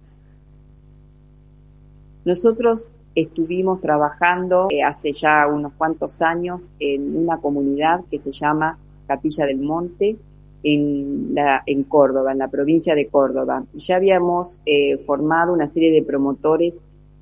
Nosotros 2.24 2.90
estuvimos 3.14 3.80
trabajando 3.80 4.66
eh, 4.70 4.82
hace 4.82 5.12
ya 5.12 5.46
unos 5.46 5.72
cuantos 5.74 6.20
años 6.20 6.62
en 6.80 7.16
una 7.16 7.38
comunidad 7.38 8.00
que 8.10 8.18
se 8.18 8.32
llama 8.32 8.76
Capilla 9.06 9.46
del 9.46 9.60
Monte 9.60 10.16
en, 10.64 11.34
la, 11.34 11.62
en 11.66 11.84
Córdoba, 11.84 12.32
en 12.32 12.38
la 12.38 12.48
provincia 12.48 12.96
de 12.96 13.06
Córdoba. 13.06 13.64
Ya 13.74 13.96
habíamos 13.96 14.60
eh, 14.66 14.98
formado 15.06 15.52
una 15.52 15.68
serie 15.68 15.92
de 15.92 16.02
promotores 16.02 16.80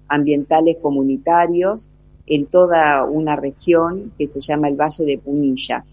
ambientales 0.09 0.79
comunitarios 0.81 1.91
en 2.27 2.47
toda 2.47 3.05
una 3.05 3.37
región 3.37 4.13
que 4.19 4.27
se 4.27 4.41
llama 4.41 4.69
el 4.69 4.77
Valle 4.77 5.05
de 5.05 5.19
Punilla. 5.19 5.85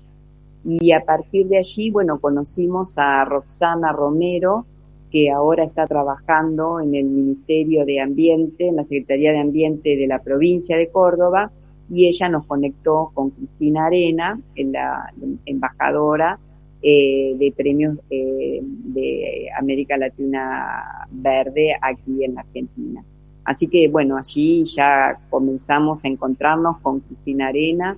Y 0.63 0.91
a 0.91 1.03
partir 1.03 1.47
de 1.47 1.57
allí, 1.57 1.89
bueno, 1.89 2.19
conocimos 2.19 2.97
a 2.97 3.23
Roxana 3.25 3.91
Romero, 3.91 4.65
que 5.11 5.31
ahora 5.31 5.63
está 5.63 5.87
trabajando 5.87 6.79
en 6.79 6.93
el 6.93 7.05
Ministerio 7.05 7.85
de 7.85 7.99
Ambiente, 7.99 8.67
en 8.67 8.75
la 8.75 8.85
Secretaría 8.85 9.31
de 9.31 9.39
Ambiente 9.39 9.95
de 9.95 10.07
la 10.07 10.19
provincia 10.19 10.77
de 10.77 10.89
Córdoba, 10.89 11.51
y 11.89 12.07
ella 12.07 12.29
nos 12.29 12.45
conectó 12.45 13.11
con 13.13 13.31
Cristina 13.31 13.87
Arena, 13.87 14.39
la 14.55 15.11
embajadora 15.45 16.37
eh, 16.81 17.35
de 17.37 17.51
premios 17.51 17.97
eh, 18.09 18.61
de 18.61 19.49
América 19.57 19.97
Latina 19.97 21.07
Verde 21.09 21.75
aquí 21.81 22.23
en 22.23 22.37
Argentina. 22.37 23.03
Así 23.49 23.67
que 23.67 23.87
bueno, 23.87 24.15
allí 24.15 24.63
ya 24.63 25.19
comenzamos 25.31 26.05
a 26.05 26.07
encontrarnos 26.07 26.77
con 26.81 26.99
Cristina 26.99 27.47
Arena 27.47 27.97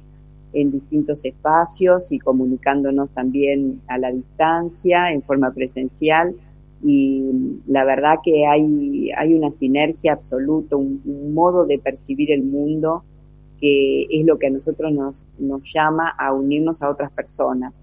en 0.54 0.72
distintos 0.72 1.26
espacios 1.26 2.14
y 2.14 2.20
comunicándonos 2.20 3.10
también 3.10 3.82
a 3.90 3.98
la 3.98 4.14
distancia, 4.14 5.12
en 5.12 5.22
forma 5.22 5.52
presencial. 5.52 6.34
Y 6.82 7.58
la 7.68 7.84
verdad 7.84 8.20
que 8.24 8.48
hay, 8.48 9.12
hay 9.12 9.34
una 9.34 9.52
sinergia 9.52 10.14
absoluta, 10.14 10.78
un, 10.78 11.02
un 11.04 11.34
modo 11.34 11.66
de 11.66 11.80
percibir 11.80 12.32
el 12.32 12.44
mundo 12.44 13.04
que 13.60 14.04
es 14.04 14.26
lo 14.26 14.40
que 14.40 14.48
a 14.48 14.52
nosotros 14.52 14.90
nos, 14.94 15.28
nos 15.38 15.70
llama 15.74 16.16
a 16.18 16.32
unirnos 16.32 16.82
a 16.82 16.90
otras 16.90 17.12
personas 17.12 17.78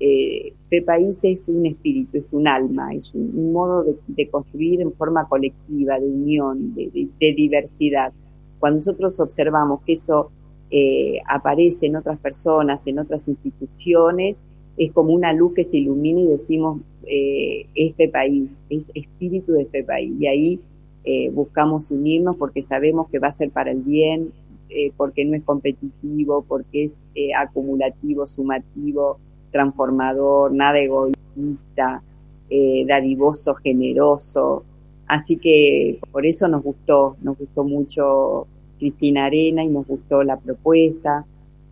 eh, 0.00 0.52
País 0.84 1.22
es 1.22 1.48
un 1.48 1.66
espíritu, 1.66 2.18
es 2.18 2.32
un 2.32 2.48
alma, 2.48 2.92
es 2.92 3.14
un, 3.14 3.52
modo 3.52 3.84
de, 4.08 4.28
construir 4.28 4.80
en 4.80 4.92
forma 4.92 5.28
colectiva, 5.28 6.00
de 6.00 6.06
unión, 6.06 6.74
de, 6.74 7.08
diversidad. 7.20 8.12
Cuando 8.58 8.78
nosotros 8.78 9.20
observamos 9.20 9.82
que 9.82 9.92
eso 9.92 10.32
eh, 10.72 11.20
aparece 11.28 11.86
en 11.86 11.94
otras 11.94 12.18
personas, 12.18 12.84
en 12.88 12.98
otras 12.98 13.28
instituciones, 13.28 14.42
es 14.76 14.92
como 14.92 15.12
una 15.12 15.32
luz 15.32 15.54
que 15.54 15.62
se 15.62 15.78
ilumina 15.78 16.20
y 16.22 16.26
decimos, 16.26 16.80
eh, 17.06 17.66
este 17.76 18.08
país, 18.08 18.64
es 18.68 18.90
espíritu 18.94 19.52
de 19.52 19.62
este 19.62 19.84
país. 19.84 20.12
Y 20.18 20.26
ahí 20.26 20.60
eh, 21.04 21.30
buscamos 21.30 21.90
unirnos 21.90 22.36
porque 22.36 22.62
sabemos 22.62 23.08
que 23.10 23.18
va 23.18 23.28
a 23.28 23.32
ser 23.32 23.50
para 23.50 23.70
el 23.70 23.82
bien, 23.82 24.32
eh, 24.70 24.90
porque 24.96 25.24
no 25.24 25.36
es 25.36 25.42
competitivo, 25.42 26.44
porque 26.48 26.84
es 26.84 27.04
eh, 27.14 27.34
acumulativo, 27.34 28.26
sumativo, 28.26 29.18
transformador, 29.54 30.52
nada 30.52 30.80
egoísta, 30.80 32.02
eh, 32.50 32.84
dadivoso, 32.88 33.54
generoso. 33.54 34.64
Así 35.06 35.36
que 35.36 36.00
por 36.10 36.26
eso 36.26 36.48
nos 36.48 36.64
gustó, 36.64 37.16
nos 37.22 37.38
gustó 37.38 37.62
mucho 37.62 38.48
Cristina 38.80 39.26
Arena 39.26 39.62
y 39.62 39.68
nos 39.68 39.86
gustó 39.86 40.24
la 40.24 40.36
propuesta. 40.38 41.24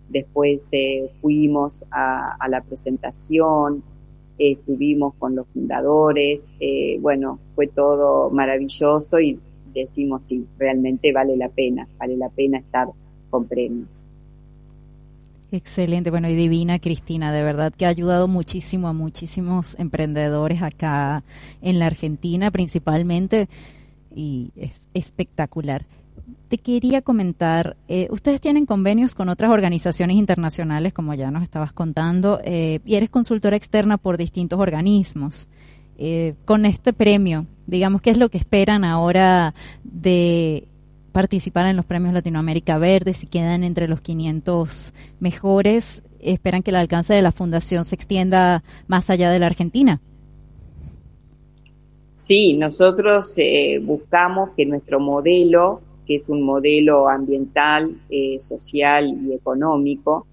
Después 0.08 0.68
eh, 0.70 1.10
fuimos 1.20 1.84
a, 1.90 2.36
la 2.48 2.60
presentación, 2.60 3.82
estuvimos 4.38 5.14
con 5.18 5.34
los 5.34 5.48
fundadores, 5.48 6.48
eh, 6.60 6.98
bueno, 7.00 7.40
fue 7.56 7.66
todo 7.66 8.30
maravilloso 8.30 9.18
y 9.18 9.40
decimos 9.74 10.22
sí, 10.24 10.46
realmente 10.56 11.12
vale 11.12 11.36
la 11.36 11.48
pena, 11.48 11.88
vale 11.98 12.16
la 12.16 12.28
pena 12.28 12.58
estar 12.58 12.86
con 13.30 13.46
premios. 13.46 14.04
Excelente, 15.52 16.10
bueno, 16.10 16.30
y 16.30 16.34
divina 16.34 16.78
Cristina, 16.78 17.30
de 17.30 17.42
verdad 17.42 17.74
que 17.76 17.84
ha 17.84 17.90
ayudado 17.90 18.26
muchísimo 18.26 18.88
a 18.88 18.94
muchísimos 18.94 19.78
emprendedores 19.78 20.62
acá 20.62 21.24
en 21.60 21.78
la 21.78 21.84
Argentina 21.84 22.50
principalmente 22.50 23.50
y 24.16 24.50
es 24.56 24.80
espectacular. 24.94 25.84
Te 26.48 26.56
quería 26.56 27.02
comentar, 27.02 27.76
eh, 27.86 28.08
ustedes 28.10 28.40
tienen 28.40 28.64
convenios 28.64 29.14
con 29.14 29.28
otras 29.28 29.50
organizaciones 29.50 30.16
internacionales, 30.16 30.94
como 30.94 31.12
ya 31.12 31.30
nos 31.30 31.42
estabas 31.42 31.74
contando, 31.74 32.40
eh, 32.44 32.80
y 32.86 32.94
eres 32.94 33.10
consultora 33.10 33.54
externa 33.54 33.98
por 33.98 34.16
distintos 34.16 34.58
organismos. 34.58 35.50
Eh, 35.98 36.34
con 36.46 36.64
este 36.64 36.94
premio, 36.94 37.46
digamos, 37.66 38.00
¿qué 38.00 38.08
es 38.08 38.16
lo 38.16 38.30
que 38.30 38.38
esperan 38.38 38.84
ahora 38.84 39.54
de 39.84 40.66
participar 41.12 41.66
en 41.66 41.76
los 41.76 41.86
premios 41.86 42.14
Latinoamérica 42.14 42.78
Verde, 42.78 43.12
si 43.12 43.26
quedan 43.26 43.64
entre 43.64 43.86
los 43.86 44.00
500 44.00 44.92
mejores, 45.20 46.02
esperan 46.20 46.62
que 46.62 46.70
el 46.70 46.76
alcance 46.76 47.14
de 47.14 47.22
la 47.22 47.32
fundación 47.32 47.84
se 47.84 47.94
extienda 47.94 48.62
más 48.88 49.10
allá 49.10 49.30
de 49.30 49.38
la 49.38 49.46
Argentina. 49.46 50.00
Sí, 52.14 52.56
nosotros 52.56 53.34
eh, 53.36 53.80
buscamos 53.82 54.50
que 54.56 54.64
nuestro 54.64 55.00
modelo, 55.00 55.80
que 56.06 56.14
es 56.14 56.28
un 56.28 56.42
modelo 56.42 57.08
ambiental, 57.08 57.96
eh, 58.10 58.38
social 58.38 59.08
y 59.26 59.32
económico, 59.32 60.26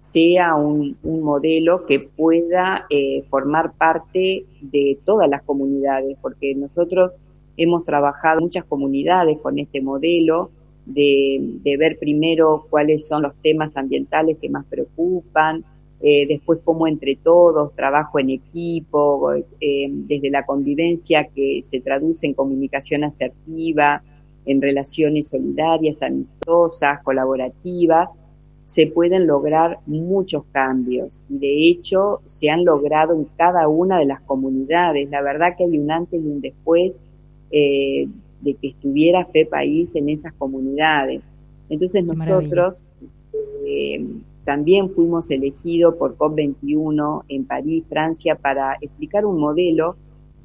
sea 0.00 0.54
un, 0.54 0.96
modelo 1.02 1.86
que 1.86 2.00
pueda 2.00 2.86
eh, 2.90 3.24
formar 3.30 3.72
parte 3.72 4.44
de 4.60 4.98
todas 5.04 5.28
las 5.28 5.42
comunidades, 5.42 6.16
porque 6.20 6.54
nosotros 6.54 7.14
Hemos 7.56 7.84
trabajado 7.84 8.40
muchas 8.40 8.64
comunidades 8.64 9.38
con 9.40 9.58
este 9.58 9.80
modelo 9.80 10.50
de, 10.86 11.60
ver 11.78 11.98
primero 11.98 12.66
cuáles 12.68 13.06
son 13.06 13.22
los 13.22 13.34
temas 13.36 13.76
ambientales 13.76 14.38
que 14.38 14.48
más 14.48 14.64
preocupan, 14.66 15.64
eh, 16.00 16.26
después 16.26 16.60
cómo 16.64 16.86
entre 16.86 17.16
todos, 17.16 17.74
trabajo 17.74 18.18
en 18.18 18.30
equipo, 18.30 19.32
eh, 19.32 19.88
desde 19.88 20.30
la 20.30 20.44
convivencia 20.44 21.26
que 21.34 21.60
se 21.62 21.80
traduce 21.80 22.26
en 22.26 22.34
comunicación 22.34 23.04
asertiva, 23.04 24.02
en 24.44 24.60
relaciones 24.60 25.28
solidarias, 25.30 26.02
amistosas, 26.02 27.02
colaborativas, 27.02 28.10
se 28.66 28.86
pueden 28.86 29.26
lograr 29.26 29.78
muchos 29.86 30.44
cambios 30.52 31.24
y 31.28 31.38
de 31.38 31.68
hecho 31.68 32.20
se 32.24 32.48
han 32.50 32.64
logrado 32.64 33.14
en 33.14 33.24
cada 33.36 33.68
una 33.68 33.98
de 33.98 34.06
las 34.06 34.20
comunidades. 34.22 35.10
La 35.10 35.22
verdad 35.22 35.54
que 35.56 35.64
hay 35.64 35.78
un 35.78 35.90
antes 35.90 36.20
y 36.22 36.26
un 36.26 36.40
después 36.40 37.00
eh, 37.50 38.08
de 38.40 38.54
que 38.54 38.68
estuviera 38.68 39.24
Fe 39.26 39.46
País 39.46 39.94
en 39.94 40.08
esas 40.08 40.32
comunidades. 40.34 41.24
Entonces 41.68 42.04
nosotros 42.04 42.84
eh, 43.66 44.04
también 44.44 44.90
fuimos 44.90 45.30
elegidos 45.30 45.94
por 45.94 46.16
COP21 46.18 47.24
en 47.28 47.44
París, 47.44 47.84
Francia, 47.88 48.34
para 48.34 48.76
explicar 48.80 49.24
un 49.24 49.38
modelo 49.38 49.96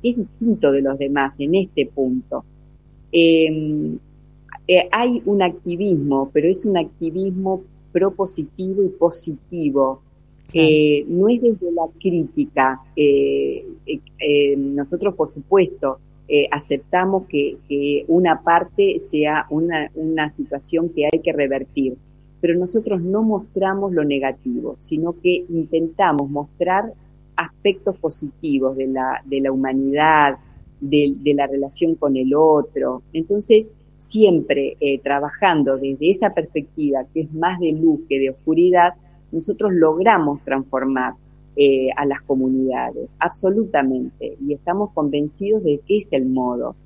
que 0.02 0.12
es 0.12 0.18
distinto 0.18 0.72
de 0.72 0.82
los 0.82 0.98
demás 0.98 1.40
en 1.40 1.56
este 1.56 1.88
punto. 1.88 2.46
Em, 3.12 3.98
eh, 4.68 4.88
hay 4.92 5.22
un 5.26 5.42
activismo, 5.42 6.30
pero 6.32 6.48
es 6.48 6.66
un 6.66 6.78
activismo 6.78 7.64
propositivo 7.92 8.84
y 8.84 8.90
positivo. 8.90 10.02
no 10.54 11.30
es 11.30 11.42
desde 11.42 11.72
la 11.74 11.88
crítica. 12.00 12.82
nosotros, 14.58 15.16
por 15.16 15.32
supuesto, 15.32 16.00
eh, 16.30 16.48
aceptamos 16.52 17.26
que, 17.28 17.58
una 18.08 18.42
parte 18.42 19.00
sea 19.00 19.48
una, 19.50 19.90
una 19.96 20.30
situación 20.30 20.90
que 20.90 21.06
hay 21.12 21.20
que 21.20 21.34
revertir, 21.34 21.98
pero 22.40 22.58
nosotros 22.58 23.02
no 23.02 23.24
mostramos 23.24 23.92
lo 23.92 24.06
negativo, 24.06 24.78
sino 24.80 25.20
que 25.20 25.44
intentamos 25.50 26.30
mostrar 26.30 26.94
aspectos 27.36 27.98
positivos 27.98 28.78
de 28.78 28.88
la, 28.88 29.22
de 29.26 29.42
la 29.42 29.52
humanidad, 29.52 30.38
de, 30.80 31.34
la 31.34 31.48
relación 31.48 31.96
con 31.96 32.16
el 32.16 32.34
otro. 32.36 33.02
Entonces, 33.14 33.72
siempre 33.98 34.78
eh, 34.80 35.00
trabajando 35.00 35.78
desde 35.78 36.10
esa 36.10 36.30
perspectiva, 36.30 37.06
que 37.14 37.22
es 37.22 37.34
más 37.34 37.60
de 37.60 37.72
luz 37.72 38.02
que 38.08 38.20
de 38.20 38.30
oscuridad, 38.30 38.94
nosotros 39.32 39.74
logramos 39.74 40.42
transformar 40.44 41.14
eh, 41.62 41.90
a 41.98 42.06
las 42.06 42.22
comunidades, 42.22 43.18
absolutamente, 43.20 44.38
y 44.40 44.54
estamos 44.54 44.92
convencidos 44.94 45.62
de 45.62 45.82
que 45.86 45.98
es 45.98 46.14
el 46.14 46.26
modo, 46.26 46.78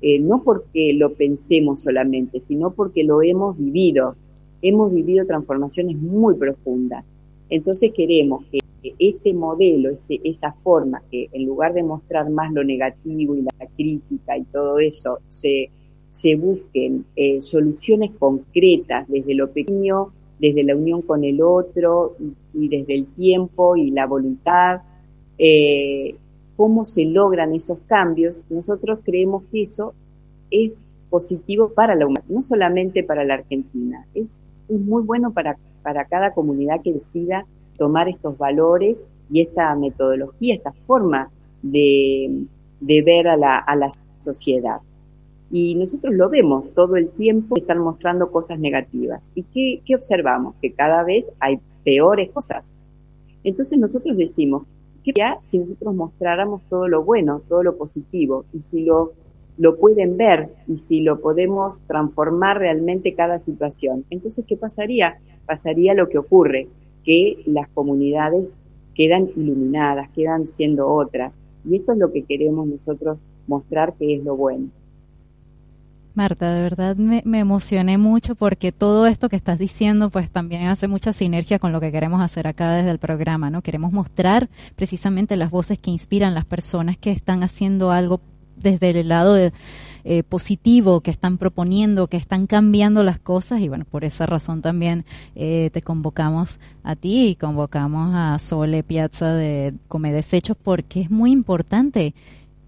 eh, 0.00 0.18
no 0.20 0.42
porque 0.42 0.94
lo 0.94 1.12
pensemos 1.12 1.82
solamente, 1.82 2.40
sino 2.40 2.70
porque 2.70 3.04
lo 3.04 3.20
hemos 3.20 3.58
vivido, 3.58 4.16
hemos 4.62 4.90
vivido 4.90 5.26
transformaciones 5.26 5.98
muy 5.98 6.34
profundas. 6.36 7.04
Entonces 7.50 7.92
queremos 7.94 8.42
que 8.46 8.60
este 8.98 9.34
modelo, 9.34 9.90
esa 10.08 10.52
forma, 10.52 11.02
que 11.10 11.28
en 11.30 11.44
lugar 11.44 11.74
de 11.74 11.82
mostrar 11.82 12.30
más 12.30 12.54
lo 12.54 12.64
negativo 12.64 13.36
y 13.36 13.42
la 13.42 13.66
crítica 13.76 14.38
y 14.38 14.44
todo 14.44 14.78
eso, 14.78 15.18
se, 15.28 15.68
se 16.10 16.36
busquen 16.36 17.04
eh, 17.16 17.42
soluciones 17.42 18.12
concretas 18.18 19.06
desde 19.08 19.34
lo 19.34 19.50
pequeño 19.50 20.08
desde 20.42 20.64
la 20.64 20.74
unión 20.74 21.02
con 21.02 21.22
el 21.22 21.40
otro 21.40 22.16
y, 22.52 22.68
desde 22.68 22.96
el 22.96 23.06
tiempo 23.06 23.76
y 23.76 23.92
la 23.92 24.06
voluntad, 24.06 24.80
eh, 25.38 26.16
cómo 26.56 26.84
se 26.84 27.04
logran 27.04 27.54
esos 27.54 27.78
cambios, 27.86 28.42
nosotros 28.50 28.98
creemos 29.04 29.44
que 29.52 29.62
eso 29.62 29.94
es 30.50 30.82
positivo 31.10 31.68
para 31.68 31.94
la 31.94 32.06
humanidad, 32.06 32.28
no 32.28 32.42
solamente 32.42 33.04
para 33.04 33.24
la 33.24 33.34
Argentina, 33.34 34.04
es, 34.14 34.40
muy 34.68 35.02
bueno 35.02 35.32
para, 35.32 35.58
para 35.82 36.06
cada 36.06 36.32
comunidad 36.32 36.80
que 36.82 36.94
decida 36.94 37.44
tomar 37.76 38.08
estos 38.08 38.36
valores 38.38 39.02
y 39.30 39.42
esta 39.42 39.74
metodología, 39.76 40.54
esta 40.54 40.72
forma 40.72 41.30
de, 41.62 42.46
de 42.80 43.02
ver 43.02 43.28
a 43.28 43.36
la, 43.36 43.58
a 43.58 43.76
la 43.76 43.88
sociedad. 44.18 44.80
Y 45.52 45.74
nosotros 45.74 46.14
lo 46.14 46.30
vemos 46.30 46.72
todo 46.74 46.96
el 46.96 47.10
tiempo, 47.10 47.58
están 47.58 47.78
mostrando 47.78 48.30
cosas 48.30 48.58
negativas. 48.58 49.30
¿Y 49.34 49.42
qué, 49.84 49.94
observamos? 49.94 50.54
Que 50.62 50.72
cada 50.72 51.04
vez 51.04 51.30
hay 51.40 51.58
peores 51.84 52.30
cosas. 52.30 52.66
Entonces 53.44 53.78
nosotros 53.78 54.16
decimos, 54.16 54.62
¿qué 55.04 55.12
ya 55.14 55.36
si 55.42 55.58
nosotros 55.58 55.94
mostráramos 55.94 56.62
todo 56.70 56.88
lo 56.88 57.04
bueno, 57.04 57.42
todo 57.50 57.62
lo 57.62 57.76
positivo? 57.76 58.46
Y 58.54 58.60
si 58.60 58.82
lo, 58.84 59.12
lo 59.58 59.76
pueden 59.76 60.16
ver 60.16 60.48
y 60.66 60.76
si 60.76 61.02
lo 61.02 61.20
podemos 61.20 61.82
transformar 61.86 62.58
realmente 62.58 63.14
cada 63.14 63.38
situación. 63.38 64.06
Entonces, 64.08 64.46
¿qué 64.48 64.56
pasaría? 64.56 65.18
Pasaría 65.44 65.92
lo 65.92 66.08
que 66.08 66.16
ocurre, 66.16 66.68
que 67.04 67.42
las 67.44 67.68
comunidades 67.68 68.54
quedan 68.94 69.28
iluminadas, 69.36 70.08
quedan 70.12 70.46
siendo 70.46 70.88
otras. 70.88 71.34
Y 71.68 71.76
esto 71.76 71.92
es 71.92 71.98
lo 71.98 72.10
que 72.10 72.22
queremos 72.22 72.66
nosotros 72.66 73.22
mostrar 73.46 73.92
que 73.98 74.16
es 74.16 74.24
lo 74.24 74.34
bueno. 74.34 74.70
Marta, 76.14 76.52
de 76.52 76.62
verdad 76.62 76.96
me, 76.96 77.22
emocioné 77.38 77.96
mucho 77.96 78.34
porque 78.34 78.70
todo 78.70 79.06
esto 79.06 79.28
que 79.28 79.36
estás 79.36 79.58
diciendo 79.58 80.10
pues 80.10 80.30
también 80.30 80.66
hace 80.66 80.86
mucha 80.86 81.12
sinergia 81.12 81.58
con 81.58 81.72
lo 81.72 81.80
que 81.80 81.90
queremos 81.90 82.20
hacer 82.20 82.46
acá 82.46 82.72
desde 82.72 82.90
el 82.90 82.98
programa, 82.98 83.48
¿no? 83.50 83.62
Queremos 83.62 83.92
mostrar 83.92 84.50
precisamente 84.76 85.36
las 85.36 85.50
voces 85.50 85.78
que 85.78 85.90
inspiran 85.90 86.34
las 86.34 86.44
personas 86.44 86.98
que 86.98 87.10
están 87.10 87.42
haciendo 87.42 87.90
algo 87.90 88.20
desde 88.56 88.90
el 88.90 89.08
lado 89.08 89.36
eh, 90.04 90.22
positivo, 90.28 91.00
que 91.00 91.10
están 91.10 91.38
proponiendo, 91.38 92.08
que 92.08 92.16
están 92.16 92.46
cambiando 92.46 93.02
las 93.02 93.18
cosas 93.18 93.60
y 93.60 93.68
bueno, 93.68 93.84
por 93.84 94.04
esa 94.04 94.26
razón 94.26 94.60
también 94.60 95.04
eh, 95.34 95.70
te 95.72 95.80
convocamos 95.80 96.58
a 96.82 96.94
ti 96.94 97.28
y 97.28 97.36
convocamos 97.36 98.12
a 98.14 98.38
Sole 98.38 98.82
Piazza 98.82 99.32
de 99.32 99.74
Come 99.88 100.12
Desechos 100.12 100.56
porque 100.62 101.00
es 101.00 101.10
muy 101.10 101.30
importante 101.32 102.14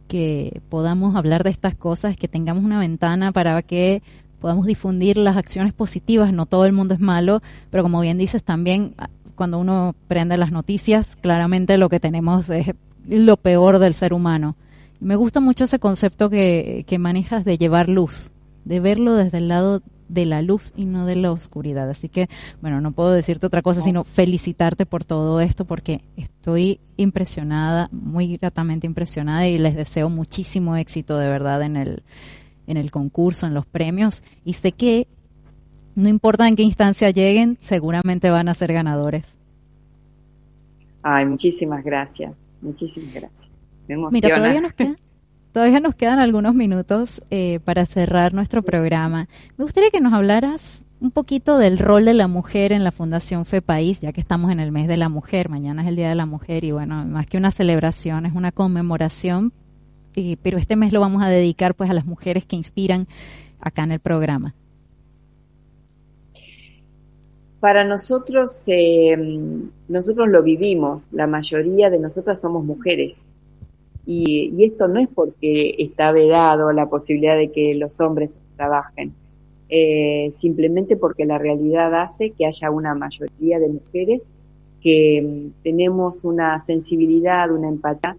que 0.09 0.61
podamos 0.69 1.17
hablar 1.17 1.45
de 1.45 1.51
estas 1.51 1.75
cosas, 1.75 2.17
que 2.17 2.29
tengamos 2.29 2.65
una 2.65 2.79
ventana 2.79 3.33
para 3.33 3.61
que 3.63 4.03
podamos 4.41 4.67
difundir 4.67 5.17
las 5.17 5.37
acciones 5.37 5.73
positivas. 5.73 6.33
No 6.33 6.47
todo 6.47 6.67
el 6.67 6.73
mundo 6.73 6.95
es 6.95 7.01
malo, 7.01 7.41
pero 7.71 7.83
como 7.83 8.01
bien 8.01 8.19
dices 8.19 8.45
también, 8.45 8.95
ah, 8.99 9.09
cuando 9.35 9.59
uno 9.59 9.95
prende 10.07 10.37
las 10.37 10.53
noticias, 10.53 11.17
claramente 11.17 11.79
lo 11.79 11.89
que 11.89 12.01
tenemos 12.01 12.51
es 12.51 12.73
lo 13.09 13.37
peor 13.37 13.79
del 13.79 13.95
ser 13.95 14.13
humano. 14.13 14.57
Me 15.01 15.17
gusta 15.17 15.41
mucho 15.41 15.65
ese 15.65 15.79
concepto 15.79 16.31
que, 16.31 16.85
que 16.87 16.99
manejas 16.99 17.45
de 17.45 17.59
llevar 17.59 17.89
luz, 17.89 18.33
de 18.65 18.81
verlo 18.81 19.15
desde 19.15 19.39
el 19.39 19.49
lado 19.49 19.83
de 20.09 20.27
la 20.27 20.43
luz 20.43 20.73
y 20.77 20.85
no 20.85 21.07
de 21.07 21.17
la 21.17 21.33
oscuridad. 21.33 21.89
Así 21.89 22.09
que, 22.09 22.29
bueno, 22.61 22.81
no 22.81 22.93
puedo 22.93 23.11
decirte 23.11 23.47
otra 23.47 23.63
cosa 23.63 23.83
sino 23.83 24.05
felicitarte 24.05 24.87
por 24.87 25.05
todo 25.05 25.41
esto 25.41 25.65
porque 25.65 26.03
estoy 26.17 26.81
impresionada, 26.97 27.89
muy 27.93 28.37
gratamente 28.37 28.87
impresionada 28.87 29.47
y 29.49 29.59
les 29.59 29.75
deseo 29.75 30.11
muchísimo 30.11 30.77
éxito 30.77 31.19
de 31.19 31.29
verdad 31.29 31.63
en 31.63 31.77
el, 31.77 32.03
en 32.67 32.77
el 32.77 32.91
concurso, 32.91 33.47
en 33.47 33.55
los 33.55 33.67
premios 33.67 34.23
y 34.45 34.55
sé 34.55 34.71
que 34.73 35.07
no 35.95 36.09
importa 36.09 36.49
en 36.49 36.57
qué 36.57 36.63
instancia 36.63 37.11
lleguen, 37.11 37.57
seguramente 37.61 38.31
van 38.31 38.49
a 38.49 38.55
ser 38.55 38.73
ganadores. 38.73 39.35
Ay, 41.03 41.27
muchísimas 41.27 41.85
gracias, 41.85 42.33
muchísimas 42.61 43.15
gracias. 43.15 43.49
Me 43.87 43.97
Mira, 44.11 44.35
todavía 44.35 44.61
nos 44.61 44.73
queda 44.73 44.97
Todavía 45.55 45.79
nos 45.79 45.95
quedan 45.95 46.19
algunos 46.19 46.53
minutos 46.53 47.23
eh, 47.31 47.61
para 47.65 47.87
cerrar 47.87 48.35
nuestro 48.35 48.65
programa. 48.65 49.29
Me 49.57 49.63
gustaría 49.63 49.91
que 49.91 50.01
nos 50.01 50.13
hablaras 50.13 50.85
un 51.01 51.13
poquito 51.13 51.59
del 51.59 51.79
rol 51.79 52.07
de 52.07 52.13
la 52.13 52.27
mujer 52.27 52.73
en 52.73 52.83
la 52.83 52.91
Fundación 52.91 53.45
Fe 53.45 53.63
País, 53.63 54.01
ya 54.01 54.13
que 54.13 54.21
estamos 54.21 54.51
en 54.51 54.59
el 54.59 54.73
mes 54.73 54.89
de 54.89 54.97
la 54.97 55.09
mujer, 55.09 55.49
mañana 55.49 55.83
es 55.83 55.89
el 55.89 55.95
Día 55.95 56.09
de 56.09 56.17
la 56.17 56.27
Mujer 56.27 56.65
y 56.65 56.73
bueno, 56.73 57.05
más 57.05 57.29
que 57.29 57.37
una 57.37 57.53
celebración, 57.53 58.27
es 58.27 58.35
una 58.35 58.51
conmemoración, 58.51 59.53
pero 60.43 60.59
este 60.59 60.75
mes 60.75 60.93
lo 60.93 60.99
vamos 60.99 61.23
a 61.23 61.29
dedicar 61.29 61.77
pues 61.77 61.89
a 61.89 61.95
las 61.95 62.05
mujeres 62.05 62.45
que 62.47 62.57
inspiran 62.57 63.07
acá 63.61 63.85
en 63.85 63.93
el 63.93 64.01
programa. 64.01 64.57
Para 67.61 67.85
nosotros, 67.85 68.65
eh, 68.67 69.17
nosotros 69.87 70.29
lo 70.29 70.43
vivimos, 70.43 71.07
la 71.13 71.29
mayoría 71.29 71.91
de 71.91 72.01
nosotras 72.01 72.41
somos 72.41 72.65
mujeres 72.65 73.23
y, 74.07 74.65
esto 74.65 74.89
no 74.89 75.01
es 75.01 75.09
porque 75.09 75.75
está 75.79 76.13
vedado 76.13 76.73
la 76.73 76.87
posibilidad 76.87 77.37
de 77.37 77.51
que 77.51 77.75
los 77.75 78.01
hombres 78.01 78.31
trabajen, 78.57 79.15
eh, 79.69 80.31
simplemente 80.33 80.97
porque 80.97 81.25
la 81.25 81.39
realidad 81.39 81.95
hace 81.95 82.31
que 82.31 82.47
haya 82.47 82.71
una 82.71 82.95
mayoría 82.95 83.59
de 83.59 83.69
mujeres 83.69 84.27
que 84.83 85.23
mm, 85.23 85.63
tenemos 85.63 86.23
una 86.25 86.61
sensibilidad, 86.61 87.51
una 87.51 87.69
empatía 87.69 88.17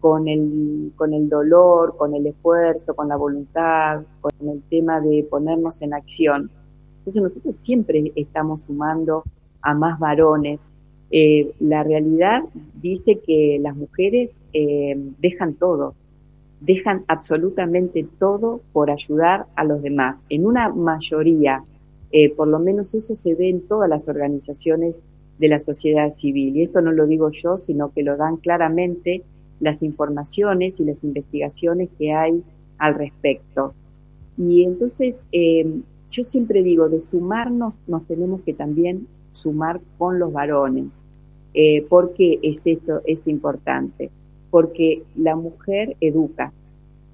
con 0.00 0.26
el, 0.26 0.92
con 0.96 1.14
el 1.14 1.28
dolor, 1.28 1.96
con 1.96 2.14
el 2.14 2.26
esfuerzo, 2.26 2.96
con 2.96 3.08
la 3.08 3.16
voluntad, 3.16 4.02
con 4.20 4.32
el 4.48 4.60
tema 4.62 5.00
de 5.00 5.24
ponernos 5.30 5.80
en 5.82 5.94
acción. 5.94 6.50
Entonces 6.98 7.22
nosotros 7.22 7.56
siempre 7.56 8.10
estamos 8.16 8.64
sumando 8.64 9.22
a 9.60 9.74
más 9.74 10.00
varones 10.00 10.71
eh, 11.14 11.52
la 11.60 11.82
realidad 11.82 12.42
dice 12.80 13.18
que 13.18 13.58
las 13.60 13.76
mujeres 13.76 14.40
eh, 14.54 14.96
dejan 15.20 15.52
todo, 15.52 15.94
dejan 16.60 17.04
absolutamente 17.06 18.06
todo 18.18 18.62
por 18.72 18.90
ayudar 18.90 19.44
a 19.54 19.64
los 19.64 19.82
demás. 19.82 20.24
En 20.30 20.46
una 20.46 20.70
mayoría, 20.70 21.64
eh, 22.12 22.30
por 22.30 22.48
lo 22.48 22.58
menos 22.58 22.94
eso 22.94 23.14
se 23.14 23.34
ve 23.34 23.50
en 23.50 23.60
todas 23.60 23.90
las 23.90 24.08
organizaciones 24.08 25.02
de 25.38 25.48
la 25.48 25.58
sociedad 25.58 26.10
civil. 26.12 26.56
Y 26.56 26.62
esto 26.62 26.80
no 26.80 26.92
lo 26.92 27.06
digo 27.06 27.28
yo, 27.30 27.58
sino 27.58 27.92
que 27.92 28.02
lo 28.02 28.16
dan 28.16 28.38
claramente 28.38 29.22
las 29.60 29.82
informaciones 29.82 30.80
y 30.80 30.86
las 30.86 31.04
investigaciones 31.04 31.90
que 31.98 32.14
hay 32.14 32.42
al 32.78 32.94
respecto. 32.94 33.74
Y 34.38 34.64
entonces, 34.64 35.24
yo 35.30 36.24
siempre 36.24 36.62
digo, 36.62 36.88
de 36.88 37.00
sumarnos 37.00 37.76
nos 37.86 38.06
tenemos 38.06 38.40
que 38.42 38.54
también 38.54 39.06
sumar 39.32 39.80
con 39.98 40.18
los 40.18 40.32
varones. 40.32 41.02
Eh, 41.54 41.84
¿Por 41.88 42.14
qué 42.14 42.38
es 42.42 42.66
esto 42.66 43.02
es 43.04 43.26
importante? 43.26 44.10
Porque 44.50 45.02
la 45.16 45.36
mujer 45.36 45.96
educa, 46.00 46.52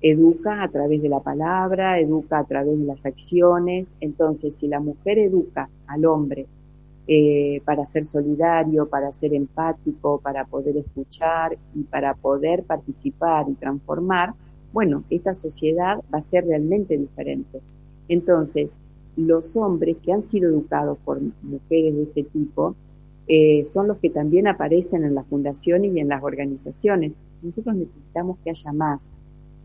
educa 0.00 0.62
a 0.62 0.68
través 0.68 1.02
de 1.02 1.08
la 1.08 1.20
palabra, 1.20 1.98
educa 1.98 2.38
a 2.38 2.44
través 2.44 2.78
de 2.78 2.84
las 2.84 3.06
acciones. 3.06 3.94
Entonces, 4.00 4.54
si 4.54 4.68
la 4.68 4.80
mujer 4.80 5.18
educa 5.18 5.68
al 5.86 6.04
hombre 6.04 6.46
eh, 7.06 7.62
para 7.64 7.86
ser 7.86 8.04
solidario, 8.04 8.86
para 8.88 9.12
ser 9.12 9.34
empático, 9.34 10.20
para 10.20 10.44
poder 10.44 10.76
escuchar 10.76 11.56
y 11.74 11.82
para 11.84 12.14
poder 12.14 12.64
participar 12.64 13.46
y 13.48 13.54
transformar, 13.54 14.34
bueno, 14.72 15.02
esta 15.08 15.34
sociedad 15.34 16.02
va 16.12 16.18
a 16.18 16.22
ser 16.22 16.46
realmente 16.46 16.96
diferente. 16.96 17.60
Entonces, 18.08 18.76
los 19.18 19.56
hombres 19.56 19.96
que 20.02 20.12
han 20.12 20.22
sido 20.22 20.48
educados 20.48 20.96
por 21.04 21.20
mujeres 21.42 21.94
de 21.94 22.02
este 22.04 22.22
tipo, 22.22 22.76
eh, 23.26 23.64
son 23.66 23.88
los 23.88 23.98
que 23.98 24.10
también 24.10 24.46
aparecen 24.46 25.04
en 25.04 25.14
las 25.14 25.26
fundaciones 25.26 25.92
y 25.94 26.00
en 26.00 26.08
las 26.08 26.22
organizaciones. 26.22 27.12
Nosotros 27.42 27.74
necesitamos 27.74 28.38
que 28.42 28.50
haya 28.50 28.72
más, 28.72 29.10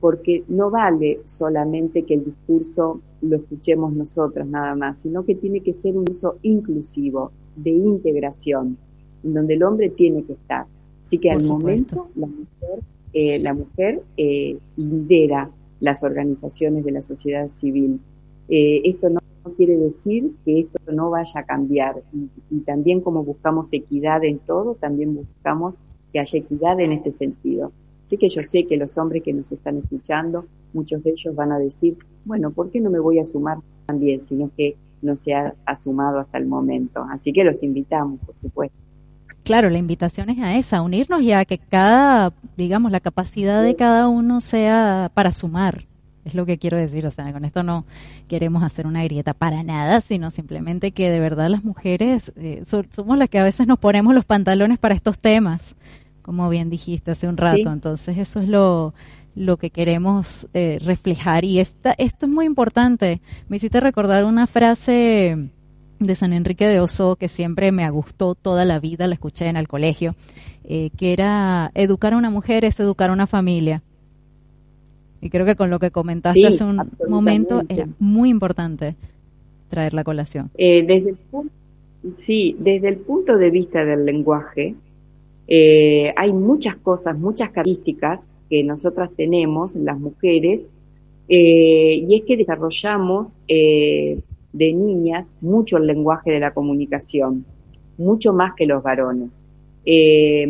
porque 0.02 0.44
no 0.48 0.70
vale 0.70 1.22
solamente 1.26 2.04
que 2.04 2.16
el 2.16 2.26
discurso 2.26 3.00
lo 3.22 3.38
escuchemos 3.38 3.94
nosotros 3.94 4.48
nada 4.48 4.76
más, 4.76 5.00
sino 5.00 5.24
que 5.24 5.36
tiene 5.36 5.62
que 5.62 5.74
ser 5.74 5.96
un 5.96 6.10
uso 6.10 6.38
inclusivo, 6.42 7.32
de 7.56 7.70
integración, 7.70 8.78
en 9.24 9.34
donde 9.34 9.54
el 9.54 9.64
hombre 9.64 9.92
tiene 9.92 10.24
que 10.24 10.34
estar. 10.34 10.66
Así 11.04 11.20
que 11.20 11.30
al 11.30 11.46
momento 11.46 12.08
la 12.16 12.26
mujer, 12.26 12.80
eh, 13.14 13.38
la 13.40 13.54
mujer 13.54 14.02
eh, 14.18 14.58
lidera 14.76 15.52
las 15.80 16.04
organizaciones 16.04 16.84
de 16.84 16.92
la 16.92 17.02
sociedad 17.04 17.48
civil. 17.50 18.00
esto 18.50 19.10
no 19.10 19.20
no 19.44 19.54
quiere 19.54 19.78
decir 19.78 20.32
que 20.46 20.62
esto 20.62 20.80
no 20.92 21.10
vaya 21.10 21.42
a 21.42 21.44
cambiar. 21.44 22.02
Y, 22.50 22.60
también 22.62 23.02
como 23.02 23.24
buscamos 23.24 23.72
equidad 23.74 24.24
en 24.24 24.40
todo, 24.40 24.76
también 24.76 25.16
buscamos 25.16 25.76
que 26.12 26.20
haya 26.20 26.40
equidad 26.40 26.80
en 26.80 26.94
este 26.94 27.12
sentido. 27.12 27.72
Así 28.08 28.18
que 28.18 28.28
yo 28.28 28.44
sé 28.44 28.66
que 28.66 28.78
los 28.78 28.98
hombres 28.98 29.24
que 29.24 29.34
nos 29.34 29.52
están 29.52 29.78
escuchando, 29.78 30.46
muchos 30.74 31.04
de 31.04 31.12
ellos 31.12 31.36
van 31.36 31.52
a 31.52 31.60
decir, 31.60 31.98
bueno, 32.26 32.52
¿por 32.52 32.70
qué 32.70 32.80
no 32.80 32.90
me 32.90 33.00
voy 33.00 33.20
a 33.20 33.24
sumar 33.24 33.58
también, 33.86 34.24
sino 34.24 34.50
que 34.56 34.76
no 35.02 35.16
se 35.16 35.34
ha, 35.34 35.56
sumado 35.76 36.20
hasta 36.20 36.38
el 36.38 36.46
momento? 36.46 37.06
Así 37.10 37.34
que 37.34 37.44
los 37.44 37.64
invitamos, 37.64 38.20
por 38.26 38.36
supuesto. 38.36 38.78
Claro, 39.44 39.70
la 39.70 39.78
invitación 39.78 40.30
es 40.30 40.40
a 40.40 40.58
esa, 40.58 40.82
unirnos 40.82 41.22
y 41.22 41.34
a 41.34 41.44
que 41.44 41.58
cada, 41.58 42.34
digamos, 42.56 42.92
la 42.94 43.02
capacidad 43.02 43.62
de 43.62 43.76
cada 43.76 44.08
uno 44.08 44.40
sea 44.40 45.12
para 45.14 45.34
sumar, 45.34 45.86
Es 46.26 46.36
lo 46.36 46.46
que 46.46 46.58
quiero 46.58 46.78
decir, 46.78 47.06
o 47.06 47.12
sea, 47.12 47.32
con 47.34 47.44
esto 47.44 47.64
no 47.64 47.86
queremos 48.28 48.64
hacer 48.64 48.88
una 48.88 49.04
grieta 49.04 49.34
para 49.34 49.64
nada, 49.64 50.02
sino 50.02 50.32
simplemente 50.32 50.92
que 50.92 51.10
de 51.10 51.20
verdad 51.20 51.50
las 51.50 51.64
mujeres 51.64 52.32
eh, 52.38 52.64
somos 52.92 53.18
las 53.18 53.30
que 53.30 53.40
a 53.40 53.44
veces 53.44 53.68
nos 53.68 53.80
ponemos 53.80 54.16
los 54.16 54.26
pantalones 54.26 54.80
para 54.80 54.96
estos 54.96 55.20
temas, 55.20 55.62
como 56.22 56.50
bien 56.50 56.70
dijiste 56.70 57.12
hace 57.12 57.28
un 57.28 57.38
rato. 57.38 57.72
Entonces 57.72 58.18
eso 58.18 58.40
es 58.40 58.48
lo, 58.48 58.94
lo 59.36 59.58
que 59.58 59.70
queremos 59.70 60.48
eh, 60.54 60.80
reflejar. 60.84 61.44
Y 61.44 61.60
esta, 61.60 61.94
esto 61.98 62.26
es 62.26 62.32
muy 62.32 62.46
importante. 62.46 63.22
Me 63.50 63.58
hiciste 63.58 63.80
recordar 63.80 64.24
una 64.24 64.48
frase 64.48 65.52
de 66.00 66.16
San 66.16 66.34
Enrique 66.34 66.68
de 66.68 66.80
Oso 66.80 67.16
que 67.16 67.28
siempre 67.28 67.72
me 67.72 67.90
gustó 67.90 68.36
toda 68.36 68.66
la 68.66 68.80
vida, 68.80 69.08
la 69.08 69.14
escuché 69.14 69.48
en 69.48 69.58
el 69.58 69.68
colegio, 69.68 70.16
eh, 70.64 70.90
que 70.98 71.14
era 71.14 71.72
educar 71.74 72.14
a 72.14 72.18
una 72.18 72.30
mujer 72.30 72.66
es 72.66 72.80
educar 72.80 73.10
a 73.10 73.14
una 73.14 73.28
familia. 73.28 73.82
Y 75.24 75.30
creo 75.30 75.46
que 75.46 75.56
con 75.56 75.70
lo 75.70 75.80
que 75.80 75.90
comentaste 75.90 76.46
hace 76.46 76.66
un 76.66 76.82
momento 77.08 77.62
era 77.70 77.88
muy 77.98 78.30
importante 78.30 78.96
traer 79.70 79.94
la 79.94 80.04
colación. 80.04 80.52
Eh, 80.58 80.84
desde 80.86 81.16
sí, 82.16 82.58
desde 82.60 82.90
el 82.90 82.98
punto 82.98 83.38
de 83.38 83.50
vista 83.50 83.86
del 83.86 84.06
lenguaje, 84.06 84.76
eh, 85.48 86.14
hay 86.18 86.34
muchas 86.34 86.76
cosas, 86.76 87.18
muchas 87.18 87.52
características 87.52 88.28
que 88.50 88.64
nosotras 88.66 89.12
tenemos, 89.16 89.78
las 89.78 89.98
mujeres, 89.98 90.68
y 91.30 92.16
es 92.16 92.24
que 92.26 92.36
desarrollamos 92.36 93.32
de 93.48 94.22
niñas 94.52 95.34
mucho 95.40 95.78
el 95.78 95.88
lenguaje 95.88 96.32
de 96.32 96.42
la 96.42 96.54
comunicación, 96.54 97.46
mucho 97.98 98.34
más 98.34 98.56
que 98.56 98.66
los 98.66 98.84
varones. 98.84 99.42
Eh, 99.86 100.46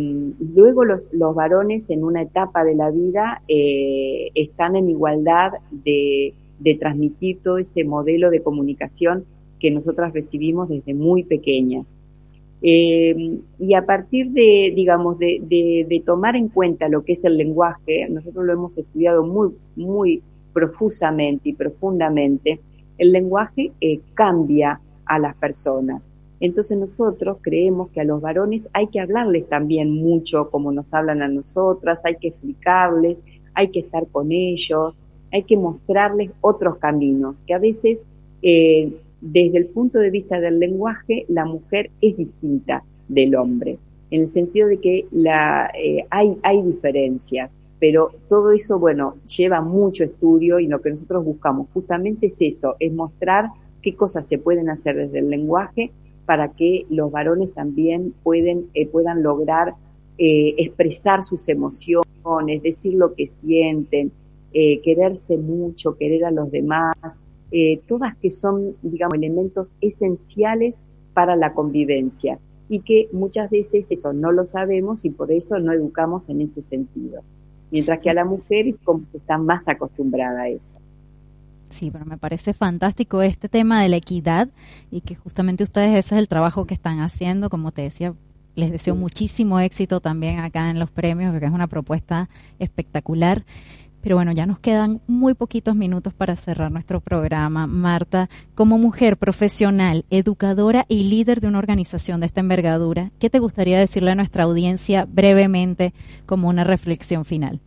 luego 0.54 0.86
los, 0.86 1.10
los, 1.12 1.34
varones 1.34 1.90
en 1.90 2.04
una 2.04 2.22
etapa 2.22 2.64
de 2.64 2.76
la 2.76 2.92
vida 2.92 3.42
eh, 3.48 4.30
están 4.36 4.76
en 4.76 4.90
igualdad 4.90 5.54
de, 5.72 6.34
de, 6.60 6.76
transmitir 6.76 7.40
todo 7.44 7.58
ese 7.58 7.84
modelo 7.84 8.30
de 8.30 8.44
comunicación 8.44 9.26
que 9.60 9.72
nosotras 9.72 10.14
recibimos 10.14 10.70
desde 10.70 10.94
muy 10.94 11.24
pequeñas. 11.24 11.96
Eh, 12.62 13.40
y 13.60 13.74
a 13.74 13.86
partir 13.86 14.30
de, 14.30 14.72
digamos, 14.76 15.18
de, 15.18 15.40
de, 15.42 15.86
de, 15.90 16.00
tomar 16.06 16.36
en 16.36 16.48
cuenta 16.48 16.88
lo 16.88 17.04
que 17.04 17.14
es 17.14 17.26
el 17.26 17.38
lenguaje, 17.38 18.08
nosotros 18.10 18.46
lo 18.46 18.54
hemos 18.54 18.78
estudiado 18.78 19.26
muy, 19.26 19.50
muy 19.76 20.22
profusamente 20.54 21.50
y 21.50 21.54
profundamente, 21.54 22.62
el 22.98 23.12
lenguaje 23.12 23.72
eh, 23.82 24.00
cambia 24.14 24.80
a 25.06 25.20
las 25.20 25.36
personas. 25.36 26.04
Entonces 26.44 26.78
nosotros 26.78 27.38
creemos 27.40 27.90
que 27.92 28.02
a 28.02 28.04
los 28.04 28.20
varones 28.20 28.70
hay 28.74 28.88
que 28.88 29.00
hablarles 29.00 29.48
también 29.48 29.92
mucho 29.92 30.50
como 30.50 30.74
nos 30.74 30.94
hablan 30.94 31.22
a 31.22 31.30
nosotras, 31.30 32.02
hay 32.04 32.18
que 32.18 32.28
explicarles, 32.28 33.22
hay 33.54 33.70
que 33.70 33.80
estar 33.80 34.06
con 34.08 34.30
ellos, 34.34 34.94
hay 35.32 35.44
que 35.44 35.56
mostrarles 35.56 36.32
otros 36.42 36.80
caminos, 36.80 37.42
que 37.44 37.54
a 37.54 37.60
veces 37.60 38.04
eh, 38.42 38.92
desde 39.22 39.58
el 39.58 39.68
punto 39.68 40.00
de 40.00 40.10
vista 40.10 40.42
del 40.42 40.60
lenguaje 40.60 41.26
la 41.30 41.46
mujer 41.46 41.92
es 42.02 42.18
distinta 42.18 42.84
del 43.08 43.36
hombre, 43.36 43.78
en 44.12 44.20
el 44.20 44.28
sentido 44.28 44.68
de 44.68 44.82
que 44.82 44.98
eh, 45.00 46.06
hay, 46.10 46.38
hay 46.44 46.62
diferencias 46.62 47.52
pero 47.80 48.12
todo 48.30 48.52
eso, 48.52 48.80
bueno, 48.80 49.16
lleva 49.38 49.62
mucho 49.62 50.04
estudio 50.04 50.60
y 50.60 50.68
lo 50.68 50.82
que 50.82 50.90
nosotros 50.90 51.24
buscamos 51.24 51.68
justamente 51.74 52.26
es 52.26 52.42
eso, 52.42 52.76
es 52.80 52.92
mostrar 52.92 53.48
qué 53.82 53.96
cosas 53.96 54.26
se 54.26 54.38
pueden 54.38 54.70
hacer 54.70 54.96
desde 54.96 55.20
el 55.20 55.30
lenguaje 55.30 55.92
para 56.26 56.50
que 56.50 56.86
los 56.90 57.12
varones 57.12 57.54
también 57.54 58.14
pueden, 58.24 58.70
eh, 58.74 58.88
puedan 58.88 59.24
lograr 59.24 59.76
eh, 60.18 60.56
expresar 60.58 61.24
sus 61.24 61.50
emociones, 61.50 62.62
decir 62.62 62.94
lo 62.94 63.14
que 63.14 63.28
sienten, 63.28 64.12
eh, 64.54 64.82
quererse 64.82 65.38
mucho, 65.38 65.98
querer 65.98 66.26
a 66.26 66.32
los 66.32 66.52
demás, 66.52 66.96
todas 67.88 68.18
que 68.18 68.32
son, 68.32 68.72
digamos, 68.82 69.14
elementos 69.14 69.74
esenciales 69.80 70.80
para 71.14 71.36
la 71.36 71.54
convivencia 71.54 72.40
y 72.68 72.80
que 72.80 73.10
muchas 73.12 73.52
veces 73.52 73.92
eso 73.92 74.12
no 74.12 74.32
lo 74.32 74.44
sabemos 74.44 75.06
y 75.06 75.12
por 75.12 75.32
eso 75.32 75.60
no 75.60 75.72
educamos 75.72 76.30
en 76.30 76.42
ese 76.42 76.64
sentido 76.64 77.22
mientras 77.74 78.00
que 78.02 78.10
a 78.12 78.14
la 78.14 78.24
mujer 78.24 78.76
como 78.84 79.04
que 79.12 79.18
está 79.18 79.40
más 79.40 79.68
acostumbrada 79.68 80.44
a 80.44 80.50
eso. 80.50 80.78
Sí, 81.74 81.90
pero 81.90 82.06
me 82.06 82.20
parece 82.20 82.54
fantástico 82.54 83.24
este 83.24 83.50
tema 83.50 83.82
de 83.82 83.90
la 83.90 83.96
equidad 83.96 84.48
y 84.92 85.02
que 85.02 85.16
justamente 85.16 85.64
ustedes 85.64 85.90
ese 85.90 86.14
es 86.14 86.20
el 86.20 86.28
trabajo 86.28 86.68
que 86.68 86.76
están 86.76 87.00
haciendo, 87.00 87.50
como 87.50 87.72
te 87.72 87.82
decía, 87.82 88.14
les 88.54 88.72
deseo 88.72 88.96
muchísimo 88.96 89.60
éxito 89.60 90.00
también 90.00 90.38
acá 90.38 90.70
en 90.70 90.78
los 90.78 90.92
premios, 90.92 91.32
porque 91.32 91.48
es 91.48 91.52
una 91.52 91.66
propuesta 91.66 92.30
espectacular. 92.60 93.44
Pero 94.02 94.18
bueno, 94.18 94.34
ya 94.34 94.46
nos 94.46 94.60
quedan 94.60 95.02
muy 95.08 95.34
poquitos 95.34 95.76
minutos 95.76 96.14
para 96.14 96.36
cerrar 96.36 96.72
nuestro 96.72 97.02
programa. 97.02 97.66
Marta, 97.66 98.30
como 98.54 98.78
mujer 98.78 99.18
profesional, 99.18 100.06
educadora 100.12 100.86
y 100.88 101.10
líder 101.10 101.42
de 101.42 101.48
una 101.48 101.58
organización 101.58 102.20
de 102.20 102.28
esta 102.28 102.42
envergadura, 102.42 103.10
¿qué 103.18 103.32
te 103.32 103.40
gustaría 103.40 103.80
decirle 103.80 104.12
a 104.12 104.16
nuestra 104.16 104.44
audiencia 104.44 105.08
brevemente 105.10 105.92
como 106.28 106.50
una 106.50 106.64
reflexión 106.64 107.26
final? 107.26 107.62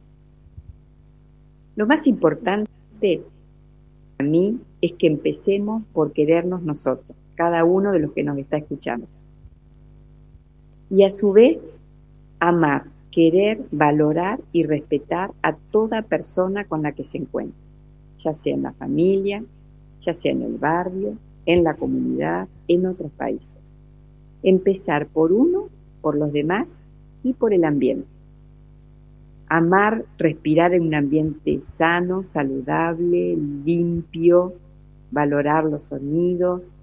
Lo 1.74 1.88
más 1.88 2.06
importante 2.06 2.70
mí 4.22 4.58
es 4.80 4.92
que 4.94 5.06
empecemos 5.06 5.82
por 5.92 6.12
querernos 6.12 6.62
nosotros, 6.62 7.16
cada 7.34 7.64
uno 7.64 7.92
de 7.92 8.00
los 8.00 8.12
que 8.12 8.22
nos 8.22 8.38
está 8.38 8.56
escuchando. 8.56 9.06
Y 10.90 11.04
a 11.04 11.10
su 11.10 11.32
vez, 11.32 11.78
amar 12.38 12.84
querer, 13.16 13.64
valorar 13.70 14.38
y 14.52 14.64
respetar 14.64 15.30
a 15.42 15.56
toda 15.56 16.02
persona 16.02 16.66
con 16.66 16.82
la 16.82 16.92
que 16.92 17.02
se 17.02 17.16
encuentra, 17.16 17.58
ya 18.18 18.34
sea 18.34 18.52
en 18.52 18.62
la 18.62 18.72
familia, 18.72 19.42
ya 20.02 20.12
sea 20.12 20.32
en 20.32 20.42
el 20.42 20.58
barrio, 20.58 21.14
en 21.46 21.64
la 21.64 21.72
comunidad, 21.72 22.46
en 22.68 22.84
otros 22.84 23.10
países. 23.12 23.56
Empezar 24.42 25.06
por 25.06 25.32
uno, 25.32 25.70
por 26.02 26.14
los 26.14 26.30
demás 26.30 26.76
y 27.24 27.32
por 27.32 27.54
el 27.54 27.64
ambiente. 27.64 28.06
Amar, 29.48 30.04
respirar 30.18 30.74
en 30.74 30.82
un 30.82 30.94
ambiente 30.94 31.60
sano, 31.62 32.24
saludable, 32.24 33.36
limpio, 33.64 34.54
valorar 35.10 35.64
los 35.64 35.84
sonidos, 35.84 36.74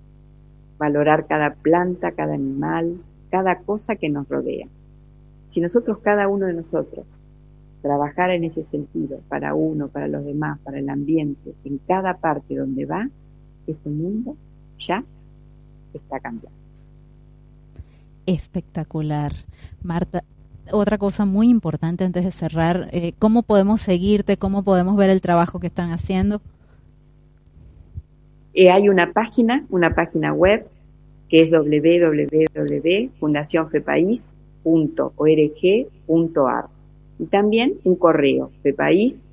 valorar 0.77 1.27
cada 1.27 1.55
planta, 1.55 2.11
cada 2.11 2.35
animal, 2.35 2.97
cada 3.29 3.59
cosa 3.59 3.95
que 3.95 4.09
nos 4.09 4.29
rodea. 4.29 4.67
Si 5.49 5.59
nosotros, 5.59 5.99
cada 5.99 6.27
uno 6.27 6.45
de 6.45 6.53
nosotros, 6.53 7.05
trabajar 7.81 8.31
en 8.31 8.45
ese 8.45 8.63
sentido, 8.63 9.19
para 9.27 9.53
uno, 9.55 9.89
para 9.89 10.07
los 10.07 10.23
demás, 10.23 10.57
para 10.63 10.79
el 10.79 10.89
ambiente, 10.89 11.53
en 11.65 11.79
cada 11.79 12.15
parte 12.15 12.55
donde 12.55 12.85
va, 12.85 13.09
este 13.67 13.89
mundo 13.89 14.37
ya 14.79 15.03
está 15.93 16.19
cambiando. 16.19 16.57
Espectacular. 18.25 19.33
Marta, 19.83 20.23
otra 20.71 20.97
cosa 20.97 21.25
muy 21.25 21.49
importante 21.49 22.03
antes 22.03 22.23
de 22.23 22.31
cerrar, 22.31 22.89
eh, 22.91 23.13
¿cómo 23.19 23.43
podemos 23.43 23.81
seguirte? 23.81 24.37
¿Cómo 24.37 24.63
podemos 24.63 24.95
ver 24.95 25.09
el 25.09 25.21
trabajo 25.21 25.59
que 25.59 25.67
están 25.67 25.91
haciendo? 25.91 26.41
Eh, 28.53 28.69
hay 28.69 28.87
una 28.89 29.11
página, 29.11 29.65
una 29.69 29.95
página 29.95 30.33
web 30.33 30.67
que 31.29 31.41
es 31.41 31.49
www.fundacionfepaís 31.51 34.33
.org.ar 34.63 36.65
y 37.19 37.25
también 37.25 37.73
un 37.83 37.95
correo 37.95 38.51
fepaís 38.61 39.25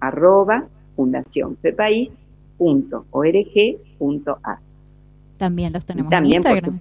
arroba 0.00 0.66
También 5.36 5.72
los 5.72 5.84
tenemos 5.84 6.12
en 6.12 6.26
Instagram. 6.26 6.80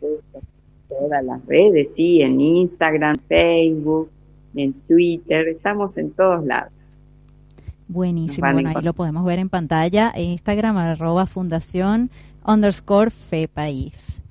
Todas 0.87 1.23
las 1.23 1.45
redes, 1.45 1.93
sí, 1.95 2.21
en 2.21 2.39
Instagram, 2.39 3.15
Facebook, 3.27 4.09
en 4.55 4.73
Twitter, 4.73 5.47
estamos 5.49 5.97
en 5.97 6.11
todos 6.11 6.45
lados. 6.45 6.71
Buenísimo, 7.87 8.51
bueno, 8.51 8.69
ahí 8.75 8.83
lo 8.83 8.93
podemos 8.93 9.23
ver 9.23 9.39
en 9.39 9.49
pantalla, 9.49 10.13
Instagram 10.17 10.77
arroba 10.77 11.25
fundación 11.25 12.09
underscore 12.45 13.11
fepaís. 13.11 14.21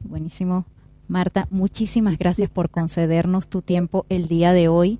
Buenísimo. 0.00 0.64
Marta, 1.08 1.46
muchísimas 1.50 2.16
gracias 2.16 2.48
por 2.48 2.70
concedernos 2.70 3.48
tu 3.48 3.60
tiempo 3.60 4.06
el 4.08 4.28
día 4.28 4.52
de 4.52 4.68
hoy. 4.68 4.98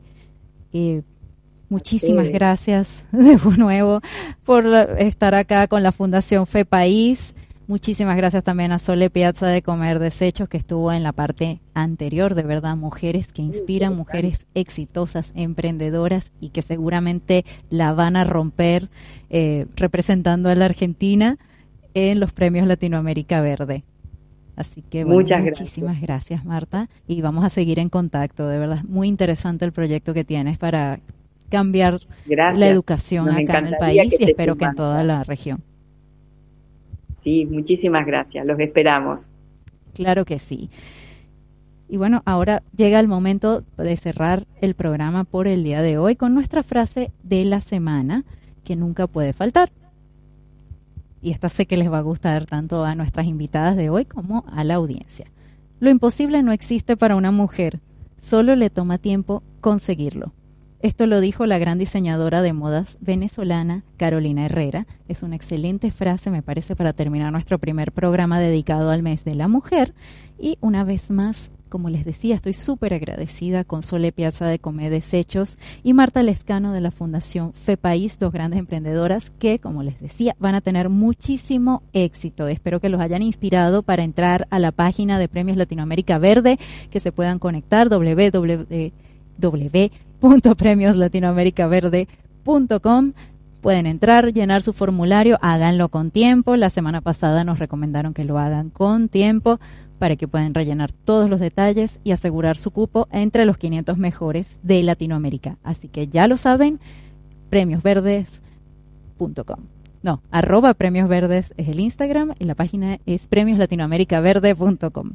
Eh, 0.72 1.02
muchísimas 1.68 2.28
gracias 2.28 3.04
de 3.12 3.38
nuevo 3.56 4.00
por 4.44 4.66
estar 4.98 5.34
acá 5.34 5.66
con 5.68 5.82
la 5.82 5.92
Fundación 5.92 6.46
Fe 6.46 6.64
País. 6.64 7.34
Muchísimas 7.72 8.18
gracias 8.18 8.44
también 8.44 8.70
a 8.70 8.78
Sole 8.78 9.08
Piazza 9.08 9.46
de 9.46 9.62
Comer 9.62 9.98
Desechos, 9.98 10.46
que 10.46 10.58
estuvo 10.58 10.92
en 10.92 11.02
la 11.02 11.12
parte 11.12 11.62
anterior, 11.72 12.34
de 12.34 12.42
verdad, 12.42 12.76
mujeres 12.76 13.28
que 13.32 13.40
inspiran, 13.40 13.96
mujeres 13.96 14.44
exitosas, 14.54 15.32
emprendedoras 15.34 16.32
y 16.38 16.50
que 16.50 16.60
seguramente 16.60 17.46
la 17.70 17.94
van 17.94 18.16
a 18.16 18.24
romper 18.24 18.90
eh, 19.30 19.64
representando 19.74 20.50
a 20.50 20.54
la 20.54 20.66
Argentina 20.66 21.38
en 21.94 22.20
los 22.20 22.34
premios 22.34 22.68
Latinoamérica 22.68 23.40
Verde. 23.40 23.84
Así 24.54 24.82
que 24.82 25.06
Muchas 25.06 25.42
muchísimas 25.42 25.98
gracias. 25.98 26.44
Marta 26.44 26.90
y 27.08 27.22
vamos 27.22 27.42
a 27.42 27.48
seguir 27.48 27.78
en 27.78 27.88
contacto, 27.88 28.48
de 28.48 28.58
verdad, 28.58 28.82
muy 28.86 29.08
interesante 29.08 29.64
el 29.64 29.72
proyecto 29.72 30.12
que 30.12 30.24
tienes 30.24 30.58
para 30.58 31.00
cambiar 31.48 32.00
la 32.26 32.68
educación 32.68 33.30
acá 33.30 33.60
en 33.60 33.68
el 33.68 33.76
país 33.78 34.14
y 34.20 34.24
espero 34.24 34.56
que 34.56 34.66
en 34.66 34.74
toda 34.74 35.02
la 35.04 35.24
región. 35.24 35.62
Sí, 37.22 37.46
muchísimas 37.46 38.04
gracias, 38.04 38.44
los 38.44 38.58
esperamos. 38.58 39.22
Claro 39.94 40.24
que 40.24 40.38
sí. 40.38 40.70
Y 41.88 41.98
bueno, 41.98 42.22
ahora 42.24 42.62
llega 42.76 42.98
el 42.98 43.06
momento 43.06 43.64
de 43.76 43.96
cerrar 43.96 44.46
el 44.60 44.74
programa 44.74 45.24
por 45.24 45.46
el 45.46 45.62
día 45.62 45.82
de 45.82 45.98
hoy 45.98 46.16
con 46.16 46.34
nuestra 46.34 46.62
frase 46.62 47.12
de 47.22 47.44
la 47.44 47.60
semana 47.60 48.24
que 48.64 48.76
nunca 48.76 49.06
puede 49.06 49.32
faltar. 49.32 49.70
Y 51.20 51.30
esta 51.30 51.48
sé 51.48 51.66
que 51.66 51.76
les 51.76 51.92
va 51.92 51.98
a 51.98 52.02
gustar 52.02 52.46
tanto 52.46 52.84
a 52.84 52.94
nuestras 52.94 53.26
invitadas 53.26 53.76
de 53.76 53.90
hoy 53.90 54.06
como 54.06 54.44
a 54.50 54.64
la 54.64 54.74
audiencia. 54.74 55.26
Lo 55.78 55.90
imposible 55.90 56.42
no 56.42 56.52
existe 56.52 56.96
para 56.96 57.14
una 57.14 57.30
mujer, 57.30 57.80
solo 58.18 58.56
le 58.56 58.70
toma 58.70 58.98
tiempo 58.98 59.42
conseguirlo. 59.60 60.32
Esto 60.82 61.06
lo 61.06 61.20
dijo 61.20 61.46
la 61.46 61.58
gran 61.58 61.78
diseñadora 61.78 62.42
de 62.42 62.52
modas 62.52 62.98
venezolana 63.00 63.84
Carolina 63.96 64.46
Herrera. 64.46 64.88
Es 65.06 65.22
una 65.22 65.36
excelente 65.36 65.92
frase, 65.92 66.28
me 66.28 66.42
parece, 66.42 66.74
para 66.74 66.92
terminar 66.92 67.30
nuestro 67.30 67.60
primer 67.60 67.92
programa 67.92 68.40
dedicado 68.40 68.90
al 68.90 69.04
mes 69.04 69.22
de 69.22 69.36
la 69.36 69.46
mujer. 69.46 69.94
Y 70.40 70.58
una 70.60 70.82
vez 70.82 71.12
más, 71.12 71.50
como 71.68 71.88
les 71.88 72.04
decía, 72.04 72.34
estoy 72.34 72.54
súper 72.54 72.94
agradecida 72.94 73.62
con 73.62 73.84
Sole 73.84 74.10
Piazza 74.10 74.46
de 74.46 74.58
Come 74.58 74.90
Desechos 74.90 75.56
y 75.84 75.92
Marta 75.92 76.24
Lescano 76.24 76.72
de 76.72 76.80
la 76.80 76.90
Fundación 76.90 77.52
Fe 77.52 77.76
País, 77.76 78.18
dos 78.18 78.32
grandes 78.32 78.58
emprendedoras 78.58 79.30
que, 79.38 79.60
como 79.60 79.84
les 79.84 80.00
decía, 80.00 80.34
van 80.40 80.56
a 80.56 80.62
tener 80.62 80.88
muchísimo 80.88 81.84
éxito. 81.92 82.48
Espero 82.48 82.80
que 82.80 82.88
los 82.88 83.00
hayan 83.00 83.22
inspirado 83.22 83.84
para 83.84 84.02
entrar 84.02 84.48
a 84.50 84.58
la 84.58 84.72
página 84.72 85.20
de 85.20 85.28
Premios 85.28 85.56
Latinoamérica 85.56 86.18
Verde, 86.18 86.58
que 86.90 86.98
se 86.98 87.12
puedan 87.12 87.38
conectar 87.38 87.88
www 87.88 88.92
www.premioslatinoamericaverde.com. 90.22 93.12
Pueden 93.60 93.86
entrar, 93.86 94.32
llenar 94.32 94.62
su 94.62 94.72
formulario, 94.72 95.36
háganlo 95.40 95.88
con 95.88 96.10
tiempo. 96.10 96.56
La 96.56 96.70
semana 96.70 97.00
pasada 97.00 97.44
nos 97.44 97.58
recomendaron 97.58 98.14
que 98.14 98.24
lo 98.24 98.38
hagan 98.38 98.70
con 98.70 99.08
tiempo 99.08 99.60
para 99.98 100.16
que 100.16 100.26
puedan 100.26 100.54
rellenar 100.54 100.90
todos 100.90 101.30
los 101.30 101.38
detalles 101.38 102.00
y 102.02 102.10
asegurar 102.10 102.56
su 102.56 102.72
cupo 102.72 103.06
entre 103.12 103.44
los 103.44 103.58
500 103.58 103.98
mejores 103.98 104.48
de 104.64 104.82
Latinoamérica. 104.82 105.58
Así 105.62 105.86
que 105.86 106.08
ya 106.08 106.26
lo 106.26 106.36
saben, 106.36 106.80
premiosverdes.com. 107.50 109.60
No, 110.02 110.22
arroba 110.32 110.74
premiosverdes 110.74 111.54
es 111.56 111.68
el 111.68 111.78
Instagram 111.78 112.34
y 112.40 112.46
la 112.46 112.56
página 112.56 112.98
es 113.06 113.28
premioslatinoamericaverde.com. 113.28 115.12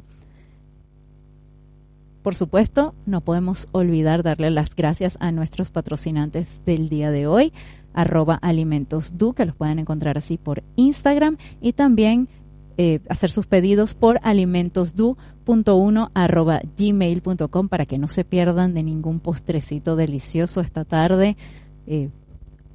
Por 2.28 2.34
supuesto, 2.34 2.94
no 3.06 3.22
podemos 3.22 3.68
olvidar 3.72 4.22
darle 4.22 4.50
las 4.50 4.76
gracias 4.76 5.16
a 5.18 5.32
nuestros 5.32 5.70
patrocinantes 5.70 6.46
del 6.66 6.90
día 6.90 7.10
de 7.10 7.26
hoy, 7.26 7.54
arroba 7.94 8.34
alimentosdu, 8.34 9.32
que 9.32 9.46
los 9.46 9.56
pueden 9.56 9.78
encontrar 9.78 10.18
así 10.18 10.36
por 10.36 10.62
Instagram, 10.76 11.38
y 11.62 11.72
también 11.72 12.28
eh, 12.76 13.00
hacer 13.08 13.30
sus 13.30 13.46
pedidos 13.46 13.94
por 13.94 14.20
alimentosdu.1 14.22 16.10
arroba 16.12 16.60
gmail.com 16.76 17.68
para 17.70 17.86
que 17.86 17.96
no 17.96 18.08
se 18.08 18.24
pierdan 18.24 18.74
de 18.74 18.82
ningún 18.82 19.20
postrecito 19.20 19.96
delicioso 19.96 20.60
esta 20.60 20.84
tarde. 20.84 21.38
Eh, 21.86 22.10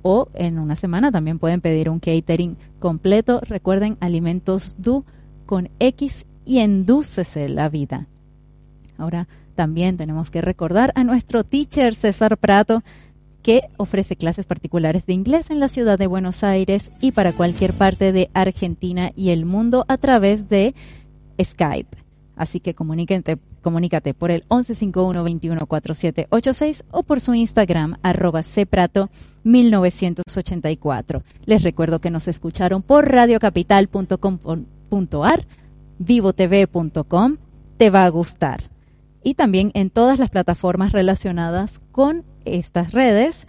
o 0.01 0.29
en 0.33 0.57
una 0.57 0.75
semana 0.75 1.11
también 1.11 1.37
pueden 1.37 1.61
pedir 1.61 1.91
un 1.91 1.99
catering 1.99 2.57
completo. 2.79 3.39
Recuerden 3.43 3.97
alimentosdu 3.99 5.05
con 5.45 5.69
X 5.77 6.25
y 6.43 6.57
endúcese 6.57 7.49
la 7.49 7.69
vida. 7.69 8.07
Ahora 8.97 9.27
también 9.55 9.97
tenemos 9.97 10.29
que 10.29 10.41
recordar 10.41 10.91
a 10.95 11.03
nuestro 11.03 11.43
teacher 11.43 11.95
César 11.95 12.37
Prato, 12.37 12.83
que 13.43 13.69
ofrece 13.77 14.15
clases 14.15 14.45
particulares 14.45 15.05
de 15.05 15.13
inglés 15.13 15.51
en 15.51 15.59
la 15.59 15.67
ciudad 15.67 15.99
de 15.99 16.07
Buenos 16.07 16.43
Aires 16.43 16.91
y 17.01 17.11
para 17.11 17.33
cualquier 17.33 17.73
parte 17.73 18.11
de 18.11 18.31
Argentina 18.33 19.11
y 19.15 19.29
el 19.29 19.45
mundo 19.45 19.85
a 19.87 19.97
través 19.97 20.49
de 20.49 20.73
Skype. 21.41 21.97
Así 22.35 22.59
que 22.59 22.73
comunícate, 22.73 23.37
comunícate 23.61 24.15
por 24.15 24.31
el 24.31 24.43
1151-214786 24.47 26.85
o 26.89 27.03
por 27.03 27.19
su 27.19 27.35
Instagram, 27.35 27.97
arroba 28.01 28.41
cprato1984. 28.41 31.21
Les 31.45 31.61
recuerdo 31.61 31.99
que 31.99 32.09
nos 32.09 32.27
escucharon 32.27 32.81
por 32.81 33.07
radiocapital.com.ar, 33.07 35.45
vivotv.com. 35.99 37.37
Te 37.77 37.89
va 37.89 38.05
a 38.05 38.09
gustar 38.09 38.72
y 39.23 39.35
también 39.35 39.71
en 39.73 39.89
todas 39.89 40.19
las 40.19 40.29
plataformas 40.29 40.91
relacionadas 40.91 41.79
con 41.91 42.23
estas 42.45 42.91
redes. 42.91 43.47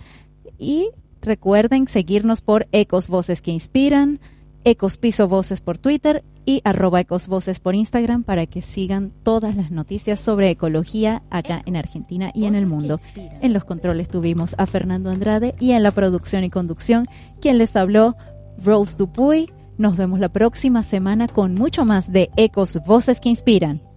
Y 0.59 0.91
recuerden 1.21 1.89
seguirnos 1.89 2.41
por 2.41 2.69
Ecos 2.73 3.09
Voces 3.09 3.43
que 3.43 3.51
Inspiran, 3.51 4.21
Ecos 4.65 4.97
Piso 4.97 5.29
Voces 5.29 5.61
por 5.61 5.79
Twitter 5.79 6.25
y 6.47 6.63
arroba 6.65 7.01
Ecos 7.01 7.29
Voces 7.29 7.61
por 7.61 7.75
Instagram 7.75 8.23
para 8.23 8.47
que 8.47 8.63
sigan 8.63 9.13
todas 9.23 9.57
las 9.57 9.71
noticias 9.71 10.21
sobre 10.21 10.51
ecología 10.51 11.23
acá 11.31 11.63
en 11.67 11.77
Argentina 11.77 12.31
y 12.35 12.47
en 12.47 12.55
el 12.55 12.67
mundo. 12.67 13.01
En 13.15 13.53
los 13.53 13.65
controles 13.65 14.09
tuvimos 14.09 14.55
a 14.59 14.67
Fernando 14.67 15.11
Andrade 15.11 15.55
y 15.61 15.73
en 15.73 15.83
la 15.83 15.91
producción 15.91 16.45
y 16.45 16.51
conducción 16.51 17.07
quien 17.41 17.59
les 17.59 17.77
habló 17.77 18.17
Rose 18.63 18.97
Dupuy. 18.97 19.51
Nos 19.77 19.97
vemos 19.97 20.21
la 20.21 20.31
próxima 20.31 20.83
semana 20.83 21.29
con 21.29 21.55
mucho 21.55 21.85
más 21.85 22.11
de 22.11 22.31
Ecos 22.37 22.79
Voces 22.87 23.21
que 23.21 23.29
Inspiran. 23.29 23.94